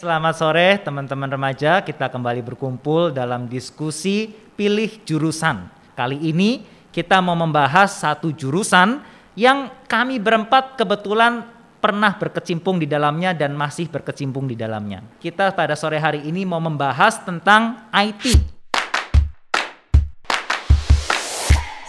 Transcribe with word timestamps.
Selamat 0.00 0.32
sore 0.32 0.80
teman-teman 0.80 1.28
remaja, 1.28 1.84
kita 1.84 2.08
kembali 2.08 2.40
berkumpul 2.40 3.12
dalam 3.12 3.44
diskusi 3.44 4.32
pilih 4.32 4.88
jurusan. 5.04 5.68
Kali 5.92 6.16
ini 6.24 6.64
kita 6.88 7.20
mau 7.20 7.36
membahas 7.36 8.00
satu 8.00 8.32
jurusan 8.32 9.04
yang 9.36 9.68
kami 9.84 10.16
berempat 10.16 10.80
kebetulan 10.80 11.44
pernah 11.84 12.16
berkecimpung 12.16 12.80
di 12.80 12.88
dalamnya 12.88 13.36
dan 13.36 13.52
masih 13.52 13.92
berkecimpung 13.92 14.48
di 14.48 14.56
dalamnya. 14.56 15.04
Kita 15.20 15.52
pada 15.52 15.76
sore 15.76 16.00
hari 16.00 16.24
ini 16.24 16.48
mau 16.48 16.64
membahas 16.64 17.20
tentang 17.20 17.84
IT. 17.92 18.40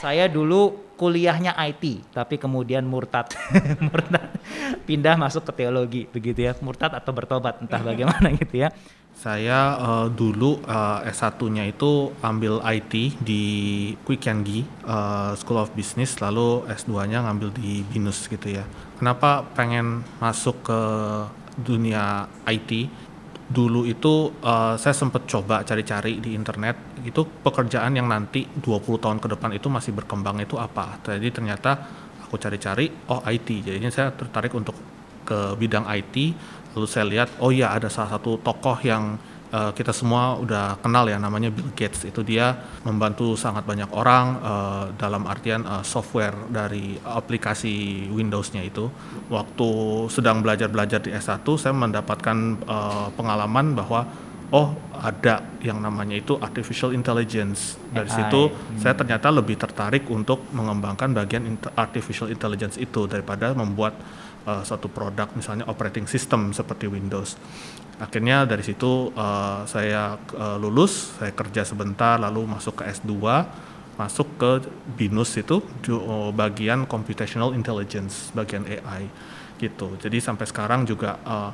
Saya 0.03 0.27
dulu 0.27 0.90
kuliahnya 1.01 1.57
IT, 1.57 2.13
tapi 2.13 2.37
kemudian 2.37 2.85
murtad, 2.85 3.33
murtad, 3.89 4.37
pindah 4.85 5.17
masuk 5.17 5.49
ke 5.49 5.65
teologi, 5.65 6.05
begitu 6.05 6.45
ya, 6.45 6.53
murtad 6.61 6.93
atau 6.93 7.09
bertobat, 7.09 7.57
entah 7.57 7.81
bagaimana 7.81 8.29
gitu 8.37 8.61
ya. 8.61 8.69
Saya 9.17 9.81
uh, 9.81 10.07
dulu 10.13 10.61
uh, 10.61 11.01
S1-nya 11.01 11.65
itu 11.65 12.13
ambil 12.21 12.61
IT 12.61 13.17
di 13.17 13.43
Quick 14.05 14.29
Gi 14.45 14.61
uh, 14.85 15.33
School 15.33 15.57
of 15.57 15.73
Business, 15.73 16.21
lalu 16.21 16.69
S2-nya 16.69 17.25
ngambil 17.25 17.49
di 17.57 17.81
BINUS 17.81 18.29
gitu 18.29 18.61
ya. 18.61 18.65
Kenapa 19.01 19.41
pengen 19.57 20.05
masuk 20.21 20.61
ke 20.61 20.81
dunia 21.57 22.29
IT? 22.45 22.89
Dulu 23.51 23.83
itu 23.83 24.31
uh, 24.41 24.79
saya 24.79 24.95
sempat 24.95 25.27
coba 25.27 25.61
cari-cari 25.67 26.23
di 26.23 26.31
internet 26.33 27.03
itu 27.03 27.27
pekerjaan 27.43 27.91
yang 27.99 28.07
nanti 28.07 28.47
20 28.47 28.63
tahun 29.03 29.19
ke 29.19 29.27
depan 29.35 29.51
itu 29.51 29.67
masih 29.67 29.91
berkembang 29.91 30.39
itu 30.39 30.55
apa. 30.55 31.03
Jadi 31.03 31.27
ternyata 31.29 31.75
aku 32.23 32.39
cari-cari 32.39 32.87
oh 33.11 33.19
IT. 33.27 33.67
Jadinya 33.67 33.91
saya 33.91 34.15
tertarik 34.15 34.55
untuk 34.55 34.79
ke 35.27 35.59
bidang 35.59 35.83
IT. 35.91 36.15
Lalu 36.79 36.87
saya 36.87 37.05
lihat 37.11 37.43
oh 37.43 37.51
ya 37.51 37.75
ada 37.75 37.91
salah 37.91 38.15
satu 38.15 38.39
tokoh 38.39 38.79
yang 38.87 39.19
uh, 39.51 39.71
kita 39.75 39.91
semua 39.91 40.39
udah 40.39 40.79
kenal 40.79 41.05
ya 41.05 41.19
namanya 41.19 41.51
Bill 41.51 41.69
Gates. 41.75 42.07
Itu 42.07 42.23
dia 42.23 42.57
membantu 42.87 43.35
sangat 43.35 43.67
banyak 43.67 43.91
orang 43.91 44.25
uh, 44.41 44.85
dalam 44.95 45.27
artian 45.27 45.67
uh, 45.67 45.83
software 45.83 46.33
dari 46.49 46.97
aplikasi 47.03 48.07
Windows-nya 48.09 48.63
itu. 48.65 48.89
Waktu 49.29 49.69
sedang 50.09 50.41
belajar-belajar 50.41 51.03
di 51.03 51.11
S1 51.13 51.45
saya 51.59 51.75
mendapatkan 51.75 52.37
uh, 52.65 53.07
pengalaman 53.13 53.75
bahwa 53.77 54.07
oh 54.51 54.75
ada 54.91 55.41
yang 55.63 55.79
namanya 55.79 56.19
itu 56.19 56.35
artificial 56.37 56.91
intelligence 56.91 57.79
dari 57.89 58.11
AI. 58.11 58.15
situ 58.19 58.41
hmm. 58.51 58.79
saya 58.83 58.93
ternyata 58.93 59.31
lebih 59.31 59.55
tertarik 59.55 60.05
untuk 60.11 60.43
mengembangkan 60.51 61.15
bagian 61.15 61.47
artificial 61.73 62.27
intelligence 62.27 62.75
itu 62.75 63.07
daripada 63.07 63.55
membuat 63.55 63.95
uh, 64.45 64.61
suatu 64.61 64.91
produk 64.91 65.31
misalnya 65.33 65.65
operating 65.71 66.05
system 66.05 66.51
seperti 66.51 66.91
Windows. 66.91 67.39
Akhirnya 68.01 68.43
dari 68.43 68.65
situ 68.65 69.13
uh, 69.15 69.63
saya 69.65 70.19
uh, 70.35 70.57
lulus, 70.59 71.15
saya 71.15 71.31
kerja 71.31 71.63
sebentar 71.63 72.19
lalu 72.19 72.43
masuk 72.49 72.81
ke 72.81 72.91
S2, 72.91 73.13
masuk 73.95 74.27
ke 74.35 74.51
BINUS 74.97 75.37
itu 75.37 75.61
bagian 76.33 76.89
computational 76.89 77.53
intelligence, 77.53 78.33
bagian 78.33 78.65
AI 78.65 79.05
gitu. 79.61 79.93
Jadi 80.01 80.17
sampai 80.17 80.49
sekarang 80.49 80.89
juga 80.89 81.21
uh, 81.21 81.53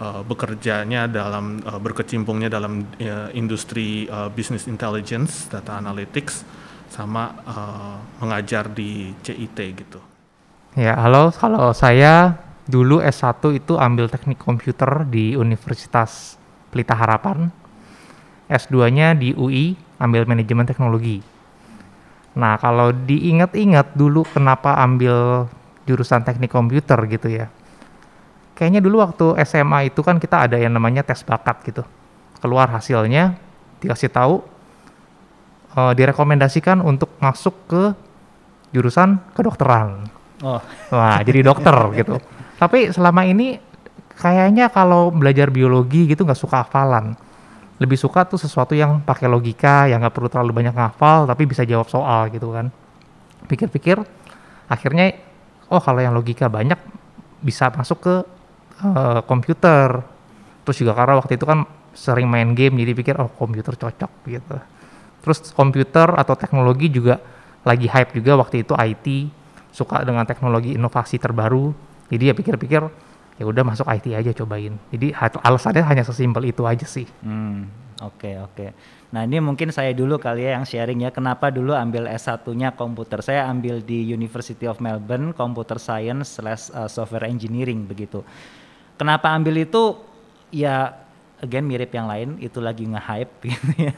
uh, 0.00 0.22
bekerjanya 0.26 1.06
dalam 1.06 1.60
uh, 1.62 1.78
berkecimpungnya 1.78 2.50
dalam 2.50 2.86
uh, 2.98 3.30
industri 3.34 4.06
uh, 4.10 4.30
business 4.30 4.66
intelligence, 4.66 5.46
data 5.50 5.78
analytics 5.78 6.42
sama 6.90 7.34
uh, 7.42 7.96
mengajar 8.22 8.70
di 8.70 9.10
CIT 9.22 9.58
gitu. 9.74 10.00
Ya, 10.74 10.94
halo. 10.98 11.30
Kalau 11.34 11.70
saya 11.74 12.34
dulu 12.66 12.98
S1 12.98 13.42
itu 13.54 13.78
ambil 13.78 14.10
teknik 14.10 14.38
komputer 14.42 15.06
di 15.06 15.34
Universitas 15.38 16.38
Pelita 16.70 16.94
Harapan. 16.94 17.50
S2-nya 18.50 19.16
di 19.16 19.32
UI, 19.32 19.74
ambil 19.98 20.28
manajemen 20.28 20.68
teknologi. 20.68 21.24
Nah, 22.34 22.58
kalau 22.58 22.90
diingat-ingat 22.92 23.94
dulu 23.94 24.26
kenapa 24.26 24.76
ambil 24.82 25.46
jurusan 25.86 26.26
teknik 26.26 26.50
komputer 26.50 26.98
gitu 27.06 27.30
ya. 27.30 27.46
Kayaknya 28.54 28.80
dulu 28.80 29.02
waktu 29.02 29.26
SMA 29.42 29.90
itu 29.90 30.00
kan 30.06 30.22
kita 30.22 30.46
ada 30.46 30.56
yang 30.58 30.74
namanya 30.74 31.02
tes 31.02 31.26
bakat 31.26 31.62
gitu. 31.66 31.82
Keluar 32.38 32.70
hasilnya, 32.70 33.34
dikasih 33.82 34.10
tahu, 34.14 34.42
uh, 35.74 35.92
direkomendasikan 35.92 36.78
untuk 36.78 37.10
masuk 37.18 37.54
ke 37.66 37.82
jurusan 38.70 39.18
kedokteran 39.34 40.06
Oh. 40.44 40.60
Wah, 40.92 41.18
jadi 41.24 41.40
dokter 41.40 41.72
gitu. 42.00 42.20
Tapi 42.60 42.92
selama 42.92 43.24
ini 43.24 43.56
kayaknya 44.18 44.68
kalau 44.68 45.08
belajar 45.08 45.48
biologi 45.48 46.04
gitu 46.04 46.28
nggak 46.28 46.38
suka 46.38 46.66
hafalan. 46.66 47.16
Lebih 47.80 47.98
suka 47.98 48.28
tuh 48.28 48.38
sesuatu 48.38 48.76
yang 48.76 49.02
pakai 49.02 49.26
logika, 49.26 49.90
yang 49.90 50.04
nggak 50.04 50.14
perlu 50.14 50.30
terlalu 50.30 50.62
banyak 50.62 50.74
ngafal, 50.76 51.26
tapi 51.26 51.48
bisa 51.48 51.66
jawab 51.66 51.90
soal 51.90 52.30
gitu 52.30 52.54
kan. 52.54 52.70
Pikir-pikir, 53.50 53.98
akhirnya, 54.70 55.18
oh 55.68 55.82
kalau 55.82 55.98
yang 55.98 56.14
logika 56.14 56.46
banyak 56.46 56.78
bisa 57.42 57.74
masuk 57.74 57.98
ke 58.00 58.14
uh, 58.82 59.20
komputer. 59.28 60.02
Terus 60.64 60.76
juga 60.80 60.96
karena 60.96 61.20
waktu 61.20 61.36
itu 61.36 61.44
kan 61.44 61.68
sering 61.94 62.26
main 62.26 62.56
game, 62.58 62.80
jadi 62.80 62.92
pikir, 62.96 63.14
oh 63.20 63.30
komputer 63.30 63.76
cocok 63.76 64.12
gitu. 64.26 64.56
Terus 65.22 65.38
komputer 65.52 66.08
atau 66.16 66.34
teknologi 66.34 66.90
juga 66.90 67.20
lagi 67.64 67.88
hype 67.88 68.12
juga 68.20 68.36
waktu 68.38 68.62
itu 68.62 68.76
IT 68.76 69.06
suka 69.74 70.04
dengan 70.06 70.22
teknologi 70.22 70.78
inovasi 70.78 71.18
terbaru 71.18 71.74
jadi 72.12 72.30
ya 72.30 72.34
pikir-pikir 72.36 72.82
ya 73.34 73.44
udah 73.44 73.66
masuk 73.66 73.90
IT 73.90 74.06
aja 74.14 74.30
cobain 74.30 74.78
jadi 74.94 75.10
alasannya 75.18 75.82
hanya 75.82 76.04
sesimpel 76.06 76.46
itu 76.46 76.62
aja 76.62 76.86
sih 76.86 77.08
oke 77.08 77.26
hmm, 77.26 77.58
oke 78.04 78.14
okay, 78.14 78.34
okay. 78.38 78.68
nah 79.10 79.26
ini 79.26 79.42
mungkin 79.42 79.74
saya 79.74 79.90
dulu 79.90 80.22
kali 80.22 80.46
ya 80.46 80.60
yang 80.60 80.68
sharing 80.68 81.02
ya 81.02 81.10
kenapa 81.10 81.50
dulu 81.50 81.74
ambil 81.74 82.06
S1-nya 82.06 82.78
komputer 82.78 83.18
saya 83.24 83.50
ambil 83.50 83.82
di 83.82 84.06
University 84.14 84.70
of 84.70 84.78
Melbourne 84.78 85.34
Computer 85.34 85.82
Science 85.82 86.38
slash 86.38 86.70
uh, 86.70 86.86
Software 86.86 87.26
Engineering 87.26 87.82
begitu 87.90 88.22
kenapa 88.96 89.30
ambil 89.34 89.62
itu 89.62 89.98
ya 90.54 91.04
again 91.44 91.68
mirip 91.68 91.92
yang 91.92 92.08
lain 92.08 92.40
itu 92.40 92.56
lagi 92.62 92.88
nge-hype 92.88 93.34
gitu 93.52 93.90
ya. 93.90 93.94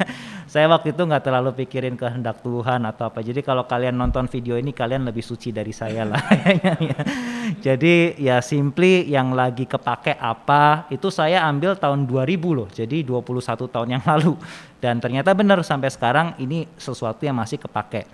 Saya 0.46 0.70
waktu 0.70 0.94
itu 0.94 1.02
nggak 1.02 1.26
terlalu 1.26 1.50
pikirin 1.58 1.98
kehendak 1.98 2.38
Tuhan 2.38 2.86
atau 2.86 3.10
apa. 3.10 3.18
Jadi 3.18 3.42
kalau 3.42 3.66
kalian 3.66 3.98
nonton 3.98 4.30
video 4.30 4.54
ini 4.54 4.70
kalian 4.70 5.06
lebih 5.06 5.22
suci 5.22 5.50
dari 5.50 5.74
saya 5.74 6.06
lah 6.06 6.22
ya. 6.90 6.98
Jadi 7.62 8.18
ya 8.18 8.42
simply 8.42 9.06
yang 9.06 9.34
lagi 9.34 9.66
kepake 9.66 10.18
apa 10.18 10.90
itu 10.90 11.10
saya 11.10 11.46
ambil 11.46 11.78
tahun 11.78 12.06
2000 12.06 12.58
loh. 12.58 12.68
Jadi 12.70 13.06
21 13.06 13.74
tahun 13.74 13.88
yang 13.98 14.04
lalu 14.06 14.34
dan 14.82 14.98
ternyata 15.02 15.34
benar 15.34 15.58
sampai 15.62 15.90
sekarang 15.90 16.34
ini 16.38 16.66
sesuatu 16.78 17.22
yang 17.26 17.38
masih 17.38 17.58
kepake 17.58 18.06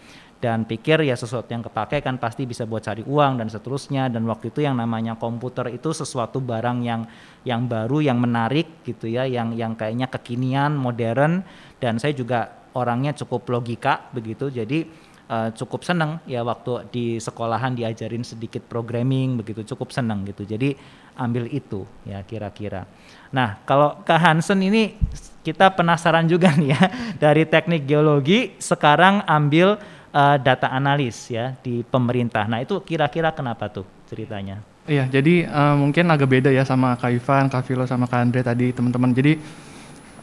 dan 0.42 0.66
pikir 0.66 1.06
ya 1.06 1.14
sesuatu 1.14 1.47
yang 1.54 1.62
kepake 1.62 2.03
kan 2.03 2.19
pasti 2.19 2.42
bisa 2.50 2.66
buat 2.66 2.82
cari 2.82 3.06
uang 3.06 3.38
dan 3.38 3.47
seterusnya. 3.47 4.10
Dan 4.10 4.26
waktu 4.26 4.50
itu 4.50 4.66
yang 4.66 4.75
namanya 4.75 5.14
komputer 5.14 5.70
itu 5.70 5.94
sesuatu 5.94 6.42
barang 6.42 6.82
yang 6.82 7.06
yang 7.47 7.70
baru 7.70 8.03
yang 8.03 8.19
menarik 8.19 8.82
gitu 8.82 9.06
ya 9.06 9.22
yang 9.22 9.54
yang 9.54 9.78
kayaknya 9.78 10.10
kekinian 10.10 10.75
modern. 10.75 11.47
Dan 11.78 12.03
saya 12.03 12.10
juga 12.10 12.50
orangnya 12.75 13.14
cukup 13.14 13.47
logika 13.54 14.10
begitu. 14.10 14.50
Jadi 14.50 14.82
uh, 15.30 15.54
cukup 15.54 15.86
seneng 15.86 16.19
ya 16.26 16.42
waktu 16.42 16.91
di 16.91 17.06
sekolahan 17.22 17.78
diajarin 17.78 18.26
sedikit 18.26 18.66
programming 18.66 19.38
begitu. 19.38 19.62
Cukup 19.62 19.94
seneng 19.94 20.26
gitu. 20.26 20.42
Jadi 20.42 20.74
ambil 21.22 21.47
itu 21.54 21.86
ya 22.03 22.19
kira-kira. 22.26 22.82
Nah 23.30 23.62
kalau 23.62 24.03
ke 24.03 24.16
Hansen 24.19 24.59
ini 24.59 24.98
kita 25.47 25.70
penasaran 25.70 26.26
juga 26.26 26.50
nih 26.50 26.74
ya. 26.74 26.82
Dari 27.30 27.47
teknik 27.47 27.86
geologi 27.86 28.59
sekarang 28.59 29.22
ambil 29.22 29.78
uh, 30.12 30.37
data 30.39 30.69
analis 30.71 31.33
ya 31.33 31.56
di 31.59 31.83
pemerintah. 31.83 32.45
Nah 32.47 32.61
itu 32.61 32.78
kira-kira 32.84 33.33
kenapa 33.33 33.73
tuh 33.73 33.89
ceritanya? 34.06 34.61
Iya, 34.83 35.06
jadi 35.06 35.47
uh, 35.47 35.78
mungkin 35.78 36.11
agak 36.11 36.27
beda 36.27 36.50
ya 36.50 36.67
sama 36.67 36.99
Kak 36.99 37.11
Ivan, 37.15 37.47
Kak 37.47 37.62
Vilo, 37.71 37.87
sama 37.87 38.11
Kak 38.11 38.19
Andre 38.19 38.43
tadi 38.43 38.75
teman-teman. 38.75 39.15
Jadi 39.15 39.39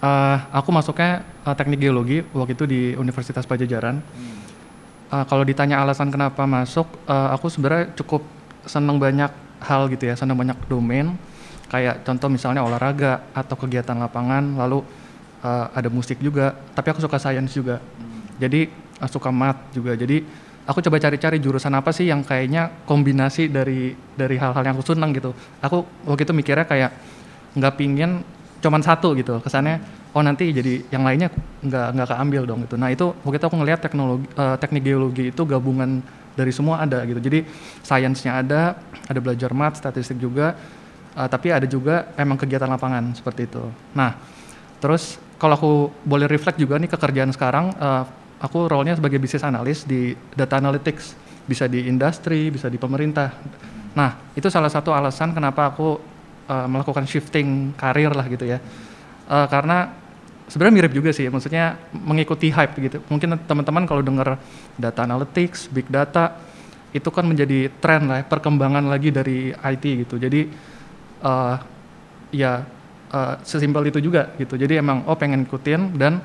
uh, 0.04 0.38
aku 0.52 0.69
masuknya 0.75 1.24
uh, 1.48 1.56
teknik 1.56 1.80
geologi 1.80 2.19
waktu 2.36 2.54
itu 2.60 2.66
di 2.68 2.81
Universitas 3.00 3.48
Pajajaran. 3.48 4.04
Hmm. 4.04 4.38
Uh, 5.10 5.25
kalau 5.25 5.48
ditanya 5.48 5.80
alasan 5.80 6.12
kenapa 6.12 6.44
masuk, 6.44 6.86
uh, 7.08 7.31
aku 7.31 7.48
sebenarnya 7.48 7.96
cukup 7.96 8.22
senang 8.68 9.00
banyak 9.00 9.31
hal 9.63 9.88
gitu 9.88 10.12
ya, 10.12 10.19
senang 10.19 10.36
banyak 10.36 10.60
domain. 10.68 11.16
Kayak 11.72 12.04
contoh 12.04 12.28
misalnya 12.28 12.60
olahraga 12.60 13.31
atau 13.31 13.56
kegiatan 13.56 13.96
lapangan, 13.96 14.60
lalu 14.60 14.84
uh, 15.40 15.72
ada 15.72 15.88
musik 15.88 16.19
juga. 16.19 16.52
Tapi 16.75 16.88
aku 16.92 17.00
suka 17.00 17.16
sains 17.16 17.56
juga. 17.56 17.80
Hmm. 17.80 18.28
Jadi 18.44 18.68
suka 19.07 19.30
mat 19.31 19.72
juga. 19.72 19.96
Jadi 19.96 20.25
aku 20.68 20.84
coba 20.84 21.00
cari-cari 21.00 21.40
jurusan 21.40 21.72
apa 21.78 21.94
sih 21.96 22.10
yang 22.10 22.25
kayaknya 22.25 22.84
kombinasi 22.84 23.48
dari 23.48 23.96
dari 23.96 24.36
hal-hal 24.36 24.63
yang 24.66 24.75
aku 24.75 24.86
senang 24.92 25.16
gitu. 25.16 25.31
Aku 25.63 25.86
waktu 26.10 26.28
itu 26.28 26.34
mikirnya 26.36 26.66
kayak 26.68 26.92
nggak 27.56 27.74
pingin 27.80 28.25
cuman 28.60 28.81
satu 28.84 29.16
gitu. 29.16 29.40
Kesannya 29.40 29.80
oh 30.12 30.25
nanti 30.25 30.50
jadi 30.50 30.84
yang 30.92 31.06
lainnya 31.07 31.30
nggak 31.63 31.88
nggak 31.96 32.07
keambil 32.12 32.44
dong 32.44 32.60
gitu. 32.68 32.75
Nah 32.75 32.90
itu 32.92 33.13
waktu 33.24 33.38
itu 33.40 33.48
aku 33.48 33.57
ngelihat 33.62 33.80
teknologi 33.80 34.25
uh, 34.36 34.57
teknik 34.60 34.84
geologi 34.84 35.31
itu 35.31 35.42
gabungan 35.48 36.04
dari 36.36 36.51
semua 36.51 36.84
ada 36.84 37.06
gitu. 37.07 37.22
Jadi 37.24 37.48
sainsnya 37.86 38.44
ada 38.44 38.75
ada 39.07 39.19
belajar 39.24 39.54
mat 39.56 39.80
statistik 39.80 40.19
juga 40.19 40.57
uh, 41.16 41.28
tapi 41.28 41.51
ada 41.51 41.66
juga 41.66 42.12
emang 42.16 42.40
kegiatan 42.40 42.69
lapangan 42.69 43.16
seperti 43.18 43.50
itu. 43.50 43.63
Nah, 43.92 44.16
terus 44.80 45.18
kalau 45.40 45.56
aku 45.56 45.72
boleh 46.04 46.28
reflect 46.28 46.60
juga 46.60 46.75
nih 46.80 46.92
kekerjaan 46.92 47.31
sekarang, 47.31 47.72
uh, 47.80 48.04
aku 48.39 48.71
role-nya 48.71 48.95
sebagai 48.95 49.19
bisnis 49.19 49.44
analis 49.44 49.83
di 49.83 50.15
data 50.33 50.57
analytics, 50.57 51.15
bisa 51.44 51.68
di 51.68 51.86
industri, 51.91 52.47
bisa 52.50 52.71
di 52.71 52.80
pemerintah. 52.80 53.36
Nah, 53.94 54.31
itu 54.33 54.47
salah 54.47 54.71
satu 54.71 54.95
alasan 54.95 55.36
kenapa 55.36 55.75
aku 55.75 56.00
uh, 56.47 56.68
melakukan 56.71 57.03
shifting 57.03 57.75
karir 57.75 58.15
lah 58.15 58.25
gitu 58.31 58.47
ya. 58.47 58.63
Uh, 59.30 59.45
karena 59.51 59.91
sebenarnya 60.47 60.75
mirip 60.81 60.94
juga 60.95 61.12
sih, 61.12 61.27
maksudnya 61.27 61.77
mengikuti 61.91 62.50
hype 62.50 62.74
gitu. 62.80 62.97
Mungkin 63.12 63.36
teman-teman 63.45 63.83
kalau 63.86 64.01
dengar 64.01 64.39
data 64.80 65.03
analytics, 65.03 65.69
big 65.69 65.86
data, 65.91 66.39
itu 66.89 67.09
kan 67.13 67.27
menjadi 67.27 67.69
tren 67.77 68.09
lah, 68.09 68.24
ya, 68.24 68.25
perkembangan 68.25 68.89
lagi 68.89 69.13
dari 69.13 69.53
IT 69.53 69.83
gitu. 70.07 70.15
Jadi 70.18 70.50
uh, 71.21 71.56
ya 72.33 72.65
uh, 73.13 73.33
sesimpel 73.45 73.89
itu 73.89 74.00
juga 74.01 74.33
gitu. 74.38 74.57
Jadi 74.57 74.81
emang 74.81 75.06
oh 75.06 75.18
pengen 75.18 75.45
ikutin 75.45 75.97
dan 75.97 76.21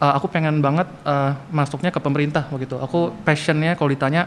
uh, 0.00 0.12
aku 0.16 0.26
pengen 0.32 0.64
banget 0.64 0.88
uh, 1.04 1.36
masuknya 1.52 1.92
ke 1.92 2.00
pemerintah 2.00 2.48
begitu. 2.48 2.80
Aku 2.80 3.12
passionnya 3.22 3.76
kalau 3.76 3.92
ditanya 3.92 4.26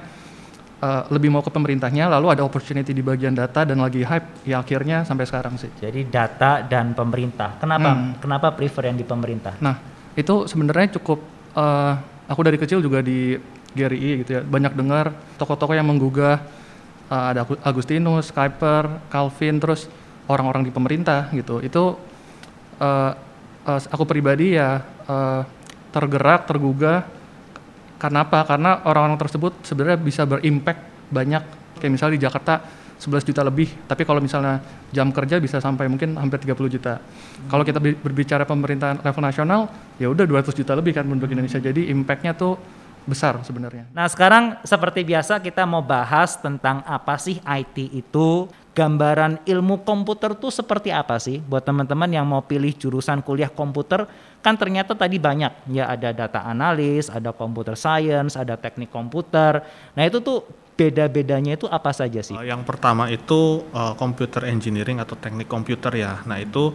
uh, 0.80 1.10
lebih 1.10 1.34
mau 1.34 1.42
ke 1.42 1.50
pemerintahnya, 1.50 2.08
lalu 2.08 2.38
ada 2.38 2.46
opportunity 2.46 2.94
di 2.94 3.02
bagian 3.02 3.34
data 3.34 3.66
dan 3.66 3.81
lagi 3.81 4.06
hype, 4.06 4.46
ya 4.46 4.62
akhirnya 4.62 5.04
sampai 5.04 5.25
sekarang 5.25 5.58
sih. 5.58 5.74
Jadi 5.81 6.08
data 6.08 6.62
dan 6.64 6.94
pemerintah. 6.94 7.58
Kenapa? 7.58 7.90
Hmm. 7.92 8.16
Kenapa 8.22 8.54
prefer 8.54 8.94
yang 8.94 8.98
di 9.02 9.04
pemerintah? 9.04 9.58
Nah, 9.60 9.81
itu 10.14 10.46
sebenarnya 10.46 11.02
cukup. 11.02 11.20
Uh, 11.54 11.94
aku 12.26 12.42
dari 12.42 12.58
kecil 12.58 12.81
juga 12.81 13.04
di 13.04 13.38
GRI 13.74 14.26
gitu 14.26 14.31
ya, 14.38 14.42
banyak 14.42 14.74
dengar 14.78 15.14
tokoh-tokoh 15.38 15.74
yang 15.74 15.86
menggugah 15.86 16.42
uh, 17.10 17.26
ada 17.34 17.46
Agustinus, 17.66 18.30
Kuiper, 18.30 19.02
Calvin, 19.10 19.58
terus 19.62 19.90
orang-orang 20.30 20.66
di 20.66 20.72
pemerintah 20.74 21.30
gitu. 21.34 21.62
Itu 21.62 21.98
uh, 22.81 23.12
uh, 23.66 23.80
aku 23.90 24.04
pribadi 24.06 24.58
ya 24.58 24.81
uh, 25.10 25.42
tergerak, 25.94 26.50
tergugah 26.50 27.06
karena 28.01 28.28
apa? 28.28 28.44
Karena 28.44 28.84
orang-orang 28.84 29.16
tersebut 29.16 29.63
sebenarnya 29.63 29.95
bisa 29.95 30.28
berimpact 30.28 31.07
banyak. 31.07 31.44
Kayak 31.80 31.92
misalnya 31.95 32.13
di 32.19 32.24
Jakarta 32.28 32.54
11 33.00 33.30
juta 33.30 33.42
lebih, 33.44 33.68
tapi 33.88 34.04
kalau 34.04 34.19
misalnya 34.19 34.60
jam 34.92 35.07
kerja 35.12 35.40
bisa 35.40 35.63
sampai 35.63 35.88
mungkin 35.88 36.19
hampir 36.19 36.44
30 36.44 36.68
juta. 36.68 37.00
Hmm. 37.00 37.48
Kalau 37.48 37.63
kita 37.63 37.80
berbicara 37.80 38.44
pemerintahan 38.44 39.00
level 39.00 39.24
nasional, 39.24 39.72
ya 40.00 40.12
udah 40.12 40.24
200 40.28 40.51
juta 40.51 40.75
lebih 40.75 40.95
kan 40.95 41.07
untuk 41.07 41.31
Indonesia. 41.31 41.63
Jadi 41.63 41.88
impactnya 41.92 42.36
tuh 42.36 42.60
besar 43.04 43.40
sebenarnya. 43.44 43.92
Nah 43.92 44.07
sekarang 44.07 44.63
seperti 44.63 45.04
biasa 45.04 45.44
kita 45.44 45.68
mau 45.68 45.84
bahas 45.84 46.40
tentang 46.40 46.84
apa 46.88 47.19
sih 47.19 47.40
IT 47.44 47.92
itu, 47.92 48.48
gambaran 48.74 49.46
ilmu 49.46 49.86
komputer 49.86 50.34
tuh 50.34 50.50
seperti 50.50 50.90
apa 50.90 51.22
sih 51.22 51.38
buat 51.38 51.62
teman-teman 51.62 52.10
yang 52.10 52.25
mau 52.25 52.42
pilih 52.42 52.74
jurusan 52.74 53.22
kuliah 53.22 53.54
komputer 53.54 54.10
kan 54.42 54.58
ternyata 54.58 54.98
tadi 54.98 55.22
banyak 55.22 55.72
ya 55.72 55.88
ada 55.88 56.12
data 56.12 56.44
analis, 56.44 57.08
ada 57.08 57.31
computer 57.31 57.78
science, 57.80 58.36
ada 58.36 58.60
teknik 58.60 58.92
komputer. 58.92 59.64
Nah 59.96 60.04
itu 60.04 60.20
tuh 60.20 60.44
beda-bedanya 60.74 61.56
itu 61.56 61.70
apa 61.70 61.94
saja 61.94 62.20
sih? 62.20 62.36
Uh, 62.36 62.44
yang 62.44 62.66
pertama 62.66 63.08
itu 63.08 63.64
uh, 63.72 63.94
computer 63.94 64.44
engineering 64.50 65.00
atau 65.00 65.16
teknik 65.16 65.48
komputer 65.48 65.94
ya. 65.96 66.26
Nah 66.26 66.42
itu 66.42 66.74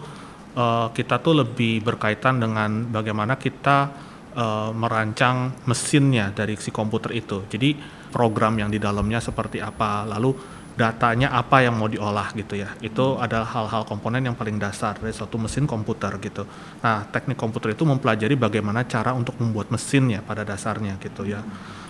uh, 0.55 0.89
kita 0.95 1.19
tuh 1.19 1.45
lebih 1.45 1.83
berkaitan 1.83 2.39
dengan 2.39 2.89
bagaimana 2.89 3.35
kita 3.37 3.91
uh, 4.39 4.71
merancang 4.71 5.53
mesinnya 5.67 6.31
dari 6.31 6.55
si 6.57 6.71
komputer 6.71 7.11
itu. 7.19 7.45
Jadi 7.51 7.75
program 8.09 8.57
yang 8.57 8.73
di 8.73 8.81
dalamnya 8.81 9.21
seperti 9.21 9.61
apa, 9.61 10.09
lalu 10.09 10.58
datanya 10.79 11.35
apa 11.35 11.67
yang 11.67 11.75
mau 11.75 11.91
diolah 11.91 12.31
gitu 12.39 12.55
ya. 12.55 12.71
Itu 12.79 13.19
adalah 13.19 13.51
hal-hal 13.51 13.83
komponen 13.83 14.23
yang 14.23 14.39
paling 14.39 14.63
dasar 14.63 14.95
dari 14.95 15.11
suatu 15.11 15.35
mesin 15.35 15.67
komputer 15.67 16.15
gitu. 16.23 16.47
Nah, 16.79 17.03
teknik 17.11 17.35
komputer 17.35 17.75
itu 17.75 17.83
mempelajari 17.83 18.39
bagaimana 18.39 18.87
cara 18.87 19.11
untuk 19.11 19.35
membuat 19.43 19.75
mesinnya 19.75 20.23
pada 20.23 20.47
dasarnya 20.47 20.95
gitu 21.03 21.27
ya. 21.27 21.43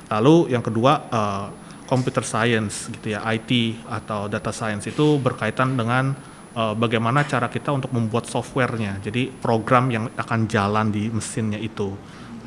Lalu 0.08 0.56
yang 0.56 0.64
kedua 0.64 1.04
uh, 1.12 1.46
computer 1.84 2.24
science 2.24 2.88
gitu 2.88 3.12
ya, 3.12 3.20
IT 3.28 3.84
atau 3.84 4.24
data 4.32 4.48
science 4.48 4.88
itu 4.88 5.20
berkaitan 5.20 5.76
dengan 5.76 6.16
uh, 6.56 6.72
bagaimana 6.72 7.28
cara 7.28 7.52
kita 7.52 7.68
untuk 7.76 7.92
membuat 7.92 8.24
softwarenya. 8.24 9.04
Jadi 9.04 9.28
program 9.28 9.92
yang 9.92 10.08
akan 10.16 10.48
jalan 10.48 10.88
di 10.88 11.12
mesinnya 11.12 11.60
itu. 11.60 11.92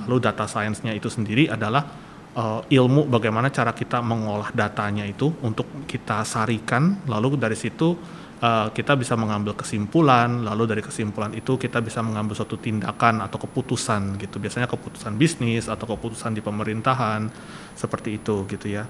Lalu 0.10 0.18
data 0.18 0.50
science-nya 0.50 0.98
itu 0.98 1.14
sendiri 1.14 1.46
adalah 1.46 1.86
uh, 2.36 2.62
ilmu 2.68 3.07
bagaimana 3.07 3.51
cara 3.51 3.75
kita 3.75 4.00
mengolah 4.00 4.51
datanya 4.56 5.04
itu 5.07 5.31
untuk 5.44 5.88
kita 5.88 6.24
sarikan. 6.24 7.04
Lalu 7.07 7.36
dari 7.39 7.57
situ 7.57 7.95
uh, 8.42 8.68
kita 8.72 8.95
bisa 8.95 9.18
mengambil 9.19 9.56
kesimpulan. 9.57 10.44
Lalu 10.44 10.63
dari 10.75 10.81
kesimpulan 10.83 11.31
itu 11.36 11.56
kita 11.60 11.80
bisa 11.83 12.00
mengambil 12.04 12.38
suatu 12.38 12.56
tindakan 12.56 13.24
atau 13.25 13.38
keputusan 13.42 14.19
gitu. 14.19 14.39
Biasanya 14.39 14.68
keputusan 14.72 15.16
bisnis 15.16 15.68
atau 15.68 15.86
keputusan 15.86 16.36
di 16.36 16.42
pemerintahan 16.44 17.28
seperti 17.75 18.19
itu 18.22 18.48
gitu 18.48 18.68
ya. 18.68 18.86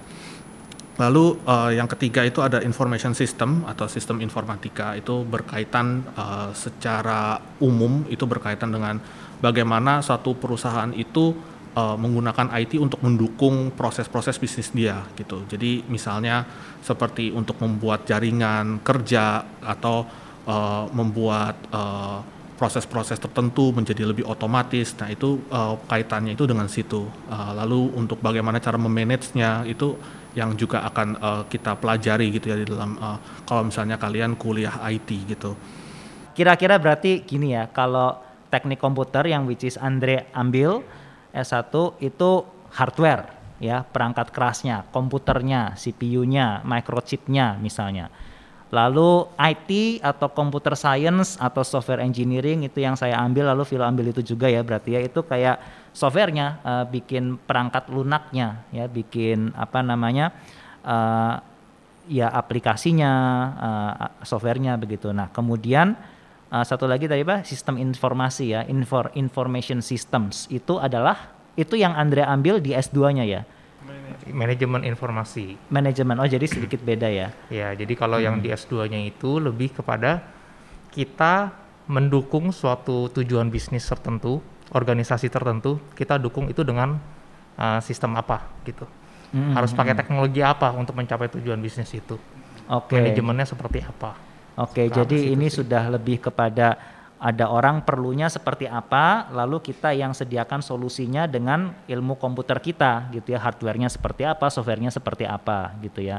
Lalu 0.99 1.39
uh, 1.47 1.71
yang 1.73 1.89
ketiga 1.89 2.21
itu 2.21 2.43
ada 2.43 2.61
information 2.61 3.15
system 3.17 3.65
atau 3.65 3.89
sistem 3.89 4.21
informatika. 4.21 4.93
Itu 4.93 5.25
berkaitan 5.25 6.05
uh, 6.13 6.51
secara 6.53 7.41
umum 7.63 8.05
itu 8.11 8.27
berkaitan 8.27 8.69
dengan 8.69 9.01
bagaimana 9.41 10.05
suatu 10.05 10.37
perusahaan 10.37 10.93
itu 10.93 11.50
uh, 11.75 11.95
menggunakan 11.95 12.51
IT 12.61 12.77
untuk 12.79 12.99
mendukung 13.03 13.71
proses-proses 13.75 14.35
bisnis 14.37 14.71
dia 14.71 15.03
gitu. 15.15 15.43
Jadi 15.47 15.85
misalnya 15.87 16.43
seperti 16.83 17.31
untuk 17.31 17.59
membuat 17.63 18.07
jaringan 18.07 18.83
kerja 18.83 19.45
atau 19.63 20.07
uh, 20.47 20.85
membuat 20.91 21.55
uh, 21.71 22.19
proses-proses 22.61 23.17
tertentu 23.17 23.73
menjadi 23.73 24.05
lebih 24.05 24.21
otomatis. 24.29 24.93
Nah 25.01 25.09
itu 25.09 25.41
uh, 25.49 25.81
kaitannya 25.89 26.37
itu 26.37 26.45
dengan 26.45 26.69
situ. 26.69 27.09
Uh, 27.25 27.51
lalu 27.57 27.89
untuk 27.97 28.21
bagaimana 28.21 28.61
cara 28.61 28.77
memanagenya 28.77 29.65
itu 29.65 29.97
yang 30.37 30.53
juga 30.55 30.85
akan 30.85 31.07
uh, 31.17 31.43
kita 31.49 31.75
pelajari 31.75 32.31
gitu 32.31 32.53
ya 32.53 32.61
di 32.61 32.69
dalam 32.69 32.95
uh, 33.01 33.17
kalau 33.43 33.67
misalnya 33.67 33.97
kalian 33.97 34.37
kuliah 34.37 34.77
IT 34.93 35.09
gitu. 35.25 35.57
Kira-kira 36.37 36.79
berarti 36.79 37.25
gini 37.25 37.57
ya 37.57 37.67
kalau 37.67 38.15
teknik 38.53 38.79
komputer 38.79 39.25
yang 39.25 39.49
which 39.49 39.65
is 39.65 39.75
Andre 39.81 40.29
ambil 40.31 40.85
S1 41.31 41.71
itu 42.03 42.31
hardware 42.71 43.27
ya, 43.61 43.85
perangkat 43.85 44.33
kerasnya, 44.33 44.83
komputernya, 44.89 45.77
CPU-nya, 45.77 46.65
microchip-nya 46.65 47.61
misalnya. 47.61 48.09
Lalu 48.71 49.27
IT 49.35 49.99
atau 49.99 50.31
computer 50.31 50.79
science 50.79 51.35
atau 51.35 51.59
software 51.59 51.99
engineering 51.99 52.63
itu 52.63 52.79
yang 52.79 52.95
saya 52.95 53.19
ambil 53.19 53.51
lalu 53.51 53.67
Vilo 53.67 53.83
ambil 53.83 54.15
itu 54.15 54.23
juga 54.23 54.47
ya 54.47 54.63
berarti 54.63 54.95
ya 54.95 55.03
itu 55.03 55.19
kayak 55.27 55.59
softwarenya 55.91 56.63
uh, 56.63 56.85
bikin 56.87 57.35
perangkat 57.35 57.91
lunaknya 57.91 58.63
ya 58.71 58.87
bikin 58.87 59.51
apa 59.59 59.83
namanya 59.83 60.31
uh, 60.87 61.43
ya 62.07 62.31
aplikasinya 62.31 63.11
uh, 63.59 63.93
softwarenya 64.23 64.79
begitu. 64.79 65.11
Nah 65.11 65.27
kemudian 65.35 65.99
uh, 66.51 66.65
satu 66.67 66.85
lagi 66.85 67.07
tadi 67.07 67.23
pak 67.23 67.47
sistem 67.47 67.79
informasi 67.79 68.51
ya. 68.53 68.61
Infor 68.67 69.09
information 69.15 69.79
systems. 69.79 70.45
Itu 70.51 70.77
adalah 70.77 71.31
itu 71.55 71.79
yang 71.79 71.95
Andrea 71.95 72.27
ambil 72.29 72.59
di 72.59 72.75
S2-nya 72.75 73.25
ya. 73.25 73.41
Manajemen 74.29 74.85
informasi. 74.85 75.57
Manajemen 75.73 76.19
oh 76.21 76.27
jadi 76.29 76.45
sedikit 76.45 76.83
beda 76.83 77.07
ya. 77.09 77.33
Ya 77.49 77.73
jadi 77.73 77.93
kalau 77.97 78.19
hmm. 78.19 78.25
yang 78.27 78.35
di 78.43 78.53
S2-nya 78.53 78.99
itu 79.07 79.41
lebih 79.41 79.73
kepada 79.73 80.21
kita 80.91 81.55
mendukung 81.89 82.53
suatu 82.53 83.09
tujuan 83.09 83.49
bisnis 83.49 83.87
tertentu 83.87 84.43
organisasi 84.71 85.27
tertentu 85.27 85.81
kita 85.97 86.15
dukung 86.15 86.47
itu 86.47 86.61
dengan 86.61 86.99
uh, 87.57 87.79
sistem 87.81 88.19
apa 88.19 88.45
gitu. 88.67 88.85
Hmm. 89.31 89.55
harus 89.55 89.71
pakai 89.71 89.95
hmm. 89.95 90.01
teknologi 90.03 90.43
apa 90.43 90.75
untuk 90.75 90.91
mencapai 90.91 91.31
tujuan 91.31 91.55
bisnis 91.63 91.87
itu? 91.95 92.19
Okay. 92.67 92.99
manajemennya 92.99 93.47
seperti 93.47 93.79
apa 93.83 94.30
Oke, 94.59 94.91
jadi 94.91 95.31
ini 95.31 95.47
sih. 95.47 95.63
sudah 95.63 95.87
lebih 95.87 96.19
kepada 96.19 96.75
ada 97.21 97.53
orang 97.53 97.85
perlunya 97.85 98.33
seperti 98.33 98.65
apa, 98.65 99.29
lalu 99.29 99.61
kita 99.61 99.93
yang 99.93 100.09
sediakan 100.09 100.65
solusinya 100.65 101.29
dengan 101.29 101.69
ilmu 101.85 102.17
komputer 102.17 102.57
kita, 102.57 103.13
gitu 103.13 103.37
ya, 103.37 103.39
hardwarenya 103.39 103.93
seperti 103.93 104.25
apa, 104.25 104.49
softwarenya 104.49 104.89
seperti 104.89 105.29
apa, 105.29 105.77
gitu 105.85 106.01
ya. 106.01 106.17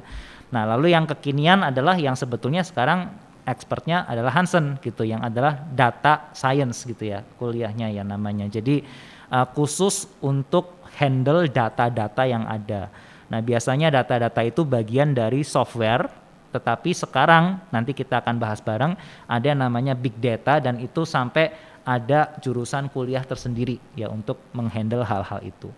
Nah, 0.54 0.62
lalu 0.62 0.94
yang 0.94 1.10
kekinian 1.10 1.66
adalah 1.66 1.98
yang 1.98 2.14
sebetulnya 2.14 2.62
sekarang 2.62 3.10
expertnya 3.42 4.06
adalah 4.06 4.30
Hansen, 4.30 4.78
gitu, 4.78 5.02
yang 5.02 5.26
adalah 5.26 5.58
data 5.74 6.30
science, 6.38 6.86
gitu 6.86 7.10
ya, 7.10 7.26
kuliahnya 7.34 7.90
ya 7.90 8.06
namanya. 8.06 8.46
Jadi 8.46 8.86
uh, 9.34 9.46
khusus 9.58 10.06
untuk 10.22 10.86
handle 11.02 11.50
data-data 11.50 12.22
yang 12.30 12.46
ada. 12.46 12.94
Nah, 13.26 13.42
biasanya 13.42 13.90
data-data 13.90 14.38
itu 14.46 14.62
bagian 14.62 15.18
dari 15.18 15.42
software 15.42 16.21
tetapi 16.52 16.92
sekarang 16.92 17.58
nanti 17.72 17.96
kita 17.96 18.20
akan 18.20 18.36
bahas 18.36 18.60
bareng 18.60 18.92
ada 19.24 19.46
yang 19.48 19.64
namanya 19.64 19.96
big 19.96 20.12
data 20.20 20.60
dan 20.60 20.76
itu 20.78 21.08
sampai 21.08 21.72
ada 21.82 22.36
jurusan 22.38 22.86
kuliah 22.92 23.26
tersendiri 23.26 23.80
ya 23.98 24.06
untuk 24.06 24.38
menghandle 24.54 25.02
hal-hal 25.02 25.42
itu. 25.42 25.72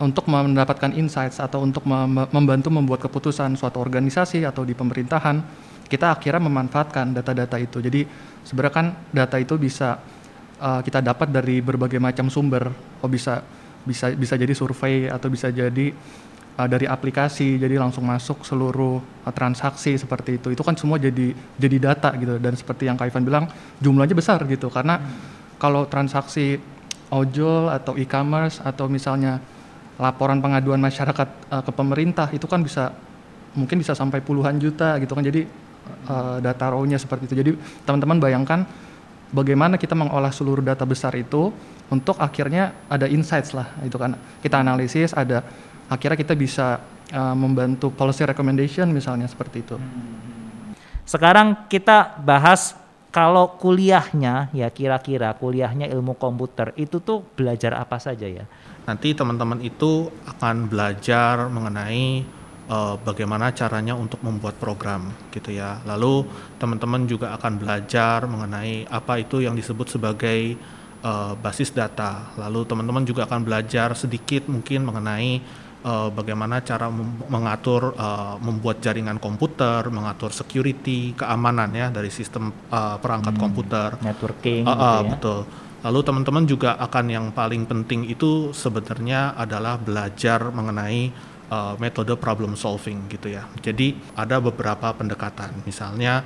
Untuk 0.00 0.28
mendapatkan 0.28 0.96
insights 0.96 1.40
atau 1.40 1.60
untuk 1.60 1.84
membantu 2.32 2.72
membuat 2.72 3.04
keputusan 3.04 3.52
suatu 3.56 3.80
organisasi 3.84 4.48
atau 4.48 4.64
di 4.64 4.72
pemerintahan 4.72 5.36
kita 5.90 6.16
akhirnya 6.16 6.46
memanfaatkan 6.48 7.12
data-data 7.12 7.60
itu. 7.60 7.84
Jadi 7.84 8.06
sebenarnya 8.46 8.74
kan 8.74 8.86
data 9.12 9.36
itu 9.36 9.60
bisa 9.60 10.00
uh, 10.56 10.80
kita 10.80 11.04
dapat 11.04 11.28
dari 11.28 11.60
berbagai 11.60 12.00
macam 12.00 12.32
sumber. 12.32 12.72
Oh 13.04 13.10
bisa 13.10 13.44
bisa 13.84 14.12
bisa 14.12 14.36
jadi 14.36 14.52
survei 14.56 15.08
atau 15.08 15.28
bisa 15.32 15.52
jadi 15.52 15.92
uh, 16.60 16.68
dari 16.68 16.84
aplikasi 16.84 17.56
jadi 17.56 17.80
langsung 17.80 18.04
masuk 18.04 18.44
seluruh 18.44 19.00
uh, 19.00 19.32
transaksi 19.32 19.96
seperti 19.96 20.36
itu. 20.36 20.52
Itu 20.52 20.60
kan 20.60 20.76
semua 20.76 21.00
jadi 21.00 21.32
jadi 21.56 21.76
data 21.80 22.12
gitu. 22.20 22.36
Dan 22.36 22.52
seperti 22.52 22.84
yang 22.92 23.00
Kak 23.00 23.08
Ivan 23.08 23.24
bilang 23.24 23.44
jumlahnya 23.80 24.12
besar 24.12 24.44
gitu. 24.44 24.68
Karena 24.68 25.00
hmm. 25.00 25.56
kalau 25.56 25.88
transaksi 25.88 26.60
ojol 27.10 27.72
atau 27.72 27.96
e-commerce 27.96 28.60
atau 28.60 28.86
misalnya 28.86 29.40
laporan 29.96 30.40
pengaduan 30.44 30.80
masyarakat 30.80 31.28
uh, 31.48 31.62
ke 31.64 31.72
pemerintah 31.72 32.28
itu 32.32 32.44
kan 32.44 32.60
bisa 32.60 32.92
mungkin 33.56 33.82
bisa 33.82 33.96
sampai 33.96 34.20
puluhan 34.20 34.60
juta 34.60 35.00
gitu 35.00 35.16
kan. 35.16 35.24
Jadi 35.24 35.48
uh, 36.08 36.38
data 36.44 36.64
raw-nya 36.70 37.00
seperti 37.00 37.32
itu. 37.32 37.34
Jadi 37.40 37.50
teman-teman 37.88 38.20
bayangkan 38.20 38.68
bagaimana 39.32 39.78
kita 39.78 39.96
mengolah 39.96 40.30
seluruh 40.30 40.62
data 40.62 40.86
besar 40.86 41.14
itu 41.18 41.50
untuk 41.90 42.14
akhirnya 42.22 42.86
ada 42.86 43.10
insights 43.10 43.50
lah 43.50 43.66
itu 43.82 43.98
kan. 43.98 44.14
Kita 44.38 44.62
analisis 44.62 45.10
ada 45.12 45.42
akhirnya 45.90 46.16
kita 46.16 46.38
bisa 46.38 46.78
uh, 47.10 47.34
membantu 47.34 47.90
policy 47.90 48.22
recommendation 48.22 48.86
misalnya 48.94 49.26
seperti 49.26 49.66
itu. 49.66 49.76
Sekarang 51.02 51.66
kita 51.66 52.22
bahas 52.22 52.78
kalau 53.10 53.58
kuliahnya 53.58 54.54
ya 54.54 54.70
kira-kira 54.70 55.34
kuliahnya 55.34 55.90
ilmu 55.90 56.14
komputer 56.14 56.70
itu 56.78 57.02
tuh 57.02 57.26
belajar 57.34 57.74
apa 57.74 57.98
saja 57.98 58.30
ya? 58.30 58.46
Nanti 58.86 59.10
teman-teman 59.18 59.58
itu 59.66 60.06
akan 60.30 60.70
belajar 60.70 61.50
mengenai 61.50 62.22
uh, 62.70 62.94
bagaimana 63.02 63.50
caranya 63.50 63.98
untuk 63.98 64.22
membuat 64.22 64.56
program 64.62 65.10
gitu 65.34 65.50
ya. 65.50 65.82
Lalu 65.82 66.22
teman-teman 66.62 67.02
juga 67.10 67.34
akan 67.34 67.58
belajar 67.58 68.30
mengenai 68.30 68.86
apa 68.86 69.18
itu 69.18 69.42
yang 69.42 69.58
disebut 69.58 69.98
sebagai 69.98 70.54
uh, 71.02 71.34
basis 71.34 71.74
data. 71.74 72.30
Lalu 72.38 72.62
teman-teman 72.70 73.02
juga 73.02 73.26
akan 73.26 73.42
belajar 73.42 73.92
sedikit 73.98 74.46
mungkin 74.46 74.86
mengenai 74.86 75.42
uh, 75.84 76.08
bagaimana 76.12 76.60
cara 76.60 76.88
mengatur 77.28 77.96
uh, 77.96 78.36
membuat 78.40 78.80
jaringan 78.84 79.16
komputer, 79.16 79.88
mengatur 79.88 80.32
security, 80.32 81.16
keamanan 81.16 81.70
ya 81.72 81.88
dari 81.88 82.12
sistem 82.12 82.52
uh, 82.72 82.96
perangkat 83.00 83.34
hmm, 83.36 83.42
komputer, 83.42 83.88
networking, 84.00 84.64
uh, 84.64 84.70
uh, 84.70 84.76
gitu 84.76 84.88
ya. 84.88 85.10
betul. 85.16 85.40
Lalu 85.80 86.00
teman-teman 86.04 86.44
juga 86.44 86.70
akan 86.76 87.04
yang 87.08 87.26
paling 87.32 87.64
penting 87.64 88.04
itu 88.04 88.52
sebenarnya 88.52 89.32
adalah 89.32 89.80
belajar 89.80 90.52
mengenai 90.52 91.08
uh, 91.48 91.74
metode 91.80 92.12
problem 92.20 92.52
solving 92.52 93.08
gitu 93.08 93.32
ya. 93.32 93.48
Jadi 93.64 93.96
ada 94.12 94.44
beberapa 94.44 94.92
pendekatan, 94.92 95.64
misalnya 95.64 96.20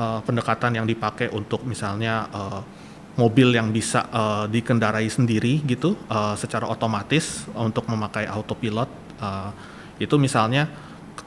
uh, 0.00 0.24
pendekatan 0.24 0.80
yang 0.80 0.86
dipakai 0.88 1.28
untuk 1.28 1.68
misalnya 1.68 2.24
uh, 2.32 2.60
mobil 3.16 3.48
yang 3.56 3.72
bisa 3.72 4.06
uh, 4.12 4.44
dikendarai 4.44 5.08
sendiri 5.08 5.64
gitu 5.64 5.96
uh, 6.12 6.36
secara 6.36 6.68
otomatis 6.68 7.48
untuk 7.56 7.88
memakai 7.88 8.28
autopilot 8.28 8.88
uh, 9.20 9.50
itu 9.96 10.20
misalnya 10.20 10.68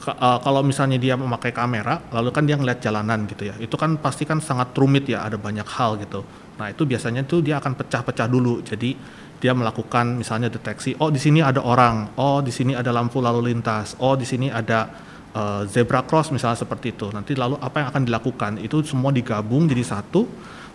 uh, 0.05 0.37
kalau 0.39 0.61
misalnya 0.61 1.01
dia 1.01 1.17
memakai 1.17 1.49
kamera 1.49 1.97
lalu 2.13 2.29
kan 2.29 2.45
dia 2.45 2.55
ngeliat 2.61 2.79
jalanan 2.79 3.25
gitu 3.25 3.49
ya 3.49 3.57
itu 3.57 3.73
kan 3.73 3.97
pasti 3.97 4.23
kan 4.23 4.37
sangat 4.37 4.69
rumit 4.77 5.09
ya 5.09 5.25
ada 5.25 5.35
banyak 5.35 5.65
hal 5.65 5.97
gitu. 5.97 6.21
Nah 6.61 6.69
itu 6.69 6.83
biasanya 6.85 7.25
tuh 7.25 7.41
dia 7.41 7.57
akan 7.57 7.73
pecah-pecah 7.73 8.27
dulu 8.29 8.61
jadi 8.61 8.93
dia 9.39 9.55
melakukan 9.55 10.19
misalnya 10.19 10.51
deteksi 10.51 10.99
oh 10.99 11.09
di 11.09 11.17
sini 11.17 11.39
ada 11.39 11.63
orang 11.63 12.11
oh 12.19 12.43
di 12.43 12.51
sini 12.51 12.75
ada 12.75 12.91
lampu 12.91 13.23
lalu 13.23 13.49
lintas 13.49 13.95
oh 13.97 14.13
di 14.19 14.27
sini 14.27 14.51
ada 14.51 14.91
uh, 15.33 15.63
zebra 15.65 16.05
cross 16.05 16.29
misalnya 16.29 16.61
seperti 16.61 16.93
itu. 16.93 17.09
Nanti 17.09 17.33
lalu 17.33 17.57
apa 17.57 17.81
yang 17.81 17.87
akan 17.89 18.03
dilakukan? 18.05 18.51
Itu 18.61 18.85
semua 18.85 19.09
digabung 19.09 19.65
jadi 19.65 19.81
satu 19.81 20.27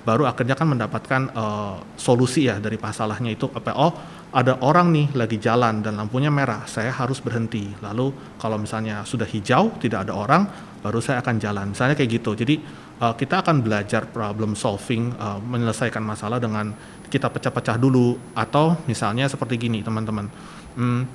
baru 0.05 0.29
akhirnya 0.29 0.53
kan 0.53 0.69
mendapatkan 0.69 1.23
uh, 1.33 1.81
solusi 1.97 2.47
ya 2.47 2.61
dari 2.61 2.77
masalahnya 2.77 3.33
itu 3.33 3.49
apa 3.49 3.73
oh 3.73 3.93
ada 4.35 4.59
orang 4.61 4.91
nih 4.91 5.07
lagi 5.15 5.39
jalan 5.39 5.79
dan 5.81 5.95
lampunya 5.95 6.27
merah 6.29 6.67
saya 6.67 6.91
harus 6.91 7.23
berhenti. 7.23 7.71
Lalu 7.79 8.37
kalau 8.37 8.59
misalnya 8.59 9.07
sudah 9.07 9.25
hijau 9.25 9.79
tidak 9.79 10.05
ada 10.05 10.13
orang 10.13 10.43
baru 10.83 10.99
saya 10.99 11.23
akan 11.23 11.39
jalan. 11.39 11.67
Misalnya 11.71 11.95
kayak 11.95 12.11
gitu. 12.19 12.35
Jadi 12.35 12.59
uh, 12.99 13.15
kita 13.15 13.47
akan 13.47 13.63
belajar 13.63 14.11
problem 14.11 14.59
solving 14.59 15.15
uh, 15.17 15.39
menyelesaikan 15.39 16.03
masalah 16.03 16.43
dengan 16.43 16.75
kita 17.07 17.31
pecah-pecah 17.31 17.79
dulu. 17.79 18.35
Atau 18.35 18.75
misalnya 18.91 19.31
seperti 19.31 19.55
gini 19.55 19.87
teman-teman. 19.87 20.27
Hmm, 20.75 21.07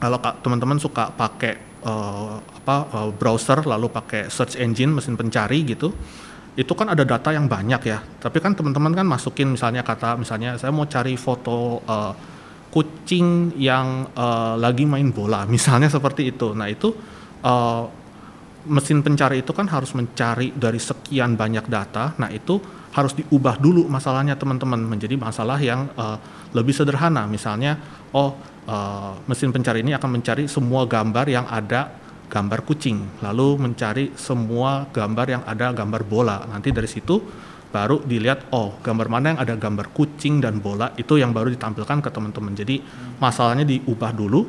kalau 0.00 0.16
teman-teman 0.40 0.80
suka 0.80 1.12
pakai 1.12 1.84
uh, 1.84 2.40
apa 2.40 2.76
uh, 2.88 3.10
browser 3.12 3.68
lalu 3.68 3.92
pakai 3.92 4.32
search 4.32 4.56
engine 4.56 4.96
mesin 4.96 5.12
pencari 5.12 5.60
gitu 5.68 5.92
itu 6.60 6.72
kan 6.76 6.92
ada 6.92 7.08
data 7.08 7.32
yang 7.32 7.48
banyak 7.48 7.80
ya. 7.88 8.04
Tapi 8.20 8.36
kan 8.36 8.52
teman-teman 8.52 8.92
kan 8.92 9.08
masukin 9.08 9.56
misalnya 9.56 9.80
kata 9.80 10.20
misalnya 10.20 10.60
saya 10.60 10.68
mau 10.68 10.84
cari 10.84 11.16
foto 11.16 11.80
uh, 11.88 12.12
kucing 12.68 13.56
yang 13.56 14.12
uh, 14.12 14.60
lagi 14.60 14.84
main 14.84 15.08
bola, 15.08 15.48
misalnya 15.54 15.88
seperti 15.88 16.36
itu. 16.36 16.52
Nah 16.52 16.68
itu 16.68 16.92
uh, 17.40 17.84
mesin 18.68 19.00
pencari 19.00 19.40
itu 19.40 19.56
kan 19.56 19.64
harus 19.72 19.96
mencari 19.96 20.52
dari 20.52 20.76
sekian 20.76 21.32
banyak 21.32 21.64
data. 21.64 22.12
Nah 22.20 22.28
itu 22.28 22.60
harus 22.92 23.16
diubah 23.16 23.56
dulu 23.56 23.88
masalahnya 23.88 24.36
teman-teman 24.36 24.84
menjadi 24.84 25.16
masalah 25.16 25.56
yang 25.56 25.88
uh, 25.96 26.20
lebih 26.52 26.76
sederhana. 26.76 27.24
Misalnya, 27.24 27.80
oh 28.12 28.36
uh, 28.68 29.16
mesin 29.24 29.48
pencari 29.48 29.80
ini 29.80 29.96
akan 29.96 30.20
mencari 30.20 30.44
semua 30.44 30.84
gambar 30.84 31.26
yang 31.30 31.46
ada 31.48 31.88
gambar 32.30 32.62
kucing, 32.62 33.20
lalu 33.26 33.58
mencari 33.58 34.14
semua 34.14 34.86
gambar 34.94 35.26
yang 35.26 35.42
ada 35.42 35.74
gambar 35.74 36.06
bola. 36.06 36.46
Nanti 36.46 36.70
dari 36.70 36.86
situ 36.86 37.18
baru 37.70 38.02
dilihat 38.02 38.50
oh 38.54 38.78
gambar 38.82 39.06
mana 39.10 39.26
yang 39.34 39.40
ada 39.42 39.54
gambar 39.58 39.90
kucing 39.90 40.38
dan 40.38 40.62
bola 40.62 40.94
itu 40.94 41.18
yang 41.18 41.34
baru 41.34 41.50
ditampilkan 41.50 41.98
ke 42.06 42.10
teman-teman. 42.14 42.54
Jadi 42.54 42.78
masalahnya 43.18 43.66
diubah 43.66 44.14
dulu 44.14 44.46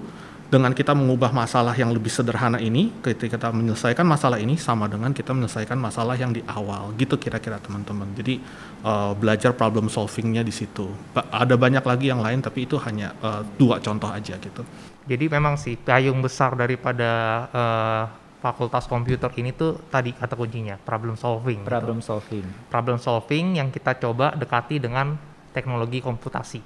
dengan 0.52 0.76
kita 0.76 0.92
mengubah 0.92 1.32
masalah 1.32 1.72
yang 1.80 1.96
lebih 1.96 2.12
sederhana 2.12 2.60
ini, 2.60 2.92
ketika 3.00 3.40
kita 3.40 3.56
menyelesaikan 3.56 4.04
masalah 4.04 4.36
ini 4.36 4.60
sama 4.60 4.92
dengan 4.92 5.16
kita 5.16 5.32
menyelesaikan 5.32 5.80
masalah 5.80 6.20
yang 6.20 6.36
di 6.36 6.44
awal, 6.44 6.92
gitu 7.00 7.16
kira-kira 7.16 7.56
teman-teman. 7.56 8.12
Jadi 8.20 8.44
uh, 8.84 9.16
belajar 9.16 9.56
problem 9.56 9.88
solvingnya 9.88 10.44
di 10.44 10.52
situ. 10.52 10.92
Ada 11.16 11.56
banyak 11.56 11.88
lagi 11.88 12.12
yang 12.12 12.20
lain, 12.20 12.44
tapi 12.44 12.68
itu 12.68 12.76
hanya 12.84 13.16
uh, 13.24 13.48
dua 13.56 13.80
contoh 13.80 14.12
aja 14.12 14.36
gitu. 14.36 14.68
Jadi 15.10 15.26
memang 15.30 15.58
sih 15.58 15.78
payung 15.78 16.22
besar 16.22 16.54
daripada 16.54 17.12
uh, 17.50 18.04
fakultas 18.42 18.90
komputer 18.90 19.30
ini 19.38 19.54
tuh 19.54 19.78
tadi 19.90 20.18
kata 20.18 20.34
kuncinya 20.34 20.76
problem 20.82 21.14
solving. 21.14 21.62
Gitu. 21.62 21.70
Problem 21.70 22.00
gitu. 22.02 22.10
solving. 22.10 22.46
Problem 22.70 22.98
solving 22.98 23.46
yang 23.62 23.70
kita 23.70 23.98
coba 24.02 24.34
dekati 24.34 24.82
dengan 24.82 25.14
teknologi 25.54 26.02
komputasi, 26.02 26.62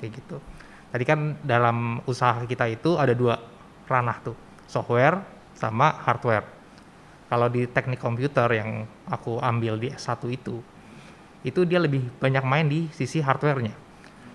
kayak 0.00 0.12
gitu. 0.16 0.36
Tadi 0.92 1.04
kan 1.04 1.36
dalam 1.40 2.00
usaha 2.08 2.40
kita 2.44 2.68
itu 2.68 2.96
ada 2.96 3.12
dua 3.16 3.36
ranah 3.88 4.20
tuh, 4.24 4.36
software 4.68 5.20
sama 5.56 5.92
hardware. 6.04 6.48
Kalau 7.28 7.48
di 7.48 7.64
teknik 7.64 8.00
komputer 8.00 8.48
yang 8.52 8.84
aku 9.08 9.40
ambil 9.40 9.80
di 9.80 9.88
S1 9.88 10.20
itu, 10.28 10.60
itu 11.40 11.60
dia 11.64 11.80
lebih 11.80 12.12
banyak 12.20 12.44
main 12.44 12.68
di 12.68 12.92
sisi 12.92 13.24
hardware-nya. 13.24 13.72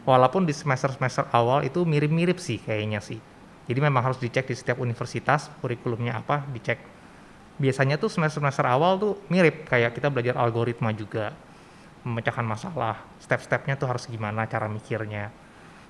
Walaupun 0.08 0.48
di 0.48 0.56
semester-semester 0.56 1.28
awal 1.36 1.68
itu 1.68 1.84
mirip-mirip 1.84 2.40
sih 2.40 2.64
kayaknya 2.64 3.04
sih. 3.04 3.20
Jadi 3.68 3.80
memang 3.84 4.00
harus 4.00 4.16
dicek 4.24 4.48
di 4.48 4.56
setiap 4.56 4.80
universitas 4.80 5.52
kurikulumnya 5.60 6.24
apa, 6.24 6.48
dicek. 6.48 6.80
Biasanya 7.60 8.00
tuh 8.00 8.08
semester-semester 8.08 8.64
awal 8.64 8.96
tuh 8.96 9.20
mirip 9.28 9.68
kayak 9.68 10.00
kita 10.00 10.08
belajar 10.08 10.40
algoritma 10.40 10.96
juga, 10.96 11.36
memecahkan 12.08 12.48
masalah, 12.48 13.04
step-stepnya 13.20 13.76
tuh 13.76 13.92
harus 13.92 14.08
gimana 14.08 14.48
cara 14.48 14.72
mikirnya. 14.72 15.28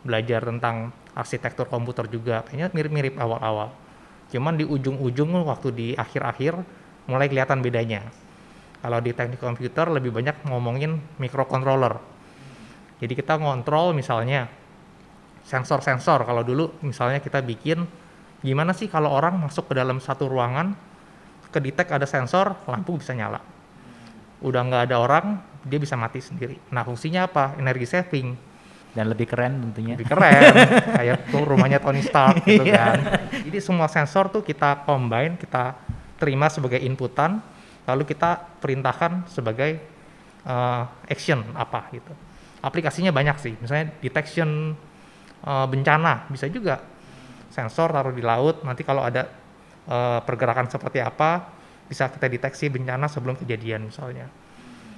Belajar 0.01 0.49
tentang 0.49 0.89
arsitektur 1.13 1.69
komputer 1.69 2.09
juga 2.09 2.41
kayaknya 2.49 2.73
mirip-mirip 2.73 3.21
awal-awal. 3.21 3.69
Cuman 4.33 4.57
di 4.57 4.65
ujung-ujung 4.65 5.45
waktu 5.45 5.69
di 5.69 5.87
akhir-akhir 5.93 6.57
mulai 7.05 7.29
kelihatan 7.29 7.61
bedanya. 7.61 8.01
Kalau 8.81 8.97
di 8.97 9.13
teknik 9.13 9.37
komputer 9.37 9.93
lebih 9.93 10.09
banyak 10.09 10.41
ngomongin 10.49 10.97
microcontroller 11.21 12.16
jadi 12.97 13.13
kita 13.13 13.37
ngontrol 13.37 13.93
misalnya 13.93 14.49
sensor-sensor 15.47 16.27
kalau 16.27 16.43
dulu 16.43 16.75
misalnya 16.83 17.23
kita 17.23 17.39
bikin 17.39 17.87
gimana 18.43 18.75
sih 18.75 18.91
kalau 18.91 19.09
orang 19.13 19.39
masuk 19.39 19.71
ke 19.71 19.73
dalam 19.77 19.97
satu 19.97 20.27
ruangan 20.27 20.75
kedetek 21.49 21.89
ada 21.89 22.05
sensor 22.05 22.53
lampu 22.67 22.99
bisa 22.99 23.15
nyala 23.15 23.39
udah 24.43 24.61
nggak 24.61 24.83
ada 24.91 24.97
orang 25.01 25.25
dia 25.65 25.79
bisa 25.79 25.95
mati 25.95 26.19
sendiri 26.19 26.59
nah 26.69 26.83
fungsinya 26.83 27.25
apa 27.25 27.57
energi 27.57 27.87
saving 27.87 28.47
dan 28.97 29.13
lebih 29.13 29.29
keren 29.29 29.61
tentunya. 29.61 29.93
Lebih 29.93 30.09
keren, 30.09 30.41
kayak 30.97 31.29
tuh 31.29 31.45
rumahnya 31.45 31.77
Tony 31.77 32.01
Stark 32.01 32.41
gitu 32.49 32.65
iya. 32.65 32.97
kan. 32.97 32.97
Jadi 33.45 33.57
semua 33.61 33.85
sensor 33.85 34.33
tuh 34.33 34.41
kita 34.41 34.81
combine, 34.89 35.37
kita 35.37 35.77
terima 36.17 36.49
sebagai 36.49 36.81
inputan, 36.81 37.37
lalu 37.85 38.09
kita 38.09 38.57
perintahkan 38.57 39.29
sebagai 39.29 39.77
uh, 40.49 40.89
action 41.05 41.45
apa 41.53 41.93
gitu. 41.93 42.09
Aplikasinya 42.63 43.13
banyak 43.13 43.37
sih, 43.37 43.53
misalnya 43.57 43.93
detection 44.01 44.73
uh, 45.45 45.67
bencana 45.69 46.25
bisa 46.33 46.49
juga 46.49 46.81
sensor 47.53 47.93
taruh 47.93 48.13
di 48.13 48.25
laut, 48.25 48.65
nanti 48.65 48.81
kalau 48.81 49.05
ada 49.05 49.29
uh, 49.87 50.19
pergerakan 50.25 50.69
seperti 50.69 51.01
apa, 51.01 51.57
bisa 51.87 52.11
kita 52.11 52.27
deteksi 52.27 52.67
bencana 52.67 53.07
sebelum 53.07 53.39
kejadian 53.39 53.87
misalnya. 53.87 54.27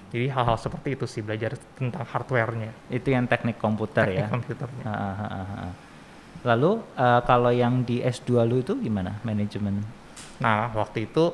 Jadi 0.09 0.25
hal-hal 0.33 0.57
seperti 0.57 0.97
itu 0.97 1.05
sih 1.05 1.21
belajar 1.21 1.53
tentang 1.77 2.01
hardware-nya. 2.01 2.73
Itu 2.89 3.13
yang 3.13 3.29
teknik 3.29 3.61
komputer 3.61 4.09
teknik 4.09 4.25
ya. 4.25 4.27
komputernya. 4.33 4.83
Lalu 6.41 6.71
eh, 6.97 7.21
kalau 7.29 7.51
yang 7.53 7.85
di 7.85 8.01
S2 8.01 8.41
lu 8.49 8.65
itu 8.65 8.73
gimana 8.81 9.21
manajemen? 9.21 9.85
Nah, 10.41 10.73
waktu 10.73 11.05
itu 11.05 11.29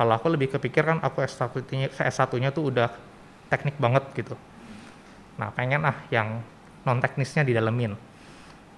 kalau 0.00 0.12
aku 0.16 0.32
lebih 0.32 0.48
kepikir 0.56 0.80
kan 0.88 0.96
aku 1.04 1.20
S1-nya 1.20 1.92
S1-nya 1.92 2.48
tuh 2.56 2.72
udah 2.72 2.88
teknik 3.52 3.76
banget 3.76 4.04
gitu. 4.16 4.32
Nah, 5.40 5.48
pengen 5.56 5.80
ah 5.88 5.96
yang 6.12 6.44
non 6.84 7.00
teknisnya 7.00 7.40
didalemin. 7.40 7.96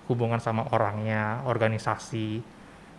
Hubungan 0.07 0.39
sama 0.39 0.71
orangnya, 0.71 1.43
organisasi, 1.43 2.39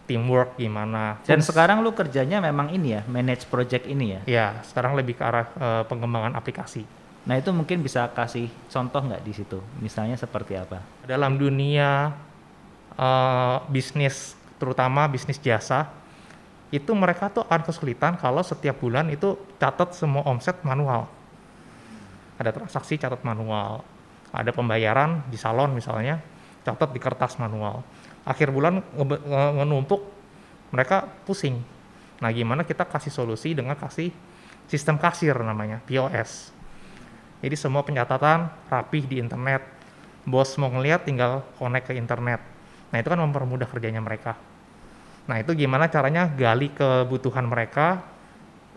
teamwork 0.03 0.59
gimana. 0.59 1.23
Dan 1.23 1.39
Terus- 1.39 1.55
sekarang 1.55 1.79
lu 1.79 1.95
kerjanya 1.95 2.43
memang 2.43 2.75
ini 2.75 2.99
ya, 2.99 3.01
manage 3.07 3.47
project 3.47 3.87
ini 3.87 4.19
ya. 4.19 4.21
ya, 4.27 4.47
sekarang 4.67 4.99
lebih 4.99 5.15
ke 5.15 5.23
arah 5.23 5.47
eh, 5.55 5.83
pengembangan 5.87 6.35
aplikasi. 6.35 6.83
Nah 7.23 7.39
itu 7.39 7.55
mungkin 7.55 7.79
bisa 7.79 8.11
kasih 8.11 8.51
contoh 8.67 8.99
nggak 8.99 9.23
di 9.23 9.31
situ? 9.31 9.63
Misalnya 9.79 10.19
seperti 10.19 10.59
apa? 10.59 10.83
Dalam 11.07 11.39
dunia 11.39 12.11
eh, 12.99 13.57
bisnis, 13.71 14.35
terutama 14.59 15.07
bisnis 15.07 15.39
jasa, 15.39 15.87
itu 16.67 16.91
mereka 16.91 17.29
tuh 17.29 17.45
akan 17.47 17.63
kesulitan 17.63 18.17
kalau 18.17 18.41
setiap 18.43 18.81
bulan 18.81 19.07
itu 19.07 19.39
catat 19.55 19.93
semua 19.95 20.25
omset 20.27 20.57
manual. 20.67 21.07
Ada 22.43 22.51
transaksi 22.51 22.99
catat 22.99 23.23
manual, 23.23 23.79
ada 24.35 24.51
pembayaran 24.51 25.23
di 25.31 25.39
salon 25.39 25.71
misalnya, 25.71 26.19
catat 26.67 26.91
di 26.91 26.99
kertas 26.99 27.39
manual. 27.39 27.87
Akhir 28.27 28.51
bulan 28.51 28.83
ngenumpuk, 29.55 30.03
mereka 30.75 31.07
pusing. 31.23 31.63
Nah 32.19 32.29
gimana 32.35 32.67
kita 32.67 32.83
kasih 32.83 33.15
solusi 33.15 33.55
dengan 33.55 33.79
kasih 33.79 34.11
sistem 34.67 34.99
kasir 34.99 35.35
namanya, 35.39 35.79
POS. 35.87 36.51
Jadi 37.43 37.55
semua 37.59 37.83
pencatatan 37.83 38.47
rapih 38.71 39.03
di 39.07 39.19
internet. 39.19 39.63
Bos 40.23 40.55
mau 40.55 40.71
ngeliat 40.71 41.03
tinggal 41.03 41.43
connect 41.59 41.91
ke 41.91 41.93
internet. 41.99 42.39
Nah 42.91 42.97
itu 42.99 43.07
kan 43.11 43.19
mempermudah 43.19 43.67
kerjanya 43.67 43.99
mereka. 43.99 44.39
Nah 45.27 45.39
itu 45.43 45.51
gimana 45.51 45.91
caranya 45.91 46.31
gali 46.31 46.71
kebutuhan 46.71 47.43
mereka, 47.43 47.99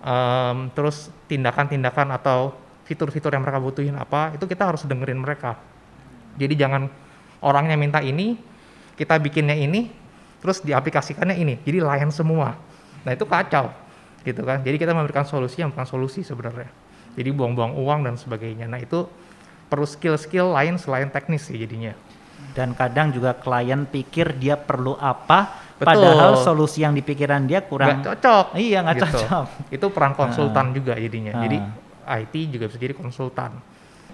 em, 0.02 0.70
terus 0.74 1.14
tindakan-tindakan 1.30 2.10
atau 2.18 2.65
fitur-fitur 2.86 3.34
yang 3.34 3.42
mereka 3.42 3.58
butuhin 3.58 3.98
apa, 3.98 4.38
itu 4.38 4.46
kita 4.46 4.70
harus 4.70 4.86
dengerin 4.86 5.18
mereka. 5.18 5.58
Jadi 6.38 6.54
jangan 6.54 6.86
orangnya 7.42 7.74
minta 7.74 7.98
ini, 7.98 8.38
kita 8.94 9.18
bikinnya 9.18 9.58
ini, 9.58 9.90
terus 10.38 10.62
diaplikasikannya 10.62 11.34
ini. 11.34 11.58
Jadi 11.66 11.82
layan 11.82 12.14
semua. 12.14 12.54
Nah 13.02 13.10
itu 13.10 13.26
kacau, 13.26 13.74
gitu 14.22 14.46
kan. 14.46 14.62
Jadi 14.62 14.78
kita 14.78 14.94
memberikan 14.94 15.26
solusi 15.26 15.66
yang 15.66 15.74
bukan 15.74 15.84
solusi 15.84 16.22
sebenarnya. 16.22 16.70
Jadi 17.18 17.28
buang-buang 17.34 17.74
uang 17.74 18.00
dan 18.06 18.14
sebagainya. 18.14 18.70
Nah 18.70 18.78
itu 18.78 19.08
perlu 19.66 19.88
skill-skill 19.88 20.54
lain 20.54 20.78
selain 20.78 21.10
teknis 21.10 21.50
sih 21.50 21.58
jadinya. 21.58 21.90
Dan 22.54 22.72
kadang 22.72 23.10
juga 23.12 23.36
klien 23.36 23.84
pikir 23.84 24.36
dia 24.36 24.54
perlu 24.56 24.96
apa, 24.96 25.66
Betul. 25.76 25.92
padahal 25.92 26.40
solusi 26.40 26.84
yang 26.86 26.94
dipikiran 26.94 27.44
dia 27.44 27.64
kurang. 27.64 28.00
Nggak 28.00 28.20
cocok. 28.20 28.46
Iya 28.56 28.78
nggak 28.84 28.96
gitu. 28.96 29.06
cocok. 29.10 29.46
Itu 29.74 29.86
peran 29.92 30.12
konsultan 30.14 30.72
juga 30.72 30.94
jadinya. 30.96 31.42
Jadi 31.42 31.58
IT 32.06 32.34
juga 32.54 32.70
bisa 32.70 32.78
jadi 32.78 32.94
konsultan. 32.94 33.58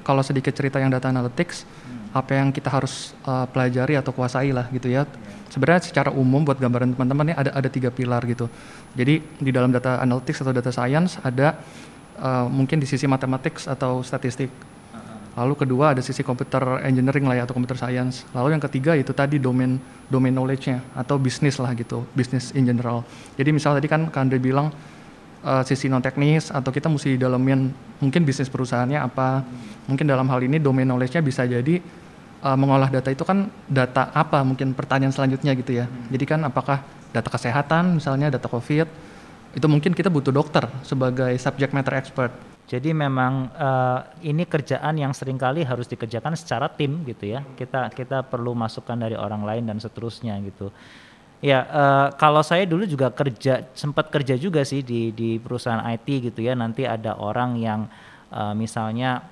Kalau 0.03 0.25
sedikit 0.25 0.51
cerita 0.51 0.83
yang 0.83 0.91
data 0.91 1.13
analytics, 1.13 1.63
apa 2.13 2.35
yang 2.37 2.51
kita 2.51 2.69
harus 2.69 3.15
uh, 3.25 3.47
pelajari 3.47 3.95
atau 3.95 4.11
kuasai 4.11 4.51
lah 4.51 4.67
gitu 4.75 4.91
ya. 4.91 5.07
Sebenarnya 5.49 5.85
secara 5.85 6.11
umum 6.11 6.43
buat 6.43 6.59
gambaran 6.59 6.97
teman-teman 6.97 7.33
ini 7.33 7.35
ada 7.37 7.51
ada 7.55 7.69
tiga 7.69 7.93
pilar 7.93 8.25
gitu. 8.27 8.51
Jadi 8.99 9.21
di 9.21 9.51
dalam 9.53 9.71
data 9.71 10.01
analytics 10.03 10.43
atau 10.43 10.53
data 10.53 10.73
science 10.75 11.21
ada 11.23 11.61
uh, 12.19 12.49
mungkin 12.49 12.83
di 12.83 12.87
sisi 12.89 13.09
mathematics 13.09 13.71
atau 13.71 14.05
statistik. 14.05 14.51
Lalu 15.33 15.65
kedua 15.65 15.97
ada 15.97 16.05
sisi 16.05 16.21
computer 16.21 16.85
engineering 16.85 17.25
lah 17.25 17.41
ya 17.41 17.43
atau 17.49 17.57
computer 17.57 17.81
science. 17.81 18.29
Lalu 18.37 18.53
yang 18.53 18.63
ketiga 18.69 18.93
itu 18.93 19.17
tadi 19.17 19.41
domain 19.41 19.81
domain 20.13 20.33
knowledge-nya 20.33 20.85
atau 20.93 21.17
bisnis 21.17 21.57
lah 21.57 21.73
gitu, 21.73 22.05
bisnis 22.13 22.53
in 22.53 22.69
general. 22.69 23.01
Jadi 23.41 23.49
misal 23.49 23.81
tadi 23.81 23.89
kan 23.89 24.13
Kandre 24.13 24.37
bilang 24.37 24.69
uh, 25.45 25.63
sisi 25.67 25.91
non 25.91 26.03
teknis 26.03 26.49
atau 26.49 26.71
kita 26.71 26.89
mesti 26.89 27.19
dalamin 27.19 27.71
mungkin 27.99 28.23
bisnis 28.23 28.49
perusahaannya 28.49 28.99
apa. 28.99 29.43
Mungkin 29.91 30.07
dalam 30.07 30.27
hal 30.31 30.41
ini 30.47 30.63
domain 30.63 30.87
knowledge-nya 30.87 31.23
bisa 31.23 31.47
jadi 31.47 31.83
uh, 32.43 32.57
mengolah 32.59 32.91
data 32.91 33.11
itu 33.11 33.23
kan 33.23 33.51
data 33.67 34.11
apa 34.15 34.43
mungkin 34.43 34.75
pertanyaan 34.75 35.15
selanjutnya 35.15 35.55
gitu 35.55 35.73
ya. 35.77 35.87
Jadi 36.11 36.25
kan 36.27 36.41
apakah 36.43 36.83
data 37.13 37.29
kesehatan 37.29 38.01
misalnya 38.01 38.33
data 38.33 38.49
Covid 38.49 38.89
itu 39.53 39.67
mungkin 39.69 39.93
kita 39.93 40.09
butuh 40.09 40.33
dokter 40.33 40.65
sebagai 40.81 41.37
subject 41.37 41.77
matter 41.77 41.95
expert. 42.01 42.33
Jadi 42.65 42.97
memang 42.97 43.53
eh, 43.53 44.33
ini 44.33 44.49
kerjaan 44.49 44.97
yang 44.97 45.13
sering 45.13 45.37
kali 45.37 45.61
harus 45.61 45.85
dikerjakan 45.85 46.33
secara 46.33 46.73
tim 46.73 47.05
gitu 47.05 47.29
ya. 47.29 47.45
Kita 47.45 47.93
kita 47.93 48.25
perlu 48.25 48.57
masukan 48.57 48.97
dari 48.97 49.13
orang 49.13 49.45
lain 49.45 49.69
dan 49.69 49.77
seterusnya 49.77 50.41
gitu. 50.41 50.73
Ya 51.43 51.67
eh, 51.67 52.09
kalau 52.23 52.41
saya 52.47 52.63
dulu 52.63 52.87
juga 52.87 53.11
kerja 53.11 53.67
sempat 53.75 54.15
kerja 54.15 54.39
juga 54.39 54.63
sih 54.63 54.87
di 54.87 55.11
di 55.11 55.43
perusahaan 55.43 55.83
IT 55.91 56.31
gitu 56.31 56.39
ya. 56.39 56.55
Nanti 56.55 56.87
ada 56.87 57.19
orang 57.19 57.59
yang 57.59 57.91
eh, 58.31 58.55
misalnya 58.55 59.27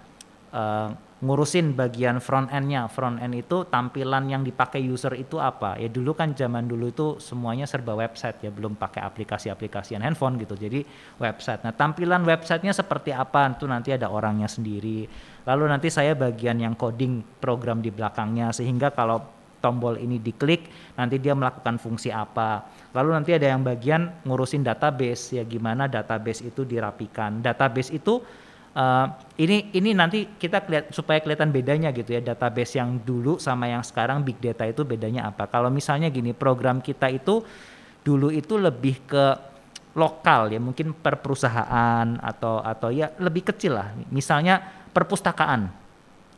eh, 0.50 0.90
ngurusin 1.20 1.76
bagian 1.76 2.18
front 2.18 2.48
end-nya. 2.50 2.88
Front 2.88 3.20
end 3.20 3.36
itu 3.36 3.68
tampilan 3.68 4.26
yang 4.26 4.42
dipakai 4.42 4.80
user 4.80 5.14
itu 5.14 5.36
apa? 5.36 5.76
Ya 5.76 5.86
dulu 5.86 6.16
kan 6.16 6.32
zaman 6.32 6.66
dulu 6.66 6.90
itu 6.90 7.06
semuanya 7.20 7.68
serba 7.68 7.92
website 7.92 8.40
ya, 8.40 8.50
belum 8.50 8.74
pakai 8.74 9.04
aplikasi-aplikasian 9.04 10.00
handphone 10.00 10.40
gitu. 10.40 10.56
Jadi 10.56 10.82
website. 11.20 11.62
Nah, 11.62 11.76
tampilan 11.76 12.24
websitenya 12.24 12.72
seperti 12.72 13.12
apa? 13.12 13.52
Itu 13.52 13.68
nanti 13.68 13.92
ada 13.92 14.08
orangnya 14.08 14.48
sendiri. 14.48 15.04
Lalu 15.44 15.64
nanti 15.68 15.88
saya 15.92 16.16
bagian 16.16 16.58
yang 16.58 16.74
coding 16.74 17.22
program 17.38 17.84
di 17.84 17.92
belakangnya 17.92 18.52
sehingga 18.56 18.92
kalau 18.92 19.39
tombol 19.60 20.00
ini 20.00 20.16
diklik 20.18 20.66
nanti 20.96 21.20
dia 21.20 21.36
melakukan 21.36 21.76
fungsi 21.76 22.08
apa. 22.10 22.66
Lalu 22.96 23.10
nanti 23.14 23.30
ada 23.36 23.46
yang 23.52 23.62
bagian 23.62 24.24
ngurusin 24.26 24.64
database 24.64 25.38
ya 25.38 25.44
gimana 25.46 25.86
database 25.86 26.42
itu 26.48 26.66
dirapikan. 26.66 27.44
Database 27.44 27.94
itu 27.94 28.24
Uh, 28.70 29.10
ini 29.34 29.66
ini 29.74 29.90
nanti 29.90 30.38
kita 30.38 30.62
kelihat 30.62 30.94
supaya 30.94 31.18
kelihatan 31.18 31.50
bedanya 31.50 31.90
gitu 31.90 32.14
ya 32.14 32.22
database 32.22 32.78
yang 32.78 33.02
dulu 33.02 33.34
sama 33.34 33.66
yang 33.66 33.82
sekarang 33.82 34.22
big 34.22 34.38
data 34.38 34.62
itu 34.62 34.86
bedanya 34.86 35.26
apa 35.26 35.50
kalau 35.50 35.74
misalnya 35.74 36.06
gini 36.06 36.30
program 36.30 36.78
kita 36.78 37.10
itu 37.10 37.42
dulu 38.06 38.30
itu 38.30 38.54
lebih 38.54 39.02
ke 39.10 39.24
lokal 39.98 40.54
ya 40.54 40.62
mungkin 40.62 40.94
per 40.94 41.18
perusahaan 41.18 42.14
atau 42.22 42.62
atau 42.62 42.94
ya 42.94 43.10
lebih 43.18 43.50
kecil 43.50 43.74
lah 43.74 43.90
misalnya 44.14 44.62
perpustakaan 44.94 45.66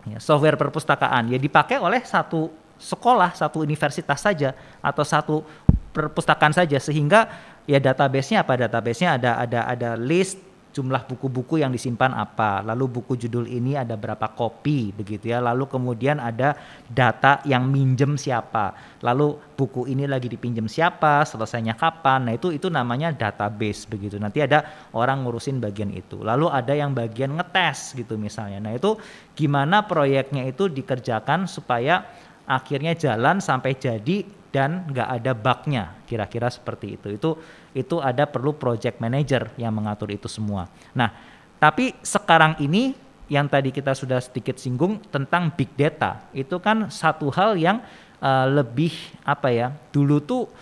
ya, 0.08 0.16
software 0.16 0.56
perpustakaan 0.56 1.28
ya 1.28 1.36
dipakai 1.36 1.76
oleh 1.76 2.00
satu 2.00 2.48
sekolah 2.82 3.38
satu 3.38 3.62
universitas 3.62 4.18
saja 4.18 4.50
atau 4.82 5.06
satu 5.06 5.46
perpustakaan 5.94 6.50
saja 6.50 6.82
sehingga 6.82 7.30
ya 7.70 7.78
database-nya 7.78 8.42
apa? 8.42 8.58
Database-nya 8.66 9.22
ada 9.22 9.30
ada 9.38 9.60
ada 9.70 9.90
list 9.94 10.52
jumlah 10.72 11.04
buku-buku 11.04 11.60
yang 11.60 11.68
disimpan 11.68 12.16
apa, 12.16 12.64
lalu 12.64 12.88
buku 12.88 13.12
judul 13.20 13.44
ini 13.44 13.76
ada 13.76 13.92
berapa 13.92 14.32
kopi 14.32 14.90
begitu 14.96 15.28
ya, 15.28 15.38
lalu 15.44 15.68
kemudian 15.68 16.16
ada 16.16 16.56
data 16.88 17.44
yang 17.44 17.68
minjem 17.68 18.16
siapa, 18.16 18.72
lalu 19.04 19.36
buku 19.52 19.84
ini 19.92 20.08
lagi 20.08 20.32
dipinjam 20.32 20.64
siapa, 20.64 21.28
selesainya 21.28 21.76
kapan, 21.76 22.24
nah 22.24 22.32
itu 22.32 22.56
itu 22.56 22.72
namanya 22.72 23.12
database 23.12 23.84
begitu. 23.84 24.16
Nanti 24.16 24.40
ada 24.40 24.64
orang 24.96 25.28
ngurusin 25.28 25.60
bagian 25.60 25.92
itu, 25.92 26.24
lalu 26.24 26.48
ada 26.48 26.72
yang 26.72 26.96
bagian 26.96 27.36
ngetes 27.36 27.92
gitu 27.92 28.16
misalnya. 28.16 28.58
Nah 28.58 28.72
itu 28.72 28.96
gimana 29.36 29.84
proyeknya 29.84 30.48
itu 30.48 30.72
dikerjakan 30.72 31.44
supaya 31.44 32.08
akhirnya 32.46 32.92
jalan 32.96 33.38
sampai 33.38 33.76
jadi 33.78 34.26
dan 34.52 34.84
nggak 34.92 35.08
ada 35.08 35.32
bugnya. 35.32 35.84
Kira-kira 36.04 36.52
seperti 36.52 37.00
itu. 37.00 37.08
Itu 37.16 37.30
itu 37.72 37.96
ada 37.98 38.28
perlu 38.28 38.52
project 38.52 39.00
manager 39.00 39.48
yang 39.56 39.72
mengatur 39.72 40.12
itu 40.12 40.28
semua. 40.28 40.68
Nah 40.92 41.10
tapi 41.56 41.96
sekarang 42.04 42.60
ini 42.60 42.92
yang 43.32 43.48
tadi 43.48 43.72
kita 43.72 43.96
sudah 43.96 44.20
sedikit 44.20 44.60
singgung 44.60 45.00
tentang 45.08 45.48
big 45.56 45.72
data 45.72 46.28
itu 46.36 46.60
kan 46.60 46.92
satu 46.92 47.32
hal 47.32 47.56
yang 47.56 47.80
uh, 48.20 48.44
lebih 48.44 48.92
apa 49.24 49.48
ya 49.48 49.72
dulu 49.88 50.20
tuh 50.20 50.52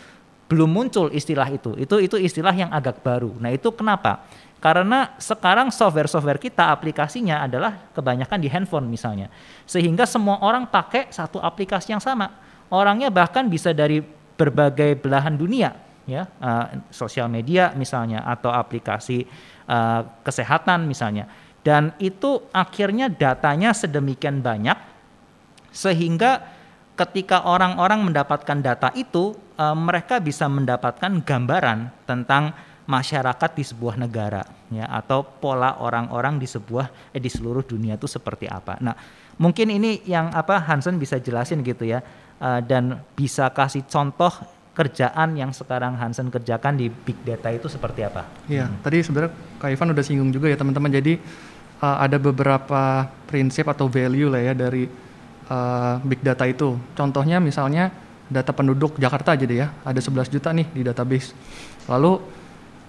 belum 0.47 0.71
muncul 0.71 1.11
istilah 1.11 1.47
itu. 1.51 1.75
Itu 1.79 1.99
itu 2.03 2.19
istilah 2.19 2.55
yang 2.55 2.71
agak 2.71 3.03
baru. 3.03 3.35
Nah 3.39 3.55
itu 3.55 3.71
kenapa 3.71 4.27
karena 4.61 5.17
sekarang 5.17 5.73
software-software 5.73 6.37
kita 6.37 6.69
aplikasinya 6.69 7.41
adalah 7.49 7.89
kebanyakan 7.97 8.39
di 8.45 8.49
handphone 8.53 8.93
misalnya. 8.93 9.33
Sehingga 9.65 10.05
semua 10.05 10.37
orang 10.45 10.69
pakai 10.69 11.09
satu 11.09 11.41
aplikasi 11.41 11.97
yang 11.97 12.05
sama. 12.05 12.29
Orangnya 12.69 13.09
bahkan 13.09 13.49
bisa 13.49 13.73
dari 13.73 14.05
berbagai 14.37 15.01
belahan 15.01 15.33
dunia 15.33 15.73
ya. 16.05 16.29
Uh, 16.37 16.85
sosial 16.93 17.33
media 17.33 17.73
misalnya 17.73 18.21
atau 18.29 18.53
aplikasi 18.53 19.25
uh, 19.65 20.05
kesehatan 20.21 20.85
misalnya. 20.85 21.25
Dan 21.65 21.97
itu 21.97 22.45
akhirnya 22.53 23.09
datanya 23.09 23.73
sedemikian 23.73 24.45
banyak 24.45 24.77
sehingga 25.73 26.45
ketika 27.01 27.49
orang-orang 27.49 28.13
mendapatkan 28.13 28.61
data 28.61 28.93
itu 28.93 29.33
uh, 29.57 29.73
mereka 29.73 30.21
bisa 30.21 30.45
mendapatkan 30.53 31.25
gambaran 31.25 31.89
tentang 32.05 32.53
masyarakat 32.91 33.51
di 33.55 33.63
sebuah 33.63 33.95
negara 33.95 34.43
ya 34.75 34.91
atau 34.91 35.23
pola 35.23 35.79
orang-orang 35.79 36.43
di 36.43 36.51
sebuah 36.51 37.15
eh, 37.15 37.23
di 37.23 37.31
seluruh 37.31 37.63
dunia 37.63 37.95
itu 37.95 38.11
seperti 38.11 38.51
apa. 38.51 38.83
Nah, 38.83 38.99
mungkin 39.39 39.71
ini 39.71 40.03
yang 40.11 40.35
apa 40.35 40.59
Hansen 40.67 40.99
bisa 40.99 41.23
jelasin 41.23 41.63
gitu 41.63 41.87
ya 41.87 42.03
uh, 42.43 42.59
dan 42.59 42.99
bisa 43.15 43.47
kasih 43.55 43.87
contoh 43.87 44.35
kerjaan 44.75 45.39
yang 45.39 45.55
sekarang 45.55 45.95
Hansen 45.95 46.35
kerjakan 46.35 46.75
di 46.75 46.91
big 46.91 47.23
data 47.23 47.55
itu 47.55 47.71
seperti 47.71 48.03
apa? 48.03 48.27
Iya, 48.51 48.67
hmm. 48.67 48.83
tadi 48.83 48.97
sebenarnya 49.07 49.33
Kak 49.63 49.71
Ivan 49.71 49.89
udah 49.95 50.05
singgung 50.05 50.31
juga 50.35 50.51
ya 50.51 50.59
teman-teman. 50.59 50.91
Jadi 50.91 51.15
uh, 51.79 51.97
ada 52.03 52.19
beberapa 52.19 53.07
prinsip 53.31 53.71
atau 53.71 53.87
value 53.87 54.27
lah 54.27 54.43
ya 54.51 54.53
dari 54.59 54.91
uh, 55.47 55.95
big 56.03 56.27
data 56.27 56.43
itu. 56.43 56.75
Contohnya 56.99 57.39
misalnya 57.39 57.95
data 58.27 58.51
penduduk 58.51 58.99
Jakarta 58.99 59.39
aja 59.39 59.47
deh 59.47 59.59
ya, 59.63 59.75
ada 59.87 59.99
11 60.03 60.27
juta 60.27 60.51
nih 60.51 60.67
di 60.75 60.83
database. 60.87 61.35
Lalu 61.91 62.40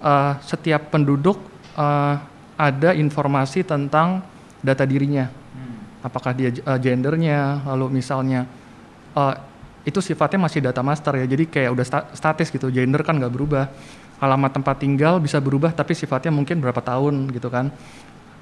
uh, 0.02 0.36
setiap 0.42 0.90
penduduk 0.90 1.38
uh, 1.78 2.18
ada 2.58 2.90
informasi 2.92 3.64
tentang 3.64 4.20
data 4.60 4.84
dirinya. 4.84 5.30
Hmm. 5.30 6.04
Apakah 6.04 6.34
dia 6.36 6.50
uh, 6.66 6.78
gendernya, 6.78 7.62
lalu 7.64 8.02
misalnya 8.02 8.44
uh, 9.14 9.34
itu 9.82 9.98
sifatnya 9.98 10.46
masih 10.46 10.62
data 10.62 10.78
master 10.82 11.18
ya, 11.18 11.26
jadi 11.26 11.44
kayak 11.46 11.70
udah 11.74 11.86
sta 11.86 12.00
statis 12.14 12.50
gitu. 12.50 12.70
Gender 12.70 13.02
kan 13.02 13.18
nggak 13.18 13.32
berubah, 13.32 13.66
alamat 14.22 14.54
tempat 14.54 14.78
tinggal 14.78 15.18
bisa 15.18 15.42
berubah, 15.42 15.74
tapi 15.74 15.94
sifatnya 15.98 16.30
mungkin 16.30 16.62
berapa 16.62 16.78
tahun 16.78 17.30
gitu 17.34 17.50
kan. 17.50 17.70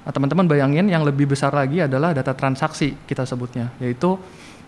Nah, 0.01 0.11
teman-teman 0.13 0.49
bayangin 0.49 0.89
yang 0.89 1.05
lebih 1.05 1.29
besar 1.29 1.53
lagi 1.53 1.81
adalah 1.81 2.13
data 2.13 2.33
transaksi 2.33 2.97
kita 3.05 3.25
sebutnya, 3.25 3.69
yaitu 3.77 4.17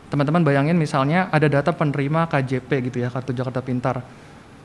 teman-teman 0.09 0.45
bayangin 0.45 0.77
misalnya 0.77 1.25
ada 1.33 1.49
data 1.49 1.73
penerima 1.73 2.29
KJP 2.29 2.69
gitu 2.89 2.97
ya, 3.01 3.09
kartu 3.09 3.33
Jakarta 3.33 3.61
Pintar. 3.61 4.01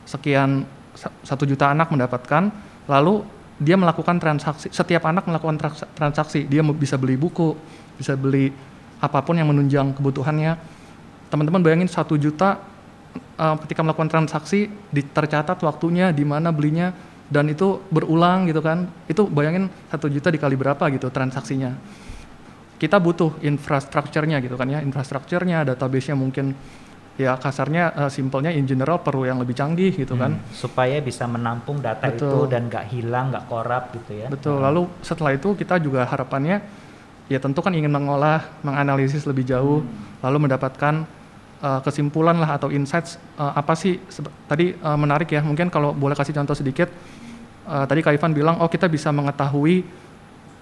Sekian 0.08 0.64
satu 0.98 1.44
juta 1.46 1.70
anak 1.70 1.94
mendapatkan, 1.94 2.50
lalu 2.90 3.22
dia 3.58 3.74
melakukan 3.74 4.22
transaksi, 4.22 4.70
setiap 4.70 5.06
anak 5.10 5.26
melakukan 5.26 5.58
transaksi, 5.98 6.46
dia 6.46 6.62
bisa 6.62 6.94
beli 6.94 7.18
buku, 7.18 7.58
bisa 7.98 8.14
beli 8.14 8.54
apa 9.02 9.18
pun 9.22 9.34
yang 9.34 9.50
menunjang 9.50 9.94
kebutuhannya. 9.98 10.54
Teman-teman 11.28 11.60
bayangin 11.62 11.90
satu 11.90 12.14
juta 12.14 12.62
uh, 13.38 13.56
ketika 13.66 13.82
melakukan 13.82 14.10
transaksi, 14.10 14.70
tercatat 14.90 15.58
waktunya, 15.62 16.14
di 16.14 16.22
mana 16.22 16.54
belinya, 16.54 16.94
dan 17.28 17.50
itu 17.50 17.82
berulang 17.92 18.46
gitu 18.46 18.62
kan, 18.62 18.88
itu 19.10 19.26
bayangin 19.26 19.68
satu 19.90 20.06
juta 20.08 20.30
dikali 20.30 20.56
berapa 20.56 20.80
gitu 20.94 21.10
transaksinya. 21.10 21.76
Kita 22.78 23.02
butuh 23.02 23.42
infrastrukturnya 23.42 24.38
gitu 24.38 24.54
kan 24.54 24.70
ya, 24.70 24.78
infrastrukturnya, 24.80 25.66
database-nya 25.66 26.14
mungkin 26.14 26.54
ya 27.18 27.34
kasarnya 27.34 28.06
uh, 28.06 28.10
simpelnya 28.10 28.54
in 28.54 28.62
general 28.62 29.02
perlu 29.02 29.26
yang 29.26 29.42
lebih 29.42 29.58
canggih 29.58 29.90
gitu 29.90 30.14
kan. 30.14 30.38
hmm, 30.38 30.48
kan 30.48 30.54
supaya 30.54 31.02
bisa 31.02 31.26
menampung 31.26 31.82
data 31.82 32.06
betul. 32.06 32.30
itu 32.30 32.38
dan 32.46 32.70
nggak 32.70 32.84
hilang 32.94 33.34
nggak 33.34 33.44
korup 33.50 33.84
gitu 33.90 34.12
ya 34.22 34.26
betul 34.30 34.62
hmm. 34.62 34.64
lalu 34.70 34.82
setelah 35.02 35.34
itu 35.34 35.58
kita 35.58 35.82
juga 35.82 36.06
harapannya 36.06 36.62
ya 37.26 37.42
tentu 37.42 37.58
kan 37.58 37.74
ingin 37.74 37.90
mengolah 37.90 38.46
menganalisis 38.62 39.26
lebih 39.26 39.42
jauh 39.42 39.82
hmm. 39.82 40.22
lalu 40.22 40.46
mendapatkan 40.46 41.02
uh, 41.58 41.80
kesimpulan 41.82 42.38
lah 42.38 42.54
atau 42.54 42.70
insights 42.70 43.18
uh, 43.34 43.50
apa 43.50 43.74
sih 43.74 43.98
tadi 44.46 44.78
uh, 44.78 44.94
menarik 44.94 45.26
ya 45.34 45.42
mungkin 45.42 45.74
kalau 45.74 45.90
boleh 45.90 46.14
kasih 46.14 46.38
contoh 46.38 46.54
sedikit 46.54 46.86
uh, 47.66 47.82
tadi 47.82 47.98
Kak 47.98 48.14
Ivan 48.14 48.30
bilang 48.30 48.62
oh 48.62 48.70
kita 48.70 48.86
bisa 48.86 49.10
mengetahui 49.10 49.82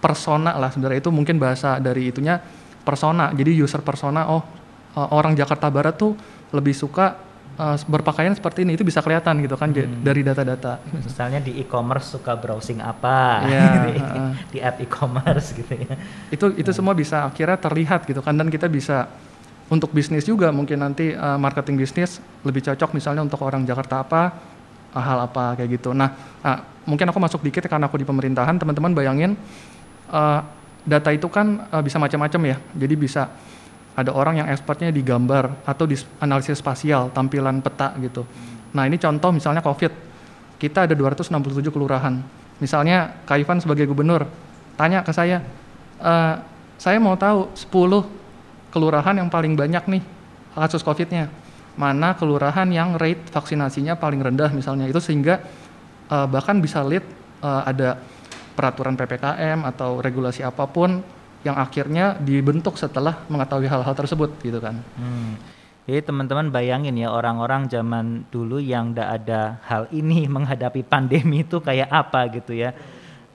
persona 0.01 0.57
lah 0.57 0.73
sebenarnya 0.73 1.05
itu 1.05 1.13
mungkin 1.13 1.37
bahasa 1.37 1.77
dari 1.85 2.09
itunya 2.09 2.41
persona 2.81 3.29
jadi 3.37 3.53
user 3.53 3.85
persona 3.85 4.25
oh 4.33 4.43
uh, 4.97 5.09
orang 5.13 5.37
Jakarta 5.37 5.69
Barat 5.69 6.01
tuh 6.01 6.17
lebih 6.55 6.75
suka 6.75 7.19
uh, 7.59 7.77
berpakaian 7.89 8.33
seperti 8.37 8.63
ini 8.63 8.77
itu 8.77 8.85
bisa 8.85 9.01
kelihatan 9.01 9.41
gitu 9.43 9.57
kan 9.57 9.73
hmm. 9.73 10.05
dari 10.05 10.21
data-data. 10.23 10.79
Misalnya 10.93 11.41
di 11.43 11.59
e-commerce 11.59 12.17
suka 12.17 12.37
browsing 12.37 12.79
apa 12.85 13.19
ya, 13.53 13.65
di, 13.89 13.93
uh, 13.99 14.33
di 14.53 14.59
app 14.61 14.77
e-commerce 14.79 15.57
gitu 15.57 15.73
ya. 15.75 15.95
Itu 16.31 16.53
itu 16.55 16.71
hmm. 16.71 16.77
semua 16.77 16.95
bisa 16.95 17.27
akhirnya 17.27 17.59
terlihat 17.59 18.07
gitu 18.07 18.21
kan 18.21 18.37
dan 18.37 18.49
kita 18.53 18.69
bisa 18.71 19.11
untuk 19.67 19.91
bisnis 19.91 20.23
juga 20.23 20.55
mungkin 20.55 20.79
nanti 20.79 21.11
uh, 21.11 21.35
marketing 21.35 21.75
bisnis 21.75 22.23
lebih 22.47 22.63
cocok 22.63 22.95
misalnya 22.95 23.27
untuk 23.27 23.43
orang 23.43 23.67
Jakarta 23.67 24.07
apa 24.07 24.23
hal 24.97 25.19
apa 25.27 25.59
kayak 25.59 25.71
gitu. 25.77 25.91
Nah, 25.93 26.09
uh, 26.41 26.59
mungkin 26.89 27.11
aku 27.11 27.19
masuk 27.19 27.41
dikit 27.43 27.67
karena 27.67 27.91
aku 27.91 27.99
di 27.99 28.07
pemerintahan 28.07 28.57
teman-teman 28.57 28.95
bayangin 28.95 29.35
uh, 30.09 30.41
data 30.87 31.11
itu 31.11 31.27
kan 31.27 31.67
uh, 31.69 31.83
bisa 31.83 31.99
macam-macam 31.99 32.41
ya. 32.47 32.57
Jadi 32.79 32.95
bisa 32.95 33.29
ada 33.97 34.13
orang 34.13 34.45
yang 34.45 34.49
expertnya 34.53 34.93
di 34.93 35.01
gambar 35.01 35.65
atau 35.65 35.89
di 35.89 35.97
analisis 36.21 36.61
spasial, 36.61 37.09
tampilan 37.17 37.65
peta 37.65 37.97
gitu. 37.97 38.29
Nah 38.77 38.85
ini 38.85 39.01
contoh 39.01 39.33
misalnya 39.33 39.65
COVID, 39.65 39.93
kita 40.61 40.85
ada 40.85 40.93
267 40.93 41.73
kelurahan. 41.73 42.21
Misalnya 42.61 43.25
Kak 43.25 43.41
Ivan 43.41 43.59
sebagai 43.65 43.89
gubernur, 43.89 44.29
tanya 44.77 45.01
ke 45.01 45.17
saya, 45.17 45.41
e, 45.97 46.13
saya 46.77 47.01
mau 47.01 47.17
tahu 47.17 47.49
10 47.57 48.05
kelurahan 48.69 49.17
yang 49.17 49.33
paling 49.33 49.57
banyak 49.57 49.85
nih 49.89 50.03
kasus 50.53 50.85
COVID-nya. 50.85 51.33
Mana 51.77 52.13
kelurahan 52.17 52.69
yang 52.69 53.01
rate 53.01 53.33
vaksinasinya 53.33 53.97
paling 53.97 54.21
rendah 54.21 54.53
misalnya, 54.53 54.89
itu 54.89 54.97
sehingga 54.97 55.45
uh, 56.09 56.25
bahkan 56.25 56.57
bisa 56.57 56.81
lead 56.81 57.05
uh, 57.45 57.69
ada 57.69 58.01
peraturan 58.57 58.97
PPKM 58.97 59.61
atau 59.69 60.01
regulasi 60.01 60.41
apa 60.41 60.65
pun 60.65 61.05
yang 61.45 61.57
akhirnya 61.59 62.17
dibentuk 62.17 62.79
setelah 62.81 63.27
mengetahui 63.29 63.69
hal-hal 63.69 63.95
tersebut 63.95 64.37
gitu 64.41 64.59
kan. 64.63 64.81
Hmm. 64.97 65.37
Jadi 65.87 66.03
teman-teman 66.03 66.51
bayangin 66.51 66.99
ya 66.99 67.15
orang-orang 67.15 67.71
zaman 67.71 68.27
dulu 68.35 68.59
yang 68.59 68.91
tidak 68.91 69.23
ada 69.23 69.41
hal 69.63 69.87
ini 69.95 70.27
menghadapi 70.37 70.83
pandemi 70.83 71.47
itu 71.47 71.63
kayak 71.63 71.91
apa 71.91 72.27
gitu 72.35 72.55
ya. 72.55 72.75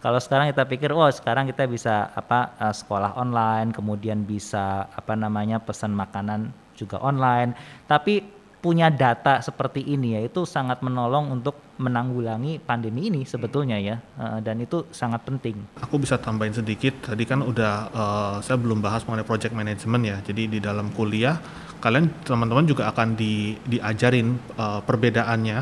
Kalau 0.01 0.17
sekarang 0.17 0.49
kita 0.49 0.65
pikir, 0.65 0.89
oh 0.97 1.05
sekarang 1.13 1.45
kita 1.45 1.69
bisa 1.69 2.09
apa 2.17 2.57
uh, 2.57 2.73
sekolah 2.73 3.21
online, 3.21 3.69
kemudian 3.69 4.25
bisa 4.25 4.89
apa 4.89 5.13
namanya 5.13 5.61
pesan 5.61 5.93
makanan 5.93 6.49
juga 6.73 6.97
online. 7.05 7.53
Tapi 7.85 8.40
punya 8.61 8.93
data 8.93 9.41
seperti 9.41 9.81
ini 9.81 10.13
ya 10.13 10.21
itu 10.21 10.45
sangat 10.45 10.85
menolong 10.85 11.33
untuk 11.33 11.57
menanggulangi 11.81 12.61
pandemi 12.61 13.09
ini 13.09 13.25
sebetulnya 13.25 13.81
ya 13.81 13.97
uh, 14.21 14.37
dan 14.37 14.61
itu 14.61 14.85
sangat 14.93 15.25
penting. 15.25 15.57
Aku 15.81 15.97
bisa 15.97 16.21
tambahin 16.21 16.53
sedikit 16.53 17.09
tadi 17.09 17.25
kan 17.25 17.41
udah 17.41 17.73
uh, 17.89 18.35
saya 18.45 18.61
belum 18.61 18.77
bahas 18.77 19.01
mengenai 19.09 19.25
project 19.25 19.57
management 19.57 20.03
ya. 20.05 20.17
Jadi 20.21 20.45
di 20.45 20.59
dalam 20.61 20.93
kuliah 20.93 21.41
kalian 21.81 22.21
teman-teman 22.21 22.69
juga 22.69 22.93
akan 22.93 23.17
di, 23.17 23.57
diajarin 23.65 24.37
uh, 24.53 24.85
perbedaannya 24.85 25.57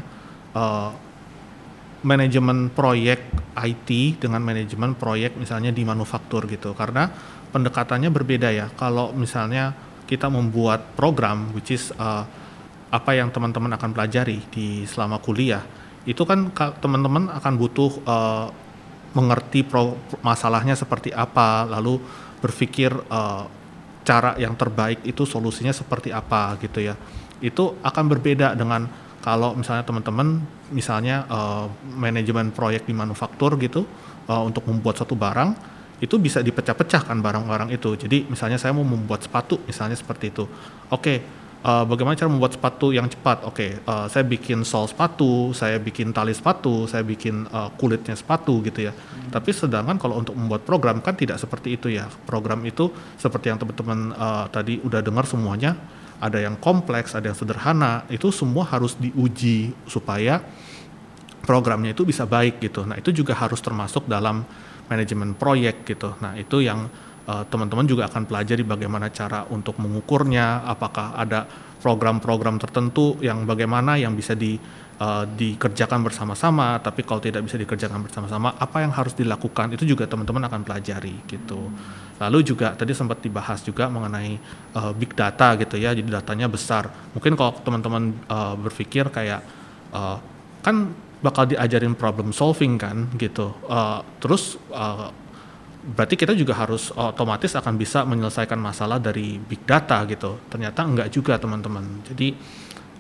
uh, 0.51 0.91
manajemen 2.03 2.67
proyek 2.75 3.31
IT 3.55 4.19
dengan 4.19 4.43
manajemen 4.43 4.99
proyek 4.99 5.39
misalnya 5.39 5.71
di 5.71 5.88
manufaktur 5.88 6.47
gitu 6.51 6.75
karena 6.75 7.07
pendekatannya 7.55 8.12
berbeda 8.12 8.51
ya. 8.51 8.67
Kalau 8.75 9.15
misalnya 9.15 9.71
kita 10.03 10.27
membuat 10.27 10.99
program 10.99 11.55
which 11.55 11.71
is 11.71 11.95
uh, 11.95 12.27
apa 12.89 13.12
yang 13.13 13.30
teman-teman 13.30 13.69
akan 13.78 13.89
pelajari 13.93 14.41
di 14.49 14.84
selama 14.89 15.21
kuliah 15.21 15.62
itu 16.10 16.25
kan 16.25 16.49
teman-teman 16.82 17.30
akan 17.30 17.54
butuh 17.60 17.91
uh, 18.08 18.47
mengerti 19.13 19.65
pro, 19.65 19.97
masalahnya 20.21 20.78
seperti 20.78 21.13
apa 21.13 21.65
lalu 21.69 22.02
berpikir 22.39 22.93
uh, 23.10 23.45
cara 24.06 24.34
yang 24.41 24.56
terbaik 24.56 25.04
itu 25.06 25.28
solusinya 25.28 25.69
seperti 25.69 26.10
apa 26.10 26.58
gitu 26.63 26.82
ya. 26.82 26.95
Itu 27.43 27.78
akan 27.84 28.06
berbeda 28.10 28.56
dengan 28.58 28.88
kalau 29.19 29.54
misalnya 29.54 29.84
teman-teman 29.84 30.39
misalnya 30.71 31.28
uh, 31.28 31.67
manajemen 31.93 32.56
proyek 32.56 32.88
di 32.88 32.93
manufaktur 32.95 33.60
gitu 33.60 33.84
uh, 34.25 34.41
untuk 34.45 34.65
membuat 34.65 34.97
satu 35.04 35.13
barang 35.13 35.78
itu 35.99 36.15
bisa 36.15 36.39
dipecah-pecah 36.39 37.06
kan 37.12 37.19
barang-barang 37.19 37.75
itu. 37.75 37.99
Jadi 37.99 38.32
misalnya 38.32 38.56
saya 38.56 38.71
mau 38.71 38.88
membuat 38.88 39.28
sepatu 39.28 39.60
misalnya 39.67 39.99
seperti 39.99 40.32
itu. 40.32 40.47
Oke 40.47 40.95
okay, 40.95 41.17
uh, 41.63 41.84
bagaimana 41.88 42.15
cara 42.15 42.30
membuat 42.32 42.56
sepatu 42.56 42.91
yang 42.95 43.08
cepat. 43.10 43.43
Oke, 43.48 43.56
okay, 43.56 43.72
uh, 43.88 44.08
saya 44.08 44.24
bikin 44.24 44.63
sol 44.63 44.88
sepatu, 44.88 45.52
saya 45.52 45.80
bikin 45.80 46.15
tali 46.15 46.32
sepatu, 46.32 46.88
saya 46.88 47.04
bikin 47.04 47.48
uh, 47.50 47.72
kulitnya 47.76 48.15
sepatu 48.15 48.63
gitu 48.63 48.89
ya. 48.89 48.93
Hmm. 48.93 49.32
Tapi 49.34 49.50
sedangkan 49.52 49.98
kalau 50.00 50.19
untuk 50.19 50.36
membuat 50.36 50.63
program 50.63 51.04
kan 51.04 51.15
tidak 51.15 51.39
seperti 51.39 51.76
itu 51.76 51.91
ya. 51.91 52.08
Program 52.28 52.62
itu 52.63 52.91
seperti 53.19 53.52
yang 53.52 53.60
teman-teman 53.60 54.15
uh, 54.15 54.45
tadi 54.52 54.80
udah 54.84 55.02
dengar 55.04 55.28
semuanya, 55.28 55.76
ada 56.19 56.39
yang 56.39 56.60
kompleks, 56.60 57.15
ada 57.15 57.32
yang 57.32 57.38
sederhana, 57.38 58.04
itu 58.12 58.32
semua 58.32 58.67
harus 58.67 58.95
diuji 59.00 59.72
supaya 59.88 60.43
programnya 61.43 61.95
itu 61.98 62.06
bisa 62.06 62.30
baik 62.30 62.62
gitu. 62.62 62.86
Nah, 62.86 63.00
itu 63.00 63.10
juga 63.10 63.34
harus 63.34 63.58
termasuk 63.63 64.06
dalam 64.06 64.45
manajemen 64.86 65.34
proyek 65.34 65.86
gitu. 65.86 66.13
Nah, 66.22 66.38
itu 66.38 66.62
yang 66.62 66.86
Eh, 66.86 67.09
teman-teman 67.49 67.85
uh, 67.85 67.89
juga 67.89 68.03
akan 68.09 68.25
pelajari 68.25 68.65
bagaimana 68.65 69.13
cara 69.13 69.45
untuk 69.53 69.77
mengukurnya, 69.77 70.65
apakah 70.65 71.13
ada 71.13 71.45
program-program 71.79 72.59
tertentu 72.59 73.15
yang 73.23 73.47
bagaimana 73.47 73.95
yang 73.95 74.17
bisa 74.17 74.35
di, 74.35 74.59
uh, 74.99 75.23
dikerjakan 75.23 76.03
bersama-sama, 76.03 76.81
tapi 76.83 77.07
kalau 77.07 77.23
tidak 77.23 77.45
bisa 77.45 77.55
dikerjakan 77.55 78.03
bersama-sama, 78.03 78.57
apa 78.59 78.83
yang 78.83 78.91
harus 78.91 79.15
dilakukan 79.15 79.77
itu 79.77 79.87
juga 79.95 80.09
teman-teman 80.09 80.49
akan 80.49 80.61
pelajari 80.67 81.15
gitu. 81.29 81.71
Lalu 82.19 82.39
juga 82.43 82.75
tadi 82.75 82.91
sempat 82.91 83.23
dibahas 83.23 83.63
juga 83.63 83.87
mengenai 83.87 84.35
uh, 84.75 84.91
big 84.91 85.15
data 85.15 85.55
gitu 85.55 85.79
ya, 85.79 85.95
jadi 85.95 86.19
datanya 86.19 86.51
besar. 86.51 86.91
Mungkin 87.15 87.39
kalau 87.39 87.55
teman-teman 87.63 88.11
uh, 88.27 88.59
berpikir 88.59 89.07
kayak 89.07 89.39
uh, 89.95 90.19
kan 90.59 90.91
bakal 91.19 91.47
diajarin 91.47 91.95
problem 91.95 92.31
solving 92.31 92.79
kan 92.79 93.07
gitu. 93.15 93.55
Uh, 93.67 94.03
terus 94.19 94.59
uh, 94.71 95.11
berarti 95.89 96.15
kita 96.15 96.38
juga 96.38 96.54
harus 96.54 96.93
otomatis 96.93 97.54
akan 97.58 97.73
bisa 97.75 98.06
menyelesaikan 98.06 98.60
masalah 98.62 99.02
dari 99.02 99.41
big 99.41 99.65
data 99.65 100.06
gitu. 100.06 100.38
Ternyata 100.47 100.86
enggak 100.86 101.10
juga 101.10 101.41
teman-teman. 101.41 102.06
Jadi 102.06 102.38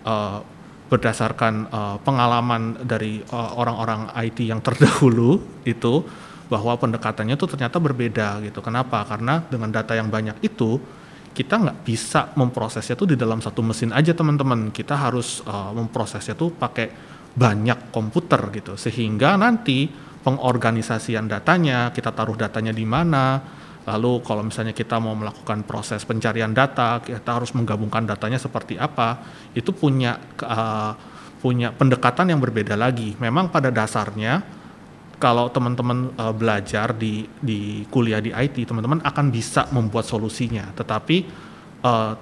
uh, 0.05 0.41
berdasarkan 0.89 1.53
uh, 1.69 1.97
pengalaman 2.01 2.81
dari 2.81 3.21
orang-orang 3.31 4.09
uh, 4.09 4.25
IT 4.25 4.41
yang 4.41 4.57
terdahulu 4.65 5.37
itu 5.63 6.01
bahwa 6.49 6.73
pendekatannya 6.81 7.37
itu 7.37 7.45
ternyata 7.45 7.77
berbeda 7.77 8.41
gitu. 8.41 8.59
Kenapa? 8.65 9.05
Karena 9.05 9.45
dengan 9.45 9.69
data 9.69 9.93
yang 9.93 10.09
banyak 10.09 10.41
itu 10.41 10.81
kita 11.29 11.61
nggak 11.61 11.85
bisa 11.85 12.33
memprosesnya 12.33 12.97
itu 12.97 13.05
di 13.05 13.15
dalam 13.15 13.37
satu 13.37 13.61
mesin 13.61 13.93
aja 13.93 14.17
teman-teman. 14.17 14.73
Kita 14.73 14.97
harus 14.97 15.45
uh, 15.45 15.69
memprosesnya 15.77 16.33
tuh 16.33 16.49
pakai 16.49 16.89
banyak 17.29 17.93
komputer 17.93 18.41
gitu 18.49 18.73
sehingga 18.73 19.37
nanti 19.37 20.08
pengorganisasian 20.23 21.31
datanya 21.31 21.89
kita 21.95 22.11
taruh 22.11 22.35
datanya 22.35 22.75
di 22.75 22.83
mana. 22.83 23.39
Lalu 23.89 24.21
kalau 24.21 24.45
misalnya 24.45 24.75
kita 24.75 25.01
mau 25.01 25.17
melakukan 25.17 25.65
proses 25.65 26.05
pencarian 26.05 26.53
data 26.53 27.01
kita 27.01 27.41
harus 27.41 27.55
menggabungkan 27.57 28.05
datanya 28.05 28.37
seperti 28.37 28.77
apa 28.77 29.17
itu 29.57 29.73
punya 29.73 30.19
uh, 30.45 30.93
punya 31.39 31.73
pendekatan 31.73 32.29
yang 32.29 32.43
berbeda 32.43 32.75
lagi. 32.75 33.15
Memang 33.17 33.49
pada 33.49 33.71
dasarnya 33.71 34.43
kalau 35.17 35.49
teman-teman 35.49 36.13
uh, 36.15 36.35
belajar 36.35 36.93
di 36.93 37.25
di 37.39 37.87
kuliah 37.89 38.21
di 38.21 38.29
IT 38.29 38.67
teman-teman 38.67 39.01
akan 39.01 39.25
bisa 39.33 39.65
membuat 39.73 40.05
solusinya. 40.05 40.69
Tetapi 40.75 41.17
uh, 41.81 42.13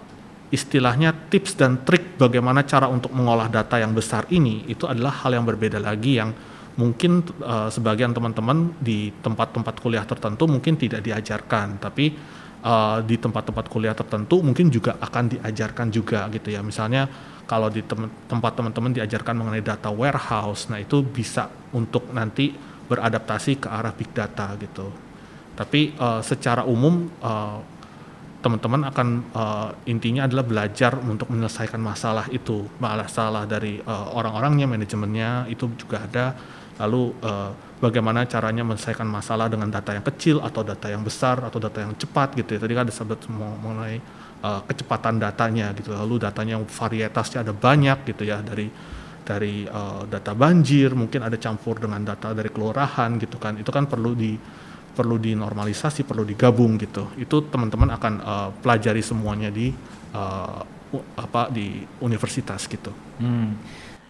istilahnya 0.48 1.12
tips 1.28 1.60
dan 1.60 1.84
trik 1.84 2.16
bagaimana 2.16 2.64
cara 2.64 2.88
untuk 2.88 3.12
mengolah 3.12 3.52
data 3.52 3.76
yang 3.82 3.92
besar 3.92 4.24
ini 4.32 4.64
itu 4.72 4.88
adalah 4.88 5.26
hal 5.26 5.36
yang 5.36 5.44
berbeda 5.44 5.82
lagi 5.82 6.16
yang 6.16 6.32
mungkin 6.78 7.26
uh, 7.42 7.74
sebagian 7.74 8.14
teman-teman 8.14 8.78
di 8.78 9.10
tempat-tempat 9.22 9.82
kuliah 9.82 10.06
tertentu 10.06 10.46
mungkin 10.46 10.78
tidak 10.78 11.02
diajarkan 11.02 11.82
tapi 11.82 12.14
uh, 12.62 13.02
di 13.02 13.18
tempat-tempat 13.18 13.66
kuliah 13.66 13.98
tertentu 13.98 14.46
mungkin 14.46 14.70
juga 14.70 14.96
akan 15.02 15.38
diajarkan 15.38 15.90
juga 15.90 16.30
gitu 16.30 16.54
ya. 16.54 16.62
Misalnya 16.62 17.10
kalau 17.50 17.74
di 17.74 17.82
tem 17.82 18.06
tempat 18.30 18.62
teman-teman 18.62 18.94
diajarkan 18.94 19.34
mengenai 19.34 19.66
data 19.66 19.90
warehouse 19.90 20.70
nah 20.70 20.78
itu 20.78 21.02
bisa 21.02 21.50
untuk 21.74 22.14
nanti 22.14 22.54
beradaptasi 22.88 23.66
ke 23.66 23.68
arah 23.68 23.92
big 23.98 24.14
data 24.14 24.54
gitu. 24.62 24.88
Tapi 25.58 25.98
uh, 25.98 26.22
secara 26.22 26.62
umum 26.62 27.10
uh, 27.26 27.60
teman-teman 28.38 28.86
akan 28.88 29.08
uh, 29.34 29.70
intinya 29.90 30.30
adalah 30.30 30.46
belajar 30.46 30.94
untuk 31.02 31.34
menyelesaikan 31.34 31.82
masalah 31.82 32.30
itu. 32.30 32.70
Masalah 32.78 33.50
dari 33.50 33.82
uh, 33.82 34.14
orang-orangnya 34.14 34.70
manajemennya 34.70 35.50
itu 35.50 35.66
juga 35.74 36.06
ada 36.06 36.38
lalu 36.78 37.14
uh, 37.26 37.52
bagaimana 37.82 38.26
caranya 38.26 38.66
menyelesaikan 38.66 39.06
masalah 39.06 39.50
dengan 39.50 39.70
data 39.70 39.94
yang 39.94 40.06
kecil 40.06 40.42
atau 40.42 40.62
data 40.62 40.88
yang 40.90 41.02
besar 41.02 41.42
atau 41.42 41.58
data 41.58 41.82
yang 41.82 41.94
cepat 41.98 42.38
gitu 42.38 42.58
ya 42.58 42.60
tadi 42.62 42.74
kan 42.74 42.84
ada 42.86 42.94
sebut 42.94 43.20
mengenai 43.30 43.98
uh, 44.46 44.62
kecepatan 44.66 45.22
datanya 45.22 45.74
gitu 45.78 45.94
lalu 45.94 46.22
datanya 46.22 46.58
yang 46.62 46.66
varietasnya 46.66 47.46
ada 47.46 47.54
banyak 47.54 47.98
gitu 48.14 48.24
ya 48.26 48.42
dari 48.42 48.70
dari 49.28 49.68
uh, 49.68 50.08
data 50.08 50.32
banjir 50.32 50.96
mungkin 50.96 51.26
ada 51.26 51.36
campur 51.36 51.78
dengan 51.78 52.00
data 52.06 52.32
dari 52.32 52.48
kelurahan 52.48 53.20
gitu 53.20 53.38
kan 53.38 53.60
itu 53.60 53.70
kan 53.74 53.86
perlu 53.86 54.16
di 54.16 54.34
perlu 54.98 55.22
dinormalisasi, 55.22 56.02
perlu 56.02 56.26
digabung 56.26 56.82
gitu. 56.82 57.14
Itu 57.22 57.46
teman-teman 57.54 57.94
akan 57.94 58.14
uh, 58.18 58.50
pelajari 58.66 59.06
semuanya 59.06 59.54
di 59.54 59.70
uh, 60.18 60.66
apa 61.14 61.54
di 61.54 61.86
universitas 62.02 62.66
gitu. 62.66 62.90
Hmm. 63.22 63.54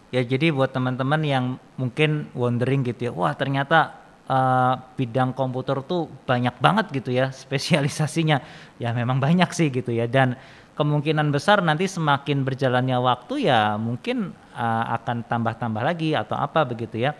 Ya 0.07 0.23
jadi 0.23 0.55
buat 0.55 0.71
teman-teman 0.71 1.19
yang 1.27 1.45
mungkin 1.75 2.31
wondering 2.31 2.87
gitu 2.87 3.09
ya, 3.09 3.11
wah 3.11 3.35
ternyata 3.35 3.99
uh, 4.31 4.79
bidang 4.95 5.35
komputer 5.35 5.83
tuh 5.83 6.07
banyak 6.23 6.55
banget 6.63 7.03
gitu 7.03 7.11
ya 7.11 7.31
spesialisasinya. 7.43 8.39
Ya 8.79 8.95
memang 8.95 9.19
banyak 9.19 9.51
sih 9.51 9.67
gitu 9.67 9.91
ya 9.91 10.07
dan 10.07 10.39
kemungkinan 10.77 11.33
besar 11.33 11.59
nanti 11.65 11.89
semakin 11.89 12.45
berjalannya 12.45 13.01
waktu 13.01 13.49
ya 13.49 13.75
mungkin 13.81 14.31
uh, 14.53 14.85
akan 15.01 15.25
tambah-tambah 15.25 15.81
lagi 15.81 16.13
atau 16.13 16.37
apa 16.37 16.63
begitu 16.63 17.01
ya. 17.01 17.17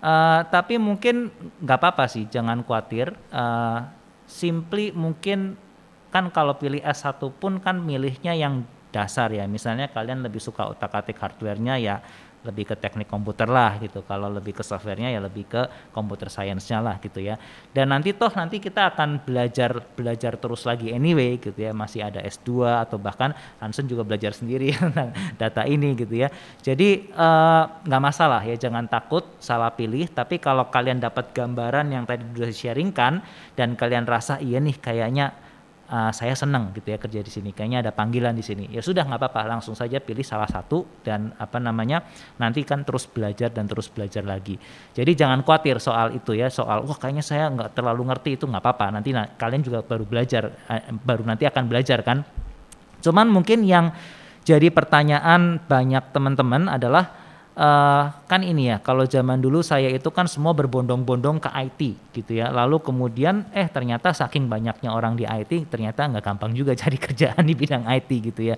Uh, 0.00 0.40
tapi 0.48 0.80
mungkin 0.80 1.28
nggak 1.60 1.76
apa-apa 1.76 2.08
sih, 2.08 2.24
jangan 2.24 2.64
khawatir. 2.64 3.12
Uh, 3.28 3.84
simply 4.24 4.96
mungkin 4.96 5.60
kan 6.08 6.32
kalau 6.32 6.56
pilih 6.56 6.80
S1 6.80 7.20
pun 7.36 7.60
kan 7.60 7.76
milihnya 7.84 8.32
yang 8.32 8.64
dasar 8.94 9.28
ya. 9.28 9.44
Misalnya 9.44 9.92
kalian 9.92 10.24
lebih 10.24 10.40
suka 10.40 10.72
utak-atik 10.72 11.20
hardware-nya 11.20 11.76
ya 11.76 12.00
lebih 12.40 12.72
ke 12.72 12.74
teknik 12.76 13.08
komputer 13.08 13.44
lah 13.44 13.76
gitu. 13.80 14.00
Kalau 14.08 14.32
lebih 14.32 14.56
ke 14.56 14.64
softwarenya 14.64 15.12
ya 15.12 15.20
lebih 15.20 15.44
ke 15.44 15.62
komputer 15.92 16.32
science-nya 16.32 16.80
lah 16.80 16.96
gitu 16.98 17.20
ya. 17.20 17.36
Dan 17.72 17.92
nanti 17.92 18.16
toh 18.16 18.32
nanti 18.32 18.56
kita 18.56 18.96
akan 18.96 19.20
belajar 19.24 19.76
belajar 19.92 20.40
terus 20.40 20.64
lagi 20.64 20.88
anyway 20.92 21.36
gitu 21.36 21.56
ya. 21.56 21.76
Masih 21.76 22.00
ada 22.00 22.24
S2 22.24 22.64
atau 22.88 22.96
bahkan 22.96 23.36
Hansen 23.60 23.84
juga 23.84 24.02
belajar 24.08 24.32
sendiri 24.32 24.72
tentang 24.80 25.12
data 25.36 25.68
ini 25.68 25.92
gitu 25.92 26.16
ya. 26.16 26.32
Jadi 26.64 27.12
eh, 27.12 27.62
nggak 27.84 28.00
uh, 28.00 28.04
masalah 28.04 28.40
ya, 28.44 28.56
jangan 28.56 28.88
takut 28.88 29.28
salah 29.36 29.68
pilih. 29.76 30.08
Tapi 30.08 30.40
kalau 30.40 30.72
kalian 30.72 30.96
dapat 30.96 31.36
gambaran 31.36 31.92
yang 31.92 32.08
tadi 32.08 32.24
sudah 32.32 32.48
sharingkan 32.48 33.20
dan 33.52 33.76
kalian 33.76 34.08
rasa 34.08 34.40
iya 34.40 34.56
nih 34.58 34.80
kayaknya 34.80 35.49
uh, 35.90 36.12
saya 36.14 36.32
senang 36.38 36.70
gitu 36.72 36.94
ya 36.94 36.98
kerja 37.02 37.20
di 37.20 37.28
sini. 37.28 37.50
Kayaknya 37.50 37.78
ada 37.84 37.92
panggilan 37.92 38.32
di 38.32 38.44
sini. 38.46 38.70
Ya 38.70 38.80
sudah 38.80 39.02
nggak 39.02 39.20
apa-apa. 39.20 39.58
Langsung 39.58 39.74
saja 39.74 39.98
pilih 39.98 40.22
salah 40.22 40.46
satu 40.46 40.86
dan 41.02 41.34
apa 41.36 41.58
namanya 41.58 42.06
nanti 42.38 42.62
kan 42.62 42.86
terus 42.86 43.10
belajar 43.10 43.50
dan 43.50 43.66
terus 43.66 43.90
belajar 43.90 44.22
lagi. 44.22 44.56
Jadi 44.94 45.12
jangan 45.18 45.42
khawatir 45.42 45.82
soal 45.82 46.14
itu 46.14 46.32
ya 46.38 46.48
soal 46.48 46.86
wah 46.86 46.96
kayaknya 46.96 47.26
saya 47.26 47.50
nggak 47.50 47.74
terlalu 47.74 48.08
ngerti 48.08 48.38
itu 48.38 48.46
nggak 48.46 48.62
apa-apa. 48.62 48.86
Nanti 48.94 49.10
nah, 49.10 49.26
kalian 49.26 49.60
juga 49.66 49.82
baru 49.82 50.06
belajar 50.06 50.48
uh, 50.48 50.82
baru 50.94 51.26
nanti 51.26 51.44
akan 51.44 51.64
belajar 51.66 52.00
kan. 52.06 52.22
Cuman 53.02 53.26
mungkin 53.28 53.66
yang 53.66 53.90
jadi 54.46 54.72
pertanyaan 54.72 55.60
banyak 55.60 56.16
teman-teman 56.16 56.70
adalah 56.70 57.19
uh, 57.60 58.04
kan 58.24 58.40
ini 58.40 58.72
ya 58.72 58.80
kalau 58.80 59.04
zaman 59.04 59.38
dulu 59.38 59.60
saya 59.60 59.92
itu 59.92 60.08
kan 60.08 60.24
semua 60.24 60.56
berbondong-bondong 60.56 61.44
ke 61.44 61.50
IT 61.52 61.80
gitu 62.16 62.40
ya 62.40 62.48
lalu 62.48 62.80
kemudian 62.80 63.44
eh 63.52 63.68
ternyata 63.68 64.16
saking 64.16 64.48
banyaknya 64.48 64.90
orang 64.90 65.14
di 65.14 65.28
IT 65.28 65.68
ternyata 65.68 66.08
nggak 66.08 66.24
gampang 66.24 66.56
juga 66.56 66.72
cari 66.72 66.96
kerjaan 67.06 67.44
di 67.44 67.52
bidang 67.52 67.84
IT 67.84 68.10
gitu 68.32 68.40
ya 68.50 68.56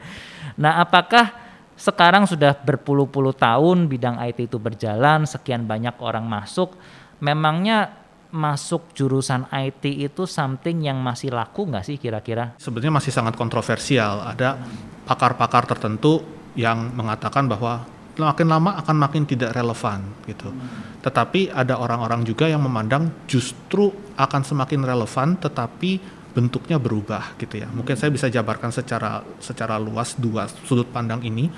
nah 0.54 0.78
apakah 0.78 1.34
sekarang 1.74 2.30
sudah 2.30 2.54
berpuluh-puluh 2.54 3.34
tahun 3.34 3.90
bidang 3.90 4.22
IT 4.22 4.46
itu 4.46 4.62
berjalan 4.62 5.26
sekian 5.26 5.66
banyak 5.66 5.98
orang 5.98 6.22
masuk 6.22 6.78
memangnya 7.18 8.02
masuk 8.32 8.96
jurusan 8.96 9.44
IT 9.52 9.84
itu 9.84 10.24
something 10.24 10.88
yang 10.88 10.96
masih 11.04 11.28
laku 11.28 11.68
nggak 11.68 11.84
sih 11.84 12.00
kira-kira? 12.00 12.56
Sebenarnya 12.56 12.96
masih 12.96 13.12
sangat 13.12 13.36
kontroversial. 13.36 14.24
Ada 14.24 14.56
pakar-pakar 15.04 15.68
tertentu 15.68 16.24
yang 16.56 16.96
mengatakan 16.96 17.44
bahwa 17.44 17.84
makin 18.20 18.48
lama 18.48 18.76
akan 18.76 18.96
makin 18.96 19.24
tidak 19.24 19.56
relevan 19.56 20.04
gitu. 20.28 20.52
Hmm. 20.52 21.00
Tetapi 21.00 21.48
ada 21.48 21.80
orang-orang 21.80 22.26
juga 22.28 22.44
yang 22.48 22.60
memandang 22.60 23.08
justru 23.24 23.88
akan 24.16 24.42
semakin 24.44 24.84
relevan 24.84 25.40
tetapi 25.40 26.20
bentuknya 26.32 26.80
berubah 26.80 27.36
gitu 27.40 27.60
ya. 27.60 27.68
Mungkin 27.68 27.96
saya 27.96 28.12
bisa 28.12 28.28
jabarkan 28.28 28.72
secara 28.72 29.24
secara 29.40 29.76
luas 29.76 30.16
dua 30.16 30.48
sudut 30.64 30.88
pandang 30.88 31.20
ini. 31.24 31.48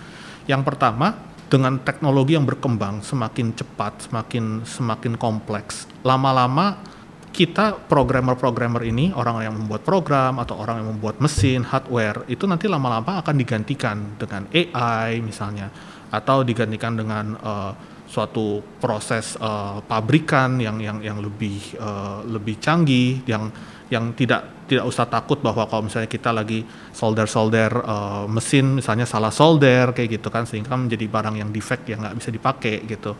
Yang 0.45 0.63
pertama, 0.67 1.15
dengan 1.49 1.81
teknologi 1.81 2.35
yang 2.35 2.45
berkembang 2.45 3.01
semakin 3.01 3.55
cepat, 3.55 4.11
semakin 4.11 4.67
semakin 4.67 5.15
kompleks, 5.15 5.87
lama-lama 6.03 6.95
kita 7.35 7.75
programmer-programmer 7.91 8.87
ini 8.87 9.11
orang 9.11 9.43
yang 9.43 9.55
membuat 9.59 9.83
program 9.83 10.39
atau 10.39 10.55
orang 10.55 10.79
yang 10.87 10.95
membuat 10.95 11.19
mesin 11.19 11.67
hardware 11.67 12.23
itu 12.31 12.47
nanti 12.47 12.71
lama-lama 12.71 13.19
akan 13.19 13.35
digantikan 13.35 14.15
dengan 14.15 14.47
AI 14.55 15.19
misalnya 15.19 15.67
atau 16.15 16.47
digantikan 16.47 16.95
dengan 16.95 17.35
uh, 17.43 17.73
suatu 18.07 18.63
proses 18.79 19.35
uh, 19.43 19.83
pabrikan 19.83 20.63
yang 20.63 20.79
yang 20.79 21.03
yang 21.03 21.19
lebih 21.19 21.75
uh, 21.83 22.23
lebih 22.23 22.63
canggih 22.63 23.27
yang 23.27 23.51
yang 23.91 24.15
tidak 24.15 24.65
tidak 24.65 24.87
usah 24.89 25.05
takut 25.05 25.43
bahwa 25.45 25.69
kalau 25.69 25.91
misalnya 25.91 26.09
kita 26.09 26.33
lagi 26.33 26.65
solder 26.95 27.29
solder 27.29 27.71
uh, 27.85 28.25
mesin 28.31 28.81
misalnya 28.81 29.05
salah 29.05 29.35
solder 29.35 29.93
kayak 29.93 30.21
gitu 30.21 30.29
kan 30.33 30.49
sehingga 30.49 30.73
menjadi 30.79 31.05
barang 31.05 31.37
yang 31.37 31.51
defect 31.53 31.85
yang 31.91 32.01
nggak 32.01 32.17
bisa 32.17 32.31
dipakai 32.33 32.87
gitu. 32.89 33.13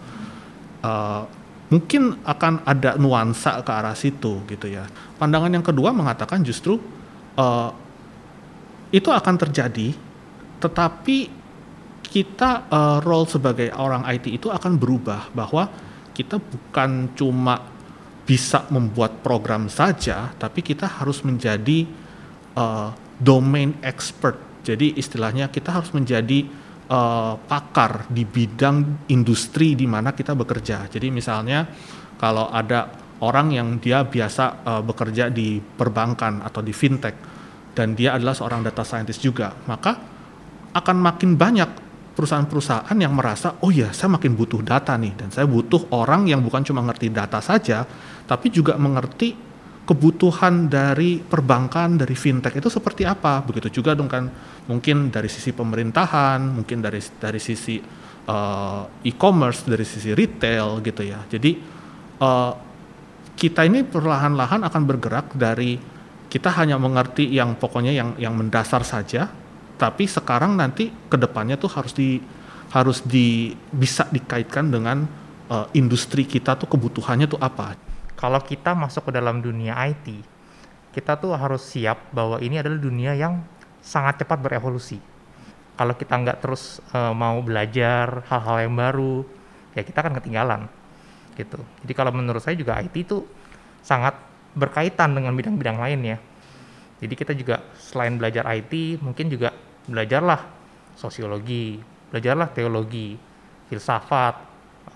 Uh, 0.85 1.25
mungkin 1.69 2.23
akan 2.25 2.65
ada 2.65 2.97
nuansa 2.97 3.61
ke 3.61 3.73
arah 3.73 3.97
situ 3.97 4.47
gitu 4.49 4.71
ya. 4.71 4.89
Pandangan 5.21 5.53
yang 5.53 5.65
kedua 5.65 5.93
mengatakan 5.93 6.41
justru 6.45 6.81
uh, 7.37 7.71
itu 8.95 9.11
akan 9.11 9.35
terjadi 9.37 9.93
tetapi 10.63 11.44
kita 12.15 12.71
uh, 12.71 12.99
role 13.03 13.27
sebagai 13.27 13.75
orang 13.75 14.07
IT 14.07 14.31
itu 14.31 14.47
akan 14.47 14.79
berubah 14.79 15.35
bahwa 15.35 15.67
kita 16.15 16.39
bukan 16.39 17.11
cuma 17.19 17.59
bisa 18.23 18.71
membuat 18.71 19.19
program 19.19 19.67
saja, 19.67 20.31
tapi 20.39 20.63
kita 20.63 20.87
harus 20.87 21.27
menjadi 21.27 21.83
uh, 22.55 22.95
domain 23.19 23.75
expert. 23.83 24.39
Jadi 24.63 24.95
istilahnya 24.95 25.51
kita 25.51 25.75
harus 25.75 25.91
menjadi 25.91 26.47
uh, 26.87 27.35
pakar 27.51 28.07
di 28.07 28.23
bidang 28.23 29.11
industri 29.11 29.75
di 29.75 29.91
mana 29.91 30.15
kita 30.15 30.39
bekerja. 30.39 30.87
Jadi 30.87 31.11
misalnya 31.11 31.67
kalau 32.15 32.47
ada 32.47 32.95
orang 33.27 33.51
yang 33.51 33.69
dia 33.83 34.07
biasa 34.07 34.63
uh, 34.63 34.83
bekerja 34.87 35.35
di 35.35 35.59
perbankan 35.59 36.47
atau 36.47 36.63
di 36.63 36.71
fintech 36.71 37.19
dan 37.75 37.99
dia 37.99 38.15
adalah 38.15 38.39
seorang 38.39 38.63
data 38.63 38.87
scientist 38.87 39.19
juga, 39.19 39.51
maka 39.67 39.99
akan 40.79 40.97
makin 41.03 41.35
banyak 41.35 41.84
perusahaan-perusahaan 42.15 42.97
yang 42.97 43.13
merasa 43.13 43.59
oh 43.61 43.75
ya 43.75 43.91
saya 43.91 44.15
makin 44.15 44.39
butuh 44.39 44.63
data 44.63 44.95
nih 44.95 45.19
dan 45.19 45.29
saya 45.35 45.51
butuh 45.51 45.91
orang 45.91 46.31
yang 46.31 46.41
bukan 46.41 46.63
cuma 46.63 46.81
ngerti 46.87 47.11
data 47.11 47.43
saja 47.43 47.83
tapi 48.25 48.55
juga 48.55 48.79
mengerti 48.79 49.35
kebutuhan 49.85 50.73
dari 50.73 51.21
perbankan 51.21 52.01
dari 52.01 52.17
fintech 52.17 52.57
itu 52.57 52.73
seperti 52.73 53.05
apa. 53.05 53.45
Begitu 53.45 53.81
juga 53.81 53.93
dong 53.93 54.09
kan. 54.09 54.25
Mungkin 54.65 55.13
dari 55.13 55.29
sisi 55.29 55.53
pemerintahan 55.53 56.41
mungkin 56.41 56.81
dari 56.81 57.05
dari 57.21 57.37
sisi 57.37 57.77
uh, 58.25 58.83
e-commerce 59.05 59.69
dari 59.69 59.85
sisi 59.85 60.17
retail 60.17 60.81
gitu 60.81 61.05
ya. 61.05 61.21
Jadi 61.29 61.61
uh, 62.25 62.53
kita 63.37 63.69
ini 63.69 63.85
perlahan-lahan 63.85 64.65
akan 64.65 64.83
bergerak 64.89 65.37
dari 65.37 65.77
kita 66.33 66.49
hanya 66.57 66.81
mengerti 66.81 67.29
yang 67.29 67.61
pokoknya 67.61 67.93
yang 67.93 68.17
yang 68.17 68.33
mendasar 68.35 68.83
saja 68.83 69.29
tapi 69.75 70.07
sekarang 70.07 70.55
nanti 70.55 70.91
ke 71.11 71.17
depannya 71.19 71.59
tuh 71.59 71.71
harus 71.73 71.93
di 71.95 72.23
harus 72.71 73.03
di 73.07 73.55
bisa 73.71 74.07
dikaitkan 74.11 74.71
dengan 74.71 75.07
uh, 75.51 75.67
industri 75.75 76.27
kita 76.27 76.59
tuh 76.59 76.67
kebutuhannya 76.67 77.31
tuh 77.31 77.39
apa. 77.39 77.79
Kalau 78.15 78.41
kita 78.43 78.75
masuk 78.75 79.11
ke 79.11 79.13
dalam 79.15 79.43
dunia 79.43 79.75
IT 79.91 80.35
kita 80.95 81.19
tuh 81.19 81.35
harus 81.35 81.67
siap 81.67 82.15
bahwa 82.15 82.39
ini 82.39 82.63
adalah 82.63 82.79
dunia 82.79 83.19
yang 83.19 83.43
sangat 83.83 84.23
cepat 84.23 84.39
berevolusi. 84.39 85.03
Kalau 85.75 85.99
kita 85.99 86.15
nggak 86.23 86.39
terus 86.39 86.79
uh, 86.95 87.11
mau 87.11 87.43
belajar 87.43 88.23
hal-hal 88.31 88.71
yang 88.71 88.75
baru 88.79 89.27
ya 89.75 89.83
kita 89.83 90.07
akan 90.07 90.15
ketinggalan 90.23 90.71
gitu. 91.35 91.59
Jadi 91.83 91.93
kalau 91.99 92.15
menurut 92.15 92.39
saya 92.39 92.55
juga 92.55 92.79
IT 92.79 92.95
itu 92.95 93.27
sangat 93.83 94.15
berkaitan 94.55 95.19
dengan 95.19 95.35
bidang-bidang 95.35 95.83
lain 95.83 96.15
ya 96.15 96.17
jadi 97.05 97.15
kita 97.21 97.37
juga 97.37 97.61
selain 97.77 98.17
belajar 98.17 98.49
IT, 98.49 98.97
mungkin 99.05 99.29
juga 99.29 99.53
belajarlah 99.85 100.41
sosiologi, 100.97 101.77
belajarlah 102.09 102.49
teologi, 102.49 103.21
filsafat, 103.69 104.35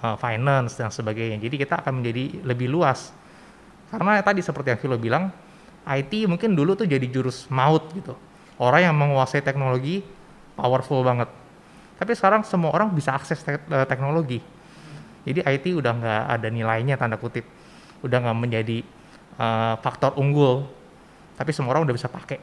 uh, 0.01 0.17
finance 0.17 0.81
dan 0.81 0.89
sebagainya. 0.89 1.37
Jadi 1.37 1.61
kita 1.61 1.85
akan 1.85 2.01
menjadi 2.01 2.41
lebih 2.49 2.73
luas. 2.73 3.13
Karena 3.93 4.25
tadi 4.25 4.41
seperti 4.41 4.73
yang 4.73 4.81
Philo 4.81 4.97
bilang, 4.97 5.29
IT 5.85 6.25
mungkin 6.25 6.57
dulu 6.57 6.81
tuh 6.81 6.89
jadi 6.89 7.05
jurus 7.13 7.45
maut 7.53 7.93
gitu. 7.93 8.17
Orang 8.57 8.89
yang 8.89 8.97
menguasai 8.97 9.45
teknologi 9.45 10.01
powerful 10.57 11.05
banget. 11.05 11.29
Tapi 12.01 12.17
sekarang 12.17 12.41
semua 12.49 12.73
orang 12.73 12.89
bisa 12.97 13.13
akses 13.13 13.45
eh, 13.45 13.61
teknologi. 13.85 14.41
Jadi 15.29 15.45
IT 15.45 15.77
udah 15.77 15.93
nggak 15.93 16.23
ada 16.41 16.49
nilainya 16.49 16.97
tanda 16.97 17.21
kutip, 17.21 17.45
udah 18.01 18.17
nggak 18.17 18.39
menjadi 18.39 18.79
uh, 19.37 19.77
faktor 19.85 20.17
unggul 20.17 20.78
tapi 21.39 21.55
semua 21.55 21.79
orang 21.79 21.87
udah 21.87 21.95
bisa 21.95 22.11
pakai. 22.11 22.43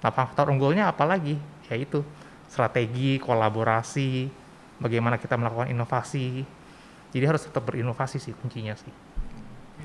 Nah 0.00 0.10
faktor 0.10 0.48
unggulnya 0.48 0.88
apalagi 0.88 1.36
yaitu 1.68 2.00
strategi 2.48 3.20
kolaborasi 3.20 4.32
bagaimana 4.80 5.20
kita 5.20 5.36
melakukan 5.36 5.68
inovasi. 5.68 6.40
Jadi 7.14 7.24
harus 7.28 7.46
tetap 7.46 7.62
berinovasi 7.68 8.18
sih 8.18 8.32
kuncinya 8.34 8.74
sih 8.74 8.90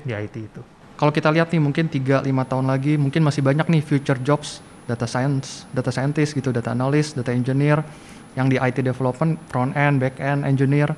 di 0.02 0.16
IT 0.16 0.34
itu. 0.34 0.62
Kalau 0.96 1.12
kita 1.14 1.30
lihat 1.30 1.52
nih 1.52 1.62
mungkin 1.62 1.86
3-5 1.86 2.26
tahun 2.26 2.66
lagi 2.66 2.96
mungkin 2.96 3.22
masih 3.22 3.44
banyak 3.44 3.68
nih 3.68 3.82
future 3.84 4.18
jobs 4.18 4.64
data 4.90 5.06
science, 5.06 5.70
data 5.70 5.94
scientist 5.94 6.34
gitu, 6.34 6.50
data 6.50 6.74
analyst, 6.74 7.14
data 7.14 7.30
engineer 7.30 7.78
yang 8.34 8.50
di 8.50 8.58
IT 8.58 8.82
development, 8.82 9.38
front 9.46 9.78
end, 9.78 10.02
back 10.02 10.18
end, 10.18 10.42
engineer, 10.42 10.90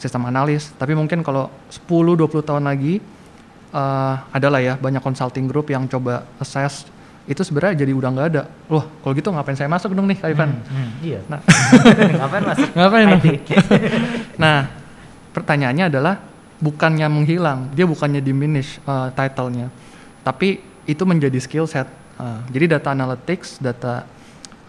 sistem 0.00 0.24
analis. 0.24 0.72
Tapi 0.76 0.96
mungkin 0.96 1.20
kalau 1.20 1.52
10-20 1.68 2.40
tahun 2.40 2.64
lagi 2.64 3.04
uh, 3.74 4.14
adalah 4.30 4.62
ya 4.62 4.78
banyak 4.78 5.02
consulting 5.02 5.50
group 5.50 5.68
yang 5.74 5.90
coba 5.90 6.22
assess 6.38 6.86
itu 7.24 7.40
sebenarnya 7.40 7.84
jadi 7.84 7.92
udah 7.96 8.08
nggak 8.12 8.28
ada. 8.36 8.42
Loh, 8.68 8.84
kalau 9.00 9.12
gitu 9.16 9.32
ngapain 9.32 9.56
saya 9.56 9.68
masuk 9.68 9.96
dong 9.96 10.04
nih, 10.12 10.18
Kak 10.20 10.28
Ivan? 10.28 10.60
Hmm, 10.60 10.68
hmm, 10.68 10.90
iya. 11.00 11.20
Nah, 11.24 11.40
ngapain 12.20 12.44
masuk? 12.44 12.68
Ngapain? 12.76 13.06
nah, 14.42 14.68
pertanyaannya 15.32 15.84
adalah 15.88 16.20
bukannya 16.60 17.08
menghilang, 17.08 17.72
dia 17.72 17.88
bukannya 17.88 18.20
diminish 18.20 18.76
uh, 18.84 19.08
title-nya, 19.16 19.72
tapi 20.20 20.60
itu 20.84 21.02
menjadi 21.08 21.40
skill 21.40 21.64
set. 21.64 21.88
Uh, 22.20 22.44
jadi 22.52 22.76
data 22.76 22.92
analytics, 22.92 23.56
data 23.56 24.04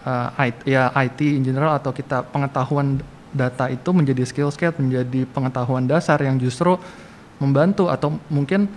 uh, 0.08 0.32
IT, 0.40 0.64
ya 0.64 0.96
IT 0.96 1.20
in 1.22 1.44
general 1.44 1.76
atau 1.76 1.92
kita 1.92 2.24
pengetahuan 2.32 3.04
data 3.36 3.68
itu 3.68 3.92
menjadi 3.92 4.24
skill 4.24 4.48
set, 4.48 4.80
menjadi 4.80 5.28
pengetahuan 5.28 5.84
dasar 5.84 6.24
yang 6.24 6.40
justru 6.40 6.80
membantu 7.36 7.92
atau 7.92 8.16
mungkin 8.32 8.72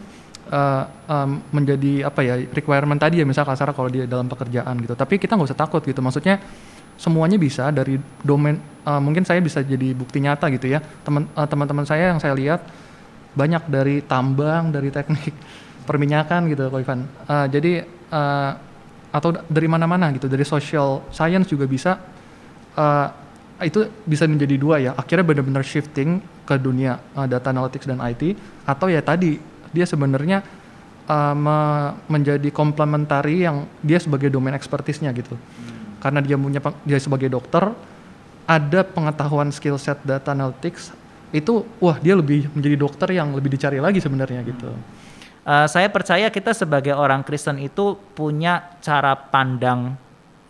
uh, 0.49 0.85
um, 1.09 1.41
menjadi 1.53 2.09
apa 2.09 2.21
ya 2.25 2.35
requirement 2.51 2.99
tadi 2.99 3.21
ya 3.21 3.27
misal 3.29 3.45
kasar 3.45 3.73
kalau 3.73 3.89
dia 3.93 4.05
dalam 4.09 4.27
pekerjaan 4.27 4.75
gitu. 4.83 4.97
Tapi 4.97 5.21
kita 5.21 5.37
nggak 5.37 5.49
usah 5.53 5.59
takut 5.59 5.81
gitu. 5.85 6.01
Maksudnya 6.01 6.41
semuanya 6.99 7.39
bisa 7.39 7.71
dari 7.71 8.01
domain 8.25 8.59
uh, 8.83 8.99
mungkin 8.99 9.23
saya 9.23 9.39
bisa 9.39 9.63
jadi 9.63 9.95
bukti 9.95 10.19
nyata 10.19 10.51
gitu 10.51 10.69
ya. 10.73 10.83
Uh, 11.07 11.47
teman-teman 11.47 11.87
saya 11.87 12.11
yang 12.11 12.21
saya 12.21 12.35
lihat 12.35 12.65
banyak 13.37 13.63
dari 13.71 14.03
tambang 14.03 14.75
dari 14.75 14.91
teknik 14.91 15.33
perminyakan 15.89 16.51
gitu 16.51 16.69
Ko 16.73 16.81
Ivan. 16.81 17.07
Uh, 17.29 17.47
jadi 17.47 17.87
uh, 18.11 18.53
atau 19.09 19.33
dari 19.49 19.69
mana-mana 19.71 20.13
gitu. 20.13 20.29
Dari 20.29 20.45
social 20.45 21.07
science 21.13 21.49
juga 21.49 21.65
bisa. 21.65 21.97
Uh, 22.79 23.09
itu 23.59 23.91
bisa 24.07 24.23
menjadi 24.31 24.55
dua 24.55 24.79
ya. 24.79 24.95
Akhirnya 24.95 25.27
benar-benar 25.27 25.67
shifting 25.67 26.23
ke 26.47 26.55
dunia 26.57 27.03
uh, 27.19 27.27
data 27.27 27.51
analytics 27.51 27.91
dan 27.91 27.99
IT 27.99 28.39
atau 28.63 28.87
ya 28.87 29.03
tadi 29.03 29.58
dia 29.73 29.87
sebenarnya 29.89 30.45
uh, 31.09 31.35
me 31.35 31.59
menjadi 32.07 32.49
komplementari 32.53 33.45
yang 33.47 33.69
dia 33.81 33.99
sebagai 33.99 34.29
domain 34.29 34.55
ekspertisnya 34.55 35.11
gitu 35.17 35.35
hmm. 35.35 36.03
karena 36.05 36.21
dia 36.21 36.37
punya 36.37 36.61
dia 36.85 36.99
sebagai 37.01 37.29
dokter 37.33 37.73
ada 38.49 38.81
pengetahuan 38.85 39.53
skill 39.53 39.77
set 39.77 40.01
data 40.05 40.33
analytics 40.33 40.93
itu 41.29 41.65
wah 41.77 42.01
dia 42.01 42.17
lebih 42.17 42.49
menjadi 42.57 42.77
dokter 42.81 43.09
yang 43.13 43.37
lebih 43.37 43.53
dicari 43.53 43.77
lagi 43.77 44.01
sebenarnya 44.01 44.41
gitu 44.49 44.73
uh, 45.45 45.67
saya 45.69 45.93
percaya 45.93 46.33
kita 46.33 46.57
sebagai 46.57 46.97
orang 46.97 47.21
Kristen 47.25 47.61
itu 47.61 47.97
punya 48.17 48.81
cara 48.81 49.13
pandang 49.13 49.97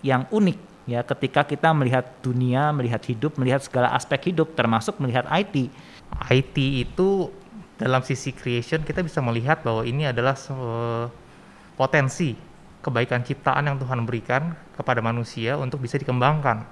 yang 0.06 0.30
unik 0.30 0.68
ya 0.88 1.04
ketika 1.04 1.44
kita 1.44 1.68
melihat 1.76 2.08
dunia, 2.24 2.72
melihat 2.72 3.04
hidup, 3.04 3.36
melihat 3.36 3.60
segala 3.60 3.92
aspek 3.92 4.32
hidup 4.32 4.56
termasuk 4.56 4.96
melihat 4.96 5.28
IT. 5.28 5.68
IT 6.32 6.56
itu 6.56 7.28
dalam 7.78 8.02
sisi 8.02 8.34
creation 8.34 8.82
kita 8.82 9.06
bisa 9.06 9.22
melihat 9.22 9.62
bahwa 9.62 9.86
ini 9.86 10.10
adalah 10.10 10.34
potensi 11.78 12.34
kebaikan 12.82 13.22
ciptaan 13.22 13.70
yang 13.70 13.78
Tuhan 13.78 14.02
berikan 14.02 14.54
kepada 14.74 14.98
manusia 14.98 15.54
untuk 15.58 15.82
bisa 15.82 15.98
dikembangkan. 15.98 16.66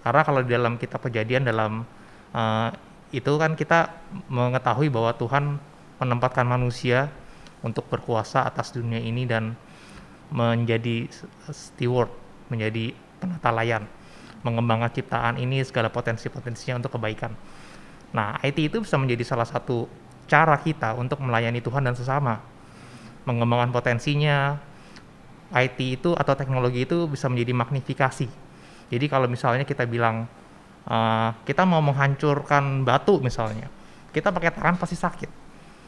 Karena 0.00 0.22
kalau 0.24 0.40
di 0.40 0.50
dalam 0.52 0.80
kitab 0.80 1.04
kejadian 1.04 1.44
dalam 1.44 1.84
uh, 2.32 2.68
itu 3.12 3.32
kan 3.40 3.56
kita 3.56 3.92
mengetahui 4.28 4.92
bahwa 4.92 5.12
Tuhan 5.16 5.56
menempatkan 6.00 6.44
manusia 6.44 7.12
untuk 7.64 7.88
berkuasa 7.88 8.44
atas 8.44 8.70
dunia 8.72 9.00
ini 9.00 9.24
dan 9.24 9.56
menjadi 10.28 11.08
steward, 11.50 12.12
menjadi 12.52 12.92
penata 13.18 13.50
layan, 13.50 13.84
mengembangkan 14.44 14.92
ciptaan 14.92 15.40
ini 15.40 15.64
segala 15.64 15.88
potensi-potensinya 15.88 16.78
untuk 16.84 17.00
kebaikan. 17.00 17.32
Nah, 18.12 18.40
IT 18.44 18.60
itu 18.60 18.84
bisa 18.84 18.96
menjadi 19.00 19.24
salah 19.24 19.48
satu 19.48 19.88
cara 20.28 20.60
kita 20.60 20.94
untuk 20.94 21.24
melayani 21.24 21.58
Tuhan 21.64 21.82
dan 21.82 21.96
sesama. 21.96 22.38
Mengembangkan 23.24 23.72
potensinya, 23.72 24.60
IT 25.52 25.78
itu 25.80 26.10
atau 26.12 26.36
teknologi 26.36 26.84
itu 26.84 27.08
bisa 27.08 27.26
menjadi 27.32 27.52
magnifikasi. 27.56 28.28
Jadi 28.88 29.06
kalau 29.08 29.28
misalnya 29.28 29.64
kita 29.64 29.84
bilang 29.88 30.28
uh, 30.88 31.30
kita 31.44 31.64
mau 31.64 31.80
menghancurkan 31.80 32.84
batu 32.84 33.20
misalnya, 33.20 33.68
kita 34.12 34.32
pakai 34.32 34.52
tangan 34.52 34.76
pasti 34.76 34.96
sakit. 34.96 35.30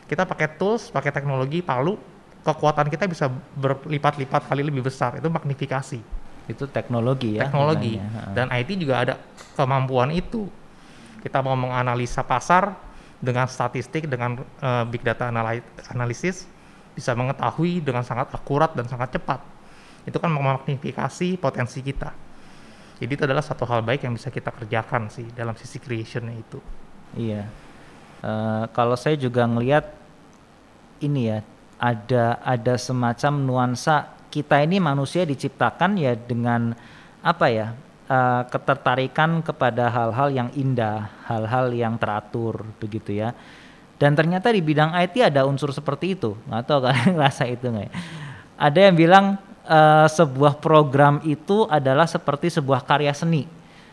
Kita 0.08 0.26
pakai 0.26 0.58
tools, 0.58 0.90
pakai 0.90 1.14
teknologi, 1.14 1.62
palu, 1.62 1.94
kekuatan 2.42 2.90
kita 2.90 3.06
bisa 3.06 3.30
berlipat-lipat 3.56 4.48
kali 4.48 4.66
lebih 4.66 4.84
besar. 4.84 5.16
Itu 5.20 5.30
magnifikasi. 5.30 6.00
Itu 6.50 6.66
teknologi 6.66 7.38
ya. 7.38 7.46
Teknologi. 7.46 8.00
Dan 8.34 8.50
IT 8.50 8.74
juga 8.74 9.06
ada 9.06 9.14
kemampuan 9.54 10.10
itu. 10.10 10.50
Kita 11.20 11.44
mau 11.44 11.54
menganalisa 11.54 12.24
pasar, 12.24 12.74
dengan 13.20 13.46
statistik 13.46 14.08
dengan 14.08 14.40
uh, 14.64 14.84
big 14.88 15.04
data 15.04 15.28
analisis 15.92 16.48
bisa 16.96 17.12
mengetahui 17.12 17.84
dengan 17.84 18.02
sangat 18.02 18.32
akurat 18.32 18.72
dan 18.72 18.88
sangat 18.88 19.20
cepat. 19.20 19.44
Itu 20.08 20.16
kan 20.16 20.32
memagnifikasi 20.32 21.36
potensi 21.36 21.84
kita. 21.84 22.10
Jadi 23.00 23.12
itu 23.16 23.22
adalah 23.24 23.44
satu 23.44 23.64
hal 23.64 23.80
baik 23.80 24.04
yang 24.04 24.16
bisa 24.16 24.28
kita 24.28 24.52
kerjakan 24.52 25.08
sih 25.08 25.28
dalam 25.32 25.56
sisi 25.56 25.80
creationnya 25.80 26.36
itu. 26.36 26.60
Iya. 27.16 27.48
Uh, 28.20 28.64
kalau 28.76 28.96
saya 28.96 29.16
juga 29.16 29.48
ngelihat 29.48 29.88
ini 31.00 31.32
ya 31.32 31.38
ada 31.80 32.36
ada 32.44 32.76
semacam 32.76 33.32
nuansa 33.40 34.12
kita 34.28 34.60
ini 34.60 34.76
manusia 34.76 35.24
diciptakan 35.24 35.96
ya 35.96 36.12
dengan 36.12 36.76
apa 37.24 37.48
ya 37.48 37.72
uh, 38.10 38.42
ketertarikan 38.50 39.38
kepada 39.40 39.86
hal-hal 39.86 40.28
yang 40.34 40.48
indah, 40.58 41.06
hal-hal 41.30 41.70
yang 41.70 41.94
teratur 41.94 42.66
begitu 42.82 43.14
ya. 43.14 43.30
Dan 44.00 44.16
ternyata 44.18 44.50
di 44.50 44.64
bidang 44.64 44.96
IT 44.96 45.22
ada 45.22 45.46
unsur 45.46 45.70
seperti 45.70 46.18
itu. 46.18 46.34
Nggak 46.50 46.62
tahu 46.66 46.78
kalian 46.82 47.10
ngerasa 47.16 47.42
itu 47.46 47.70
nggak 47.70 47.86
ya? 47.86 47.92
Ada 48.60 48.78
yang 48.90 48.94
bilang 48.98 49.26
uh, 49.64 50.08
sebuah 50.10 50.58
program 50.58 51.22
itu 51.22 51.64
adalah 51.70 52.10
seperti 52.10 52.50
sebuah 52.50 52.82
karya 52.82 53.14
seni. 53.14 53.46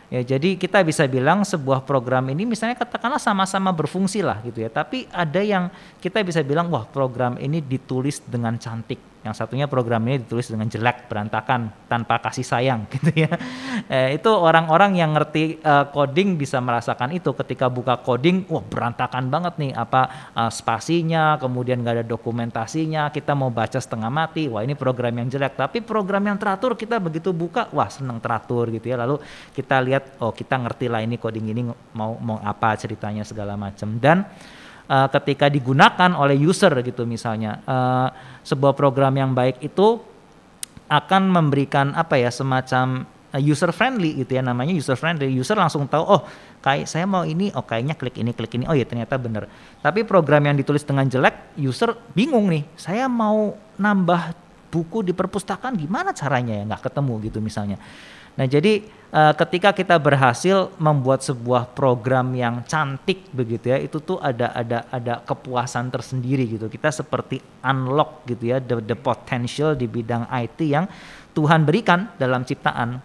Ya, 0.08 0.24
jadi 0.24 0.56
kita 0.56 0.80
bisa 0.88 1.04
bilang 1.04 1.44
sebuah 1.44 1.84
program 1.84 2.32
ini 2.32 2.48
misalnya 2.48 2.80
katakanlah 2.80 3.20
sama-sama 3.20 3.68
berfungsi 3.76 4.24
lah 4.24 4.40
gitu 4.40 4.64
ya. 4.64 4.72
Tapi 4.72 5.04
ada 5.12 5.44
yang 5.44 5.68
kita 6.00 6.24
bisa 6.24 6.40
bilang 6.40 6.72
wah 6.72 6.88
program 6.88 7.36
ini 7.36 7.60
ditulis 7.60 8.24
dengan 8.24 8.56
cantik 8.56 9.17
yang 9.26 9.34
satunya 9.34 9.66
program 9.66 10.02
ini 10.06 10.22
ditulis 10.22 10.46
dengan 10.46 10.70
jelek, 10.70 11.10
berantakan, 11.10 11.74
tanpa 11.90 12.22
kasih 12.22 12.46
sayang 12.46 12.86
gitu 12.94 13.26
ya. 13.26 13.30
Eh, 13.90 14.18
itu 14.20 14.30
orang-orang 14.30 14.94
yang 14.94 15.10
ngerti 15.14 15.58
uh, 15.62 15.90
coding 15.90 16.38
bisa 16.38 16.62
merasakan 16.62 17.10
itu 17.10 17.34
ketika 17.34 17.66
buka 17.66 17.98
coding, 17.98 18.46
wah 18.46 18.62
berantakan 18.62 19.26
banget 19.26 19.54
nih 19.58 19.72
apa 19.74 20.32
uh, 20.38 20.50
spasinya, 20.50 21.34
kemudian 21.42 21.82
gak 21.82 22.02
ada 22.02 22.06
dokumentasinya, 22.06 23.10
kita 23.10 23.34
mau 23.34 23.50
baca 23.50 23.82
setengah 23.82 24.10
mati, 24.10 24.46
wah 24.46 24.62
ini 24.62 24.78
program 24.78 25.18
yang 25.18 25.26
jelek. 25.26 25.58
Tapi 25.58 25.82
program 25.82 26.22
yang 26.22 26.38
teratur 26.38 26.78
kita 26.78 27.02
begitu 27.02 27.34
buka, 27.34 27.66
wah 27.74 27.90
seneng 27.90 28.22
teratur 28.22 28.70
gitu 28.70 28.86
ya. 28.86 28.96
Lalu 28.96 29.18
kita 29.50 29.82
lihat, 29.82 30.22
oh 30.22 30.30
kita 30.30 30.54
ngerti 30.62 30.86
lah 30.86 31.02
ini 31.02 31.18
coding 31.18 31.50
ini 31.50 31.62
mau 31.98 32.14
mau 32.22 32.38
apa 32.38 32.78
ceritanya 32.78 33.26
segala 33.26 33.58
macam 33.58 33.98
dan 33.98 34.22
uh, 34.88 35.08
ketika 35.12 35.46
digunakan 35.52 36.10
oleh 36.16 36.34
user 36.34 36.72
gitu 36.82 37.04
misalnya 37.04 37.60
uh, 37.68 38.08
sebuah 38.42 38.74
program 38.74 39.14
yang 39.14 39.36
baik 39.36 39.60
itu 39.62 40.00
akan 40.88 41.28
memberikan 41.28 41.92
apa 41.92 42.16
ya 42.16 42.32
semacam 42.32 43.04
uh, 43.36 43.40
user 43.40 43.70
friendly 43.70 44.24
gitu 44.24 44.40
ya 44.40 44.42
namanya 44.42 44.72
user 44.72 44.96
friendly. 44.96 45.28
User 45.28 45.54
langsung 45.54 45.84
tahu 45.86 46.02
oh 46.02 46.22
kayak 46.64 46.88
saya 46.88 47.04
mau 47.04 47.22
ini 47.22 47.52
oh 47.54 47.62
kayaknya 47.62 47.94
klik 47.94 48.16
ini 48.18 48.32
klik 48.32 48.56
ini 48.56 48.64
oh 48.66 48.74
ya 48.74 48.82
ternyata 48.88 49.14
benar 49.20 49.46
tapi 49.78 50.02
program 50.02 50.42
yang 50.42 50.56
ditulis 50.58 50.82
dengan 50.82 51.06
jelek 51.06 51.54
user 51.60 51.94
bingung 52.16 52.50
nih 52.50 52.66
saya 52.74 53.06
mau 53.06 53.54
nambah 53.78 54.34
buku 54.68 55.06
di 55.06 55.12
perpustakaan 55.16 55.78
gimana 55.78 56.12
caranya 56.12 56.60
ya 56.60 56.64
nggak 56.66 56.82
ketemu 56.90 57.12
gitu 57.30 57.38
misalnya 57.40 57.78
Nah, 58.38 58.46
jadi 58.46 58.86
uh, 59.10 59.34
ketika 59.34 59.74
kita 59.74 59.98
berhasil 59.98 60.70
membuat 60.78 61.26
sebuah 61.26 61.74
program 61.74 62.30
yang 62.38 62.62
cantik 62.62 63.26
begitu 63.34 63.74
ya, 63.74 63.78
itu 63.82 63.98
tuh 63.98 64.22
ada 64.22 64.54
ada 64.54 64.86
ada 64.94 65.18
kepuasan 65.26 65.90
tersendiri 65.90 66.46
gitu. 66.46 66.70
Kita 66.70 66.94
seperti 66.94 67.42
unlock 67.66 68.22
gitu 68.30 68.54
ya 68.54 68.62
the, 68.62 68.78
the 68.78 68.94
potential 68.94 69.74
di 69.74 69.90
bidang 69.90 70.30
IT 70.30 70.62
yang 70.62 70.86
Tuhan 71.34 71.66
berikan 71.66 72.14
dalam 72.14 72.46
ciptaan. 72.46 73.02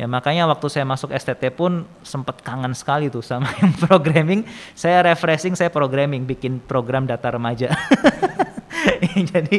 Ya 0.00 0.08
makanya 0.08 0.48
waktu 0.48 0.64
saya 0.72 0.88
masuk 0.88 1.12
STT 1.12 1.52
pun 1.52 1.84
sempat 2.00 2.40
kangen 2.40 2.72
sekali 2.72 3.12
tuh 3.12 3.20
sama 3.20 3.52
yang 3.60 3.76
programming. 3.84 4.48
Saya 4.72 5.04
refreshing, 5.04 5.52
saya 5.52 5.68
programming, 5.68 6.24
bikin 6.24 6.56
program 6.64 7.04
data 7.04 7.36
remaja. 7.36 7.68
jadi 9.32 9.56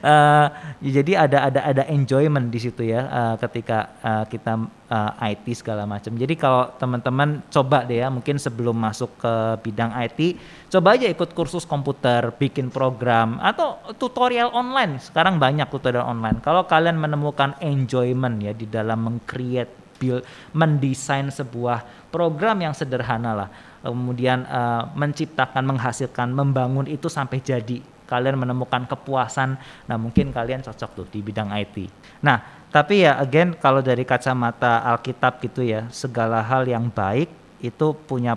uh, 0.00 0.46
jadi 0.80 1.12
ada 1.28 1.38
ada 1.50 1.60
ada 1.62 1.82
enjoyment 1.90 2.48
di 2.50 2.58
situ 2.58 2.86
ya 2.86 3.06
uh, 3.06 3.34
ketika 3.38 3.92
uh, 4.02 4.24
kita 4.26 4.58
uh, 4.92 5.12
IT 5.28 5.46
segala 5.56 5.88
macam. 5.88 6.12
Jadi 6.14 6.34
kalau 6.36 6.72
teman-teman 6.76 7.44
coba 7.48 7.84
deh 7.86 8.02
ya 8.04 8.08
mungkin 8.12 8.36
sebelum 8.36 8.76
masuk 8.76 9.16
ke 9.20 9.34
bidang 9.64 9.92
IT, 10.04 10.36
coba 10.72 10.98
aja 10.98 11.06
ikut 11.08 11.30
kursus 11.32 11.64
komputer, 11.64 12.32
bikin 12.36 12.68
program 12.68 13.40
atau 13.40 13.80
tutorial 13.96 14.52
online. 14.52 15.00
Sekarang 15.00 15.40
banyak 15.40 15.68
tutorial 15.70 16.08
online. 16.08 16.40
Kalau 16.44 16.68
kalian 16.68 16.98
menemukan 17.00 17.56
enjoyment 17.64 18.40
ya 18.42 18.52
di 18.52 18.66
dalam 18.68 19.00
mengcreate 19.06 19.82
build 20.02 20.26
mendesain 20.50 21.30
sebuah 21.30 22.10
program 22.10 22.58
yang 22.58 22.74
sederhana 22.74 23.32
lah 23.38 23.48
kemudian 23.82 24.46
uh, 24.46 24.90
menciptakan 24.94 25.62
menghasilkan 25.62 26.30
membangun 26.30 26.86
itu 26.90 27.06
sampai 27.06 27.38
jadi 27.38 27.82
kalian 28.12 28.36
menemukan 28.36 28.84
kepuasan, 28.84 29.56
nah 29.88 29.96
mungkin 29.96 30.28
kalian 30.36 30.60
cocok 30.60 30.90
tuh 30.92 31.06
di 31.08 31.24
bidang 31.24 31.48
IT. 31.56 31.88
Nah, 32.20 32.68
tapi 32.68 33.08
ya 33.08 33.16
again 33.16 33.56
kalau 33.56 33.80
dari 33.80 34.04
kacamata 34.04 34.84
Alkitab 34.92 35.40
gitu 35.40 35.64
ya, 35.64 35.88
segala 35.88 36.44
hal 36.44 36.68
yang 36.68 36.92
baik 36.92 37.32
itu 37.64 37.96
punya 38.04 38.36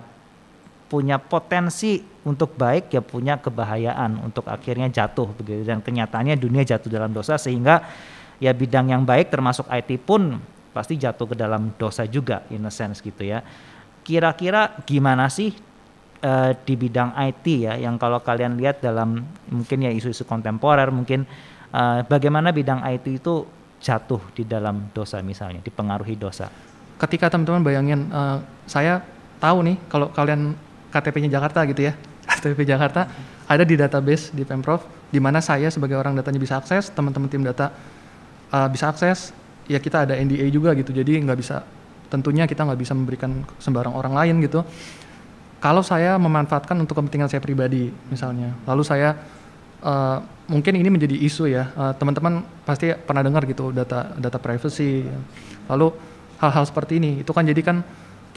punya 0.86 1.18
potensi 1.18 2.00
untuk 2.22 2.54
baik 2.54 2.94
ya 2.94 3.02
punya 3.02 3.38
kebahayaan 3.42 4.22
untuk 4.22 4.46
akhirnya 4.46 4.86
jatuh 4.86 5.26
begitu 5.34 5.66
dan 5.66 5.82
kenyataannya 5.82 6.38
dunia 6.38 6.62
jatuh 6.62 6.86
dalam 6.86 7.10
dosa 7.10 7.34
sehingga 7.34 7.82
ya 8.38 8.54
bidang 8.54 8.94
yang 8.94 9.02
baik 9.02 9.30
termasuk 9.30 9.66
IT 9.66 10.06
pun 10.06 10.38
pasti 10.70 10.94
jatuh 10.94 11.26
ke 11.26 11.36
dalam 11.38 11.74
dosa 11.74 12.06
juga 12.06 12.46
in 12.54 12.62
a 12.66 12.72
sense 12.72 13.02
gitu 13.02 13.26
ya. 13.26 13.42
Kira-kira 14.06 14.78
gimana 14.86 15.26
sih 15.26 15.50
uh, 16.22 16.52
di 16.64 16.74
bidang 16.76 17.12
IT 17.16 17.46
ya 17.66 17.74
yang 17.76 18.00
kalau 18.00 18.20
kalian 18.22 18.56
lihat 18.56 18.80
dalam 18.80 19.24
mungkin 19.50 19.78
ya 19.84 19.90
isu-isu 19.92 20.24
kontemporer 20.24 20.88
mungkin 20.92 21.26
uh, 21.72 22.04
bagaimana 22.06 22.52
bidang 22.52 22.84
IT 22.86 23.06
itu 23.20 23.44
jatuh 23.80 24.22
di 24.32 24.48
dalam 24.48 24.88
dosa 24.92 25.20
misalnya 25.20 25.60
dipengaruhi 25.60 26.16
dosa. 26.16 26.48
Ketika 26.96 27.28
teman-teman 27.28 27.60
bayangin 27.60 28.08
uh, 28.08 28.40
saya 28.64 29.04
tahu 29.36 29.60
nih 29.66 29.76
kalau 29.92 30.08
kalian 30.12 30.56
KTP-nya 30.92 31.28
Jakarta 31.36 31.60
gitu 31.68 31.84
ya 31.84 31.92
KTP 32.28 32.64
Jakarta 32.64 33.04
ada 33.46 33.62
di 33.62 33.76
database 33.76 34.32
di 34.32 34.42
Pemprov 34.42 34.82
di 35.12 35.20
mana 35.22 35.38
saya 35.38 35.70
sebagai 35.70 35.94
orang 35.94 36.16
datanya 36.18 36.40
bisa 36.40 36.58
akses 36.58 36.90
teman-teman 36.90 37.28
tim 37.30 37.44
data 37.44 37.70
uh, 38.50 38.66
bisa 38.66 38.90
akses 38.90 39.30
ya 39.70 39.78
kita 39.78 40.08
ada 40.08 40.14
NDA 40.18 40.50
juga 40.50 40.74
gitu 40.74 40.90
jadi 40.90 41.20
nggak 41.22 41.38
bisa 41.38 41.62
tentunya 42.10 42.46
kita 42.46 42.62
nggak 42.62 42.80
bisa 42.80 42.92
memberikan 42.94 43.42
sembarang 43.58 43.94
orang 43.94 44.14
lain 44.14 44.42
gitu 44.42 44.62
kalau 45.60 45.80
saya 45.80 46.20
memanfaatkan 46.20 46.76
untuk 46.76 47.00
kepentingan 47.00 47.28
saya 47.32 47.40
pribadi 47.40 47.88
misalnya. 48.12 48.52
Lalu 48.68 48.82
saya 48.84 49.16
uh, 49.80 50.20
mungkin 50.46 50.76
ini 50.76 50.88
menjadi 50.92 51.16
isu 51.16 51.48
ya. 51.48 51.72
Uh, 51.74 51.92
teman-teman 51.96 52.44
pasti 52.68 52.92
pernah 52.92 53.24
dengar 53.24 53.42
gitu 53.48 53.72
data 53.72 54.12
data 54.16 54.38
privacy. 54.38 55.06
Lalu 55.66 55.92
hal-hal 56.38 56.64
seperti 56.68 57.00
ini 57.00 57.24
itu 57.24 57.32
kan 57.32 57.44
jadi 57.48 57.62
kan 57.64 57.80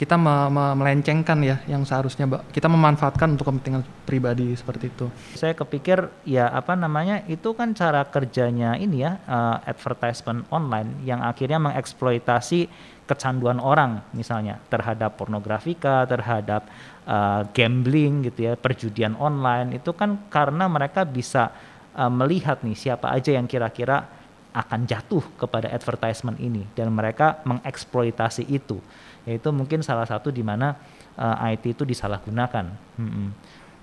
kita 0.00 0.16
me 0.16 0.48
me 0.48 0.64
melencengkan 0.80 1.36
ya 1.44 1.60
yang 1.68 1.84
seharusnya 1.84 2.24
kita 2.56 2.72
memanfaatkan 2.72 3.36
untuk 3.36 3.52
kepentingan 3.52 3.84
pribadi 4.08 4.56
seperti 4.56 4.88
itu. 4.88 5.12
Saya 5.36 5.52
kepikir 5.52 6.08
ya 6.24 6.48
apa 6.48 6.72
namanya 6.72 7.20
itu 7.28 7.52
kan 7.52 7.76
cara 7.76 8.08
kerjanya 8.08 8.80
ini 8.80 9.04
ya 9.04 9.20
uh, 9.28 9.60
advertisement 9.68 10.48
online 10.48 11.04
yang 11.04 11.20
akhirnya 11.20 11.60
mengeksploitasi 11.60 12.72
kecanduan 13.10 13.58
orang 13.58 14.06
misalnya 14.14 14.62
terhadap 14.70 15.18
pornografika, 15.18 16.06
terhadap 16.06 16.70
uh, 17.10 17.42
gambling 17.50 18.30
gitu 18.30 18.46
ya, 18.46 18.52
perjudian 18.54 19.18
online 19.18 19.82
itu 19.82 19.90
kan 19.90 20.30
karena 20.30 20.70
mereka 20.70 21.02
bisa 21.02 21.50
uh, 21.98 22.06
melihat 22.06 22.62
nih 22.62 22.78
siapa 22.78 23.10
aja 23.10 23.34
yang 23.34 23.50
kira-kira 23.50 24.06
akan 24.54 24.86
jatuh 24.86 25.22
kepada 25.34 25.70
advertisement 25.70 26.38
ini 26.38 26.66
dan 26.78 26.94
mereka 26.94 27.42
mengeksploitasi 27.42 28.46
itu. 28.46 28.78
Yaitu 29.26 29.50
mungkin 29.50 29.82
salah 29.82 30.06
satu 30.06 30.30
di 30.30 30.46
mana 30.46 30.78
uh, 31.18 31.50
IT 31.50 31.74
itu 31.74 31.82
disalahgunakan. 31.82 32.66
Hmm. 32.98 33.34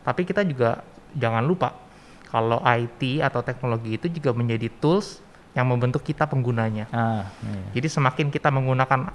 Tapi 0.07 0.23
kita 0.23 0.47
juga 0.47 0.83
jangan 1.11 1.43
lupa 1.43 1.75
kalau 2.27 2.59
IT 2.63 3.23
atau 3.23 3.39
teknologi 3.43 3.95
itu 3.95 4.07
juga 4.11 4.35
menjadi 4.35 4.67
tools 4.79 5.23
yang 5.57 5.65
membentuk 5.65 6.05
kita 6.05 6.29
penggunanya. 6.29 6.85
Ah, 6.93 7.25
iya. 7.41 7.81
Jadi 7.81 7.87
semakin 7.89 8.29
kita 8.29 8.53
menggunakan 8.53 9.09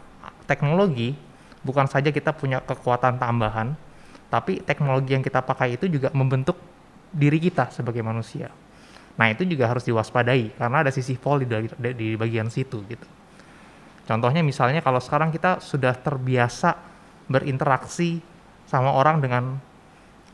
teknologi, 0.51 1.15
bukan 1.63 1.87
saja 1.87 2.11
kita 2.11 2.35
punya 2.35 2.59
kekuatan 2.59 3.23
tambahan, 3.23 3.79
tapi 4.27 4.59
teknologi 4.67 5.15
yang 5.15 5.23
kita 5.23 5.39
pakai 5.39 5.79
itu 5.79 5.87
juga 5.87 6.11
membentuk 6.11 6.59
diri 7.15 7.39
kita 7.39 7.71
sebagai 7.71 8.03
manusia. 8.03 8.51
Nah 9.15 9.31
itu 9.31 9.47
juga 9.47 9.71
harus 9.71 9.87
diwaspadai 9.87 10.59
karena 10.59 10.83
ada 10.83 10.91
sisi 10.91 11.15
vol 11.15 11.47
di, 11.47 11.47
di 11.95 12.09
bagian 12.19 12.51
situ 12.51 12.83
gitu. 12.91 13.07
Contohnya 14.03 14.43
misalnya 14.43 14.83
kalau 14.83 14.99
sekarang 14.99 15.31
kita 15.31 15.63
sudah 15.63 15.95
terbiasa 15.95 16.75
berinteraksi 17.31 18.19
sama 18.67 18.91
orang 18.91 19.23
dengan 19.23 19.63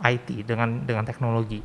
IT, 0.01 0.47
dengan 0.47 0.87
dengan 0.87 1.05
teknologi. 1.05 1.61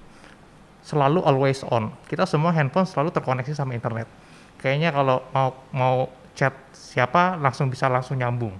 Selalu 0.83 1.23
always 1.23 1.63
on. 1.63 1.95
Kita 2.09 2.27
semua 2.27 2.51
handphone 2.51 2.83
selalu 2.83 3.15
terkoneksi 3.15 3.55
sama 3.55 3.71
internet. 3.71 4.22
Kayaknya 4.63 4.95
kalau 4.95 5.19
mau 5.35 5.49
mau 5.75 5.95
chat 6.31 6.55
siapa 6.71 7.35
langsung 7.35 7.67
bisa 7.67 7.91
langsung 7.91 8.15
nyambung. 8.15 8.55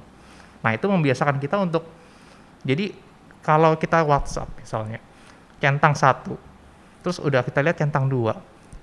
Nah, 0.60 0.76
itu 0.76 0.84
membiasakan 0.91 1.39
kita 1.39 1.64
untuk 1.64 1.88
jadi 2.68 2.91
kalau 3.39 3.76
kita 3.80 4.04
WhatsApp 4.04 4.51
misalnya, 4.60 4.99
centang 5.64 5.95
satu, 5.95 6.36
terus 7.04 7.20
udah 7.24 7.43
kita 7.43 7.60
lihat 7.64 7.80
centang 7.80 8.08
dua, 8.08 8.36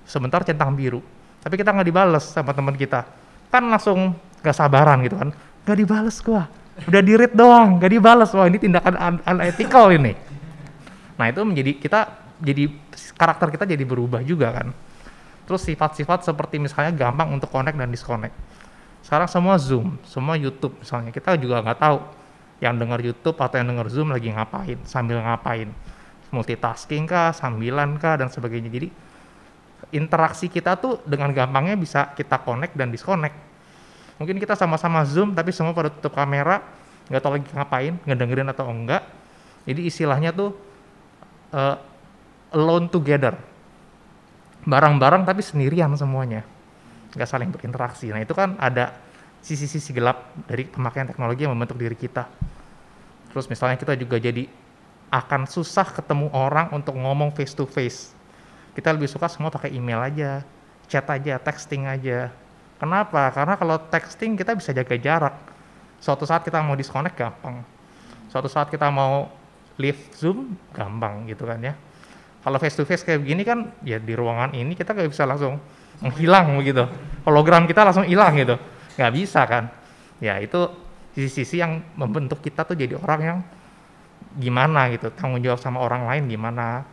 sebentar 0.05 0.45
centang 0.45 0.73
biru, 0.77 1.01
tapi 1.41 1.57
kita 1.57 1.73
nggak 1.73 1.87
dibales 1.89 2.25
sama 2.25 2.53
teman 2.53 2.77
kita, 2.77 3.05
kan 3.49 3.65
langsung 3.65 4.13
nggak 4.41 4.55
sabaran 4.57 5.01
gitu 5.01 5.17
kan, 5.17 5.33
nggak 5.65 5.77
dibales 5.77 6.17
gua, 6.21 6.45
udah 6.85 7.01
di 7.01 7.13
read 7.17 7.33
doang, 7.33 7.81
nggak 7.81 7.89
dibales, 7.89 8.29
wah 8.37 8.45
ini 8.45 8.61
tindakan 8.61 9.17
unethical 9.25 9.89
ini. 9.89 10.13
Nah 11.17 11.25
itu 11.29 11.41
menjadi 11.41 11.71
kita 11.81 11.99
jadi 12.37 12.69
karakter 13.17 13.49
kita 13.53 13.65
jadi 13.65 13.81
berubah 13.81 14.21
juga 14.21 14.53
kan. 14.61 14.69
Terus 15.51 15.67
sifat-sifat 15.67 16.23
seperti 16.23 16.63
misalnya 16.63 16.95
gampang 16.95 17.27
untuk 17.35 17.51
connect 17.51 17.75
dan 17.75 17.91
disconnect. 17.91 18.31
sekarang 19.03 19.27
semua 19.27 19.59
Zoom, 19.59 19.99
semua 20.07 20.39
YouTube 20.39 20.79
misalnya. 20.79 21.11
Kita 21.11 21.35
juga 21.35 21.59
nggak 21.59 21.75
tahu 21.75 21.99
yang 22.63 22.79
dengar 22.79 23.03
YouTube 23.03 23.35
atau 23.35 23.59
yang 23.59 23.67
dengar 23.67 23.91
Zoom 23.91 24.15
lagi 24.15 24.31
ngapain, 24.31 24.79
sambil 24.87 25.19
ngapain. 25.19 25.67
Multitasking 26.31 27.03
kah, 27.03 27.35
sambilan 27.35 27.99
kah, 27.99 28.15
dan 28.15 28.31
sebagainya. 28.31 28.71
Jadi 28.71 28.87
interaksi 29.91 30.47
kita 30.47 30.79
tuh 30.79 31.03
dengan 31.03 31.35
gampangnya 31.35 31.75
bisa 31.75 32.15
kita 32.15 32.39
connect 32.39 32.79
dan 32.79 32.87
disconnect. 32.87 33.35
Mungkin 34.23 34.39
kita 34.39 34.55
sama-sama 34.55 35.03
Zoom 35.03 35.35
tapi 35.35 35.51
semua 35.51 35.75
pada 35.75 35.91
tutup 35.91 36.15
kamera, 36.15 36.63
nggak 37.11 37.19
tahu 37.19 37.31
lagi 37.35 37.51
ngapain, 37.51 37.93
ngedengerin 38.07 38.47
atau 38.47 38.71
enggak. 38.71 39.03
Jadi 39.67 39.83
istilahnya 39.83 40.31
tuh 40.31 40.55
uh, 41.51 41.75
alone 42.55 42.87
together. 42.87 43.50
Barang-barang 44.61 45.25
tapi 45.25 45.41
sendirian 45.41 45.89
semuanya 45.97 46.45
nggak 47.11 47.27
saling 47.27 47.49
berinteraksi. 47.51 48.07
Nah 48.11 48.23
itu 48.23 48.31
kan 48.31 48.55
ada 48.55 48.95
sisi-sisi 49.41 49.91
gelap 49.91 50.31
dari 50.45 50.69
pemakaian 50.69 51.09
teknologi 51.09 51.43
yang 51.43 51.53
membentuk 51.57 51.75
diri 51.75 51.97
kita. 51.97 52.29
Terus 53.33 53.49
misalnya 53.49 53.75
kita 53.79 53.97
juga 53.97 54.21
jadi 54.21 54.47
akan 55.11 55.43
susah 55.49 55.91
ketemu 55.91 56.31
orang 56.31 56.71
untuk 56.71 56.95
ngomong 56.95 57.35
face 57.35 57.51
to 57.51 57.67
face. 57.67 58.15
Kita 58.71 58.95
lebih 58.95 59.11
suka 59.11 59.27
semua 59.27 59.51
pakai 59.51 59.75
email 59.75 59.99
aja, 59.99 60.45
chat 60.87 61.03
aja, 61.11 61.35
texting 61.35 61.89
aja. 61.89 62.31
Kenapa? 62.79 63.27
Karena 63.35 63.59
kalau 63.59 63.75
texting 63.91 64.39
kita 64.39 64.55
bisa 64.55 64.71
jaga 64.71 64.95
jarak. 64.95 65.35
Suatu 65.99 66.23
saat 66.23 66.47
kita 66.47 66.63
mau 66.63 66.73
disconnect 66.79 67.19
gampang. 67.19 67.61
Suatu 68.31 68.47
saat 68.47 68.71
kita 68.71 68.87
mau 68.87 69.27
leave 69.75 69.99
Zoom 70.15 70.55
gampang 70.71 71.27
gitu 71.27 71.43
kan 71.43 71.59
ya. 71.59 71.75
Kalau 72.41 72.57
face 72.57 72.75
to 72.77 72.83
face 72.83 73.05
kayak 73.05 73.21
begini 73.21 73.45
kan 73.45 73.69
ya 73.85 74.01
di 74.01 74.17
ruangan 74.17 74.57
ini 74.57 74.73
kita 74.73 74.97
nggak 74.97 75.09
bisa 75.13 75.29
langsung 75.29 75.61
menghilang 76.01 76.57
begitu 76.57 76.89
hologram 77.25 77.69
kita 77.69 77.85
langsung 77.85 78.05
hilang 78.05 78.33
gitu. 78.37 78.55
Nggak 78.97 79.11
bisa 79.13 79.41
kan. 79.45 79.69
Ya 80.21 80.37
itu 80.41 80.69
sisi-sisi 81.13 81.61
yang 81.61 81.81
membentuk 81.97 82.41
kita 82.41 82.65
tuh 82.65 82.77
jadi 82.77 82.97
orang 82.97 83.21
yang 83.21 83.37
gimana 84.37 84.89
gitu. 84.93 85.13
Tanggung 85.13 85.41
jawab 85.41 85.61
sama 85.61 85.81
orang 85.81 86.07
lain 86.09 86.29
gimana. 86.29 86.85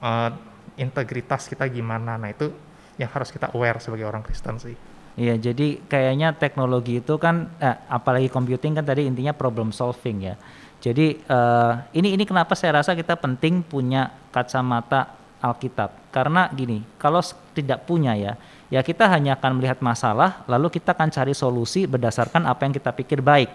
Uh, 0.00 0.30
integritas 0.74 1.46
kita 1.46 1.68
gimana. 1.70 2.18
Nah 2.18 2.34
itu 2.34 2.50
yang 2.98 3.10
harus 3.10 3.30
kita 3.30 3.50
aware 3.54 3.78
sebagai 3.78 4.06
orang 4.06 4.22
Kristen 4.22 4.58
sih. 4.58 4.74
Iya, 5.14 5.38
jadi 5.38 5.78
kayaknya 5.86 6.34
teknologi 6.34 6.98
itu 6.98 7.14
kan, 7.22 7.46
eh, 7.62 7.76
apalagi 7.86 8.26
computing 8.26 8.74
kan 8.74 8.82
tadi 8.82 9.06
intinya 9.06 9.30
problem 9.30 9.70
solving 9.70 10.26
ya. 10.26 10.34
Jadi 10.82 11.22
uh, 11.30 11.80
ini 11.94 12.18
ini 12.18 12.26
kenapa 12.26 12.52
saya 12.58 12.82
rasa 12.82 12.98
kita 12.98 13.14
penting 13.16 13.62
punya 13.64 14.10
kacamata 14.34 15.14
Alkitab. 15.38 16.10
Karena 16.10 16.50
gini, 16.50 16.82
kalau 16.98 17.22
tidak 17.54 17.86
punya 17.86 18.18
ya, 18.18 18.34
ya 18.72 18.80
kita 18.82 19.06
hanya 19.06 19.38
akan 19.38 19.60
melihat 19.60 19.78
masalah, 19.84 20.42
lalu 20.50 20.72
kita 20.74 20.96
akan 20.96 21.12
cari 21.12 21.36
solusi 21.36 21.86
berdasarkan 21.86 22.48
apa 22.48 22.66
yang 22.66 22.74
kita 22.74 22.90
pikir 22.90 23.22
baik. 23.22 23.52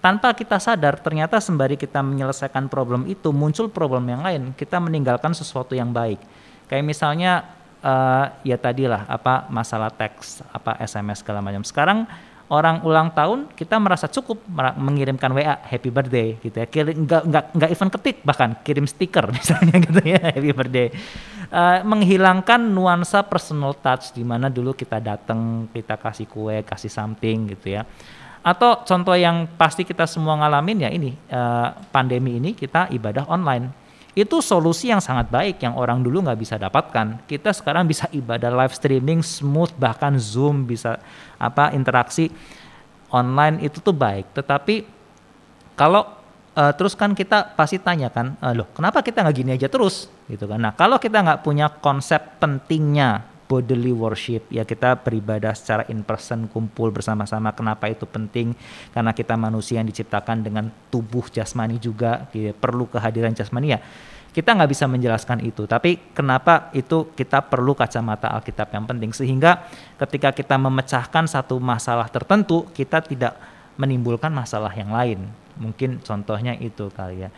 Tanpa 0.00 0.32
kita 0.32 0.56
sadar, 0.58 0.98
ternyata 1.02 1.38
sembari 1.38 1.78
kita 1.78 2.00
menyelesaikan 2.00 2.66
problem 2.72 3.04
itu, 3.10 3.30
muncul 3.30 3.70
problem 3.70 4.06
yang 4.06 4.22
lain. 4.22 4.42
Kita 4.54 4.82
meninggalkan 4.82 5.34
sesuatu 5.34 5.74
yang 5.74 5.90
baik. 5.90 6.20
Kayak 6.70 6.84
misalnya, 6.84 7.32
uh, 7.82 8.30
ya 8.46 8.56
tadilah 8.56 9.08
apa 9.10 9.50
masalah 9.50 9.90
teks, 9.90 10.46
apa 10.52 10.78
SMS 10.82 11.20
segala 11.20 11.42
macam. 11.42 11.64
Sekarang 11.66 12.06
orang 12.46 12.86
ulang 12.86 13.10
tahun 13.10 13.50
kita 13.58 13.74
merasa 13.82 14.06
cukup 14.06 14.38
mengirimkan 14.78 15.34
WA 15.34 15.58
happy 15.66 15.90
birthday 15.90 16.38
gitu 16.38 16.56
ya. 16.62 16.66
Kirim 16.66 17.06
nggak 17.06 17.22
nggak 17.26 17.44
nggak 17.58 17.70
even 17.74 17.90
ketik 17.90 18.16
bahkan 18.22 18.54
kirim 18.62 18.86
stiker 18.86 19.26
misalnya 19.36 19.76
gitu 19.82 20.00
ya 20.06 20.20
happy 20.30 20.50
birthday. 20.54 20.88
Uh, 21.46 21.82
menghilangkan 21.86 22.58
nuansa 22.58 23.22
personal 23.22 23.74
touch 23.78 24.10
di 24.14 24.26
mana 24.26 24.50
dulu 24.50 24.74
kita 24.74 24.98
datang 24.98 25.70
kita 25.70 25.94
kasih 25.98 26.26
kue 26.26 26.62
kasih 26.62 26.90
something 26.90 27.50
gitu 27.54 27.74
ya. 27.78 27.82
Atau 28.46 28.86
contoh 28.86 29.18
yang 29.18 29.50
pasti 29.58 29.82
kita 29.82 30.06
semua 30.06 30.38
ngalamin 30.38 30.86
ya 30.86 30.90
ini 30.94 31.18
uh, 31.34 31.74
pandemi 31.90 32.38
ini 32.38 32.54
kita 32.54 32.86
ibadah 32.94 33.26
online 33.26 33.85
itu 34.16 34.40
solusi 34.40 34.88
yang 34.88 35.04
sangat 35.04 35.28
baik 35.28 35.60
yang 35.60 35.76
orang 35.76 36.00
dulu 36.00 36.24
nggak 36.24 36.40
bisa 36.40 36.56
dapatkan. 36.56 37.28
Kita 37.28 37.52
sekarang 37.52 37.84
bisa 37.84 38.08
ibadah 38.08 38.48
live 38.48 38.72
streaming 38.72 39.20
smooth 39.20 39.76
bahkan 39.76 40.16
Zoom 40.16 40.64
bisa 40.64 40.96
apa 41.36 41.76
interaksi 41.76 42.32
online 43.12 43.60
itu 43.60 43.76
tuh 43.84 43.92
baik. 43.92 44.32
Tetapi 44.32 44.88
kalau 45.76 46.16
uh, 46.56 46.72
terus 46.72 46.96
kan 46.96 47.12
kita 47.12 47.52
pasti 47.60 47.76
tanya 47.76 48.08
kan, 48.08 48.40
uh, 48.40 48.56
loh 48.56 48.72
kenapa 48.72 49.04
kita 49.04 49.20
nggak 49.20 49.36
gini 49.36 49.50
aja 49.52 49.68
terus 49.68 50.08
gitu 50.32 50.48
kan? 50.48 50.64
Nah 50.64 50.72
kalau 50.72 50.96
kita 50.96 51.20
nggak 51.20 51.44
punya 51.44 51.68
konsep 51.68 52.40
pentingnya 52.40 53.35
bodily 53.46 53.94
worship. 53.94 54.46
Ya 54.50 54.66
kita 54.66 54.98
beribadah 54.98 55.54
secara 55.54 55.86
in 55.90 56.02
person 56.02 56.50
kumpul 56.50 56.90
bersama-sama. 56.90 57.54
Kenapa 57.54 57.86
itu 57.90 58.04
penting? 58.04 58.52
Karena 58.92 59.14
kita 59.14 59.38
manusia 59.38 59.80
yang 59.80 59.88
diciptakan 59.88 60.42
dengan 60.42 60.68
tubuh 60.90 61.26
jasmani 61.30 61.78
juga 61.78 62.26
gitu, 62.34 62.52
perlu 62.58 62.90
kehadiran 62.90 63.32
jasmani 63.32 63.78
ya. 63.78 63.80
Kita 64.36 64.52
nggak 64.52 64.68
bisa 64.68 64.84
menjelaskan 64.84 65.48
itu 65.48 65.64
tapi 65.64 65.96
kenapa 66.12 66.68
itu 66.76 67.08
kita 67.16 67.40
perlu 67.48 67.72
kacamata 67.72 68.28
Alkitab 68.36 68.68
yang 68.68 68.84
penting? 68.84 69.08
Sehingga 69.16 69.64
ketika 69.96 70.28
kita 70.36 70.60
memecahkan 70.60 71.24
satu 71.24 71.56
masalah 71.56 72.04
tertentu 72.12 72.68
kita 72.76 73.00
tidak 73.00 73.32
menimbulkan 73.80 74.28
masalah 74.28 74.72
yang 74.76 74.92
lain. 74.92 75.24
Mungkin 75.56 76.04
contohnya 76.04 76.52
itu 76.60 76.92
kali 76.92 77.24
ya 77.24 77.32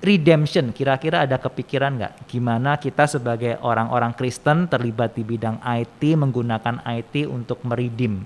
redemption. 0.00 0.72
Kira-kira 0.72 1.28
ada 1.28 1.36
kepikiran 1.36 2.00
nggak? 2.00 2.12
Gimana 2.26 2.80
kita 2.80 3.04
sebagai 3.04 3.60
orang-orang 3.60 4.16
Kristen 4.16 4.66
terlibat 4.66 5.12
di 5.12 5.22
bidang 5.22 5.60
IT 5.60 6.00
menggunakan 6.16 6.80
IT 6.88 7.28
untuk 7.28 7.60
meridim 7.68 8.24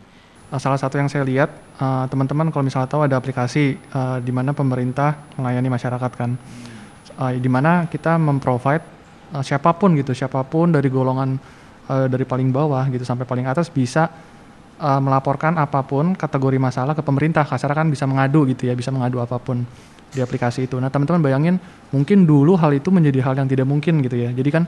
uh, 0.54 0.60
salah 0.62 0.78
satu 0.78 1.02
yang 1.02 1.10
saya 1.10 1.26
lihat 1.26 1.50
uh, 1.82 2.06
teman-teman 2.06 2.54
kalau 2.54 2.62
misalnya 2.62 2.86
tahu 2.86 3.02
ada 3.02 3.18
aplikasi 3.18 3.74
uh, 3.90 4.22
di 4.22 4.30
mana 4.30 4.54
pemerintah 4.54 5.18
melayani 5.34 5.68
masyarakat 5.68 6.12
kan. 6.14 6.32
Di 7.14 7.46
mana 7.46 7.86
kita 7.86 8.18
memprovide 8.18 8.82
siapa 9.46 9.70
pun 9.78 9.94
gitu 9.94 10.10
siapa 10.10 10.42
pun 10.42 10.74
dari 10.74 10.90
golongan 10.90 11.38
dari 12.10 12.26
paling 12.26 12.50
bawah 12.50 12.90
gitu 12.90 13.06
sampai 13.06 13.22
paling 13.22 13.46
atas 13.46 13.70
bisa 13.70 14.10
melaporkan 14.82 15.54
apa 15.54 15.86
pun 15.86 16.18
kategori 16.18 16.58
masalah 16.58 16.90
ke 16.90 17.06
pemerintah. 17.06 17.46
Kasar 17.46 17.70
kan 17.70 17.86
bisa 17.86 18.02
mengadu 18.10 18.42
gitu 18.50 18.66
ya 18.66 18.74
bisa 18.74 18.90
mengadu 18.90 19.22
apa 19.22 19.38
pun 19.38 19.62
di 20.14 20.22
aplikasi 20.22 20.70
itu. 20.70 20.78
Nah 20.78 20.88
teman-teman 20.88 21.20
bayangin 21.20 21.58
mungkin 21.90 22.24
dulu 22.24 22.54
hal 22.54 22.72
itu 22.72 22.88
menjadi 22.94 23.20
hal 23.26 23.34
yang 23.34 23.50
tidak 23.50 23.66
mungkin 23.66 23.98
gitu 24.00 24.14
ya. 24.14 24.30
Jadi 24.30 24.50
kan 24.54 24.64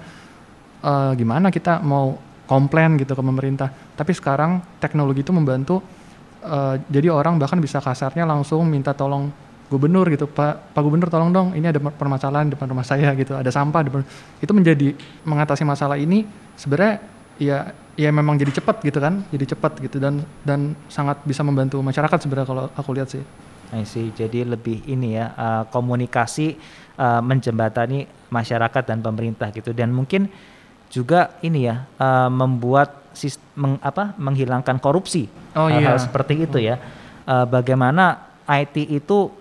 uh, 0.82 1.14
gimana 1.14 1.54
kita 1.54 1.80
mau 1.80 2.18
komplain 2.50 2.98
gitu 2.98 3.14
ke 3.14 3.22
pemerintah. 3.22 3.70
Tapi 3.94 4.12
sekarang 4.12 4.60
teknologi 4.82 5.22
itu 5.22 5.30
membantu 5.30 5.78
uh, 6.42 6.76
jadi 6.90 7.14
orang 7.14 7.38
bahkan 7.38 7.62
bisa 7.62 7.78
kasarnya 7.78 8.26
langsung 8.26 8.66
minta 8.66 8.90
tolong 8.92 9.30
gubernur 9.66 10.06
gitu 10.14 10.30
pak 10.30 10.70
pak 10.70 10.82
gubernur 10.82 11.10
tolong 11.10 11.34
dong 11.34 11.48
ini 11.58 11.66
ada 11.66 11.82
permasalahan 11.82 12.54
depan 12.54 12.70
rumah 12.70 12.86
saya 12.86 13.10
gitu 13.18 13.34
ada 13.34 13.50
sampah 13.50 13.82
depan 13.82 14.06
itu 14.38 14.52
menjadi 14.54 14.94
mengatasi 15.26 15.66
masalah 15.66 15.98
ini 15.98 16.22
sebenarnya 16.54 17.02
ya 17.42 17.74
ya 17.98 18.14
memang 18.14 18.38
jadi 18.38 18.54
cepat 18.62 18.84
gitu 18.86 19.02
kan 19.02 19.26
jadi 19.34 19.56
cepat 19.56 19.72
gitu 19.82 19.98
dan 19.98 20.22
dan 20.46 20.78
sangat 20.86 21.18
bisa 21.26 21.42
membantu 21.42 21.82
masyarakat 21.82 22.18
sebenarnya 22.22 22.46
kalau 22.46 22.64
aku 22.78 22.90
lihat 22.94 23.10
sih 23.10 23.24
I 23.74 23.82
see. 23.88 24.14
Jadi 24.14 24.46
lebih 24.46 24.86
ini 24.86 25.18
ya 25.18 25.32
uh, 25.34 25.62
komunikasi 25.70 26.54
uh, 26.98 27.22
menjembatani 27.22 28.06
masyarakat 28.30 28.82
dan 28.82 28.98
pemerintah 29.02 29.50
gitu 29.54 29.70
dan 29.70 29.94
mungkin 29.94 30.30
juga 30.90 31.34
ini 31.42 31.66
ya 31.66 31.86
uh, 31.98 32.30
membuat 32.30 33.10
sistem 33.16 33.42
meng, 33.56 33.74
apa 33.80 34.12
menghilangkan 34.20 34.76
korupsi 34.76 35.26
oh, 35.56 35.66
hal-hal 35.72 35.96
iya. 35.96 36.02
seperti 36.02 36.34
itu 36.46 36.58
ya. 36.60 36.76
Uh, 37.26 37.48
bagaimana 37.48 38.36
IT 38.46 38.76
itu 38.86 39.32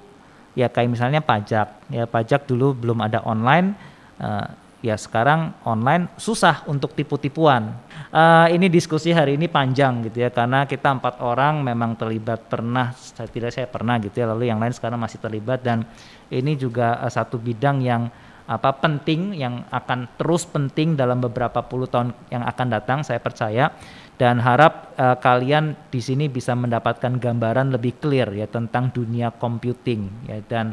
ya 0.58 0.72
kayak 0.72 0.90
misalnya 0.90 1.22
pajak 1.22 1.68
ya 1.92 2.08
pajak 2.10 2.48
dulu 2.48 2.74
belum 2.74 3.04
ada 3.04 3.22
online 3.28 3.76
uh, 4.18 4.48
ya 4.86 4.94
sekarang 5.02 5.58
online 5.66 6.14
susah 6.14 6.62
untuk 6.70 6.94
tipu-tipuan. 6.94 7.74
Uh, 8.14 8.46
ini 8.54 8.70
diskusi 8.70 9.10
hari 9.10 9.34
ini 9.34 9.50
panjang 9.50 10.06
gitu 10.06 10.22
ya 10.22 10.30
karena 10.30 10.70
kita 10.70 10.94
empat 10.94 11.26
orang 11.26 11.66
memang 11.66 11.98
terlibat 11.98 12.46
pernah 12.46 12.94
saya 12.94 13.26
tidak 13.26 13.50
saya 13.50 13.66
pernah 13.66 13.98
gitu 13.98 14.22
ya 14.22 14.30
lalu 14.30 14.54
yang 14.54 14.62
lain 14.62 14.78
sekarang 14.78 15.02
masih 15.02 15.18
terlibat 15.18 15.66
dan 15.66 15.82
ini 16.30 16.54
juga 16.54 17.02
uh, 17.02 17.10
satu 17.10 17.42
bidang 17.42 17.82
yang 17.82 18.14
apa 18.46 18.78
penting 18.78 19.34
yang 19.34 19.66
akan 19.74 20.06
terus 20.22 20.46
penting 20.46 20.94
dalam 20.94 21.18
beberapa 21.18 21.66
puluh 21.66 21.90
tahun 21.90 22.14
yang 22.30 22.46
akan 22.46 22.68
datang 22.70 23.02
saya 23.02 23.18
percaya. 23.18 23.74
Dan 24.16 24.40
harap 24.40 24.96
uh, 24.96 25.20
kalian 25.20 25.76
di 25.92 26.00
sini 26.00 26.32
bisa 26.32 26.56
mendapatkan 26.56 27.20
gambaran 27.20 27.76
lebih 27.76 28.00
clear 28.00 28.32
ya 28.32 28.48
tentang 28.48 28.88
dunia 28.96 29.28
computing 29.36 30.08
ya 30.24 30.40
dan 30.48 30.72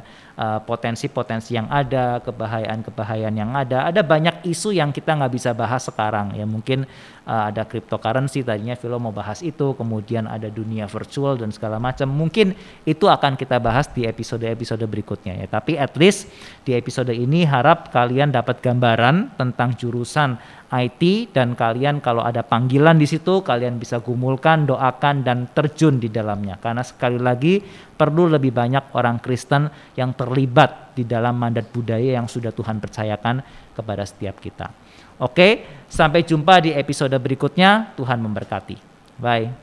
potensi-potensi 0.64 1.52
uh, 1.52 1.56
yang 1.60 1.68
ada 1.68 2.18
kebahayaan-kebahayaan 2.24 3.36
yang 3.36 3.52
ada 3.52 3.88
ada 3.88 4.00
banyak 4.00 4.48
isu 4.48 4.72
yang 4.72 4.88
kita 4.88 5.12
nggak 5.12 5.32
bisa 5.32 5.50
bahas 5.52 5.84
sekarang 5.84 6.32
ya 6.32 6.48
mungkin 6.48 6.88
uh, 7.26 7.50
ada 7.50 7.66
cryptocurrency 7.66 8.42
tadinya 8.42 8.74
Vilo 8.74 8.98
mau 8.98 9.14
bahas 9.14 9.40
itu, 9.44 9.74
kemudian 9.76 10.26
ada 10.26 10.50
dunia 10.50 10.86
virtual 10.90 11.38
dan 11.38 11.54
segala 11.54 11.78
macam. 11.78 12.08
Mungkin 12.10 12.54
itu 12.86 13.06
akan 13.06 13.38
kita 13.38 13.62
bahas 13.62 13.90
di 13.90 14.06
episode-episode 14.06 14.82
berikutnya 14.86 15.38
ya. 15.38 15.46
Tapi 15.46 15.78
at 15.78 15.94
least 15.98 16.30
di 16.66 16.74
episode 16.74 17.10
ini 17.12 17.46
harap 17.46 17.90
kalian 17.94 18.34
dapat 18.34 18.62
gambaran 18.62 19.38
tentang 19.38 19.74
jurusan 19.78 20.38
IT 20.72 21.36
dan 21.36 21.52
kalian 21.52 22.00
kalau 22.00 22.24
ada 22.24 22.40
panggilan 22.40 22.96
di 22.96 23.04
situ 23.04 23.44
kalian 23.44 23.76
bisa 23.76 24.00
gumulkan, 24.00 24.64
doakan 24.64 25.20
dan 25.20 25.44
terjun 25.52 26.00
di 26.00 26.08
dalamnya. 26.08 26.56
Karena 26.56 26.80
sekali 26.80 27.20
lagi 27.20 27.60
perlu 28.02 28.26
lebih 28.26 28.50
banyak 28.50 28.98
orang 28.98 29.22
Kristen 29.22 29.70
yang 29.94 30.10
terlibat 30.18 30.98
di 30.98 31.06
dalam 31.06 31.38
mandat 31.38 31.70
budaya 31.70 32.18
yang 32.18 32.26
sudah 32.26 32.50
Tuhan 32.50 32.82
percayakan 32.82 33.38
kepada 33.70 34.02
setiap 34.02 34.42
kita. 34.42 34.74
Oke, 35.22 35.62
sampai 35.86 36.26
jumpa 36.26 36.58
di 36.66 36.74
episode 36.74 37.14
berikutnya. 37.14 37.94
Tuhan 37.94 38.18
memberkati. 38.18 38.76
Bye. 39.22 39.54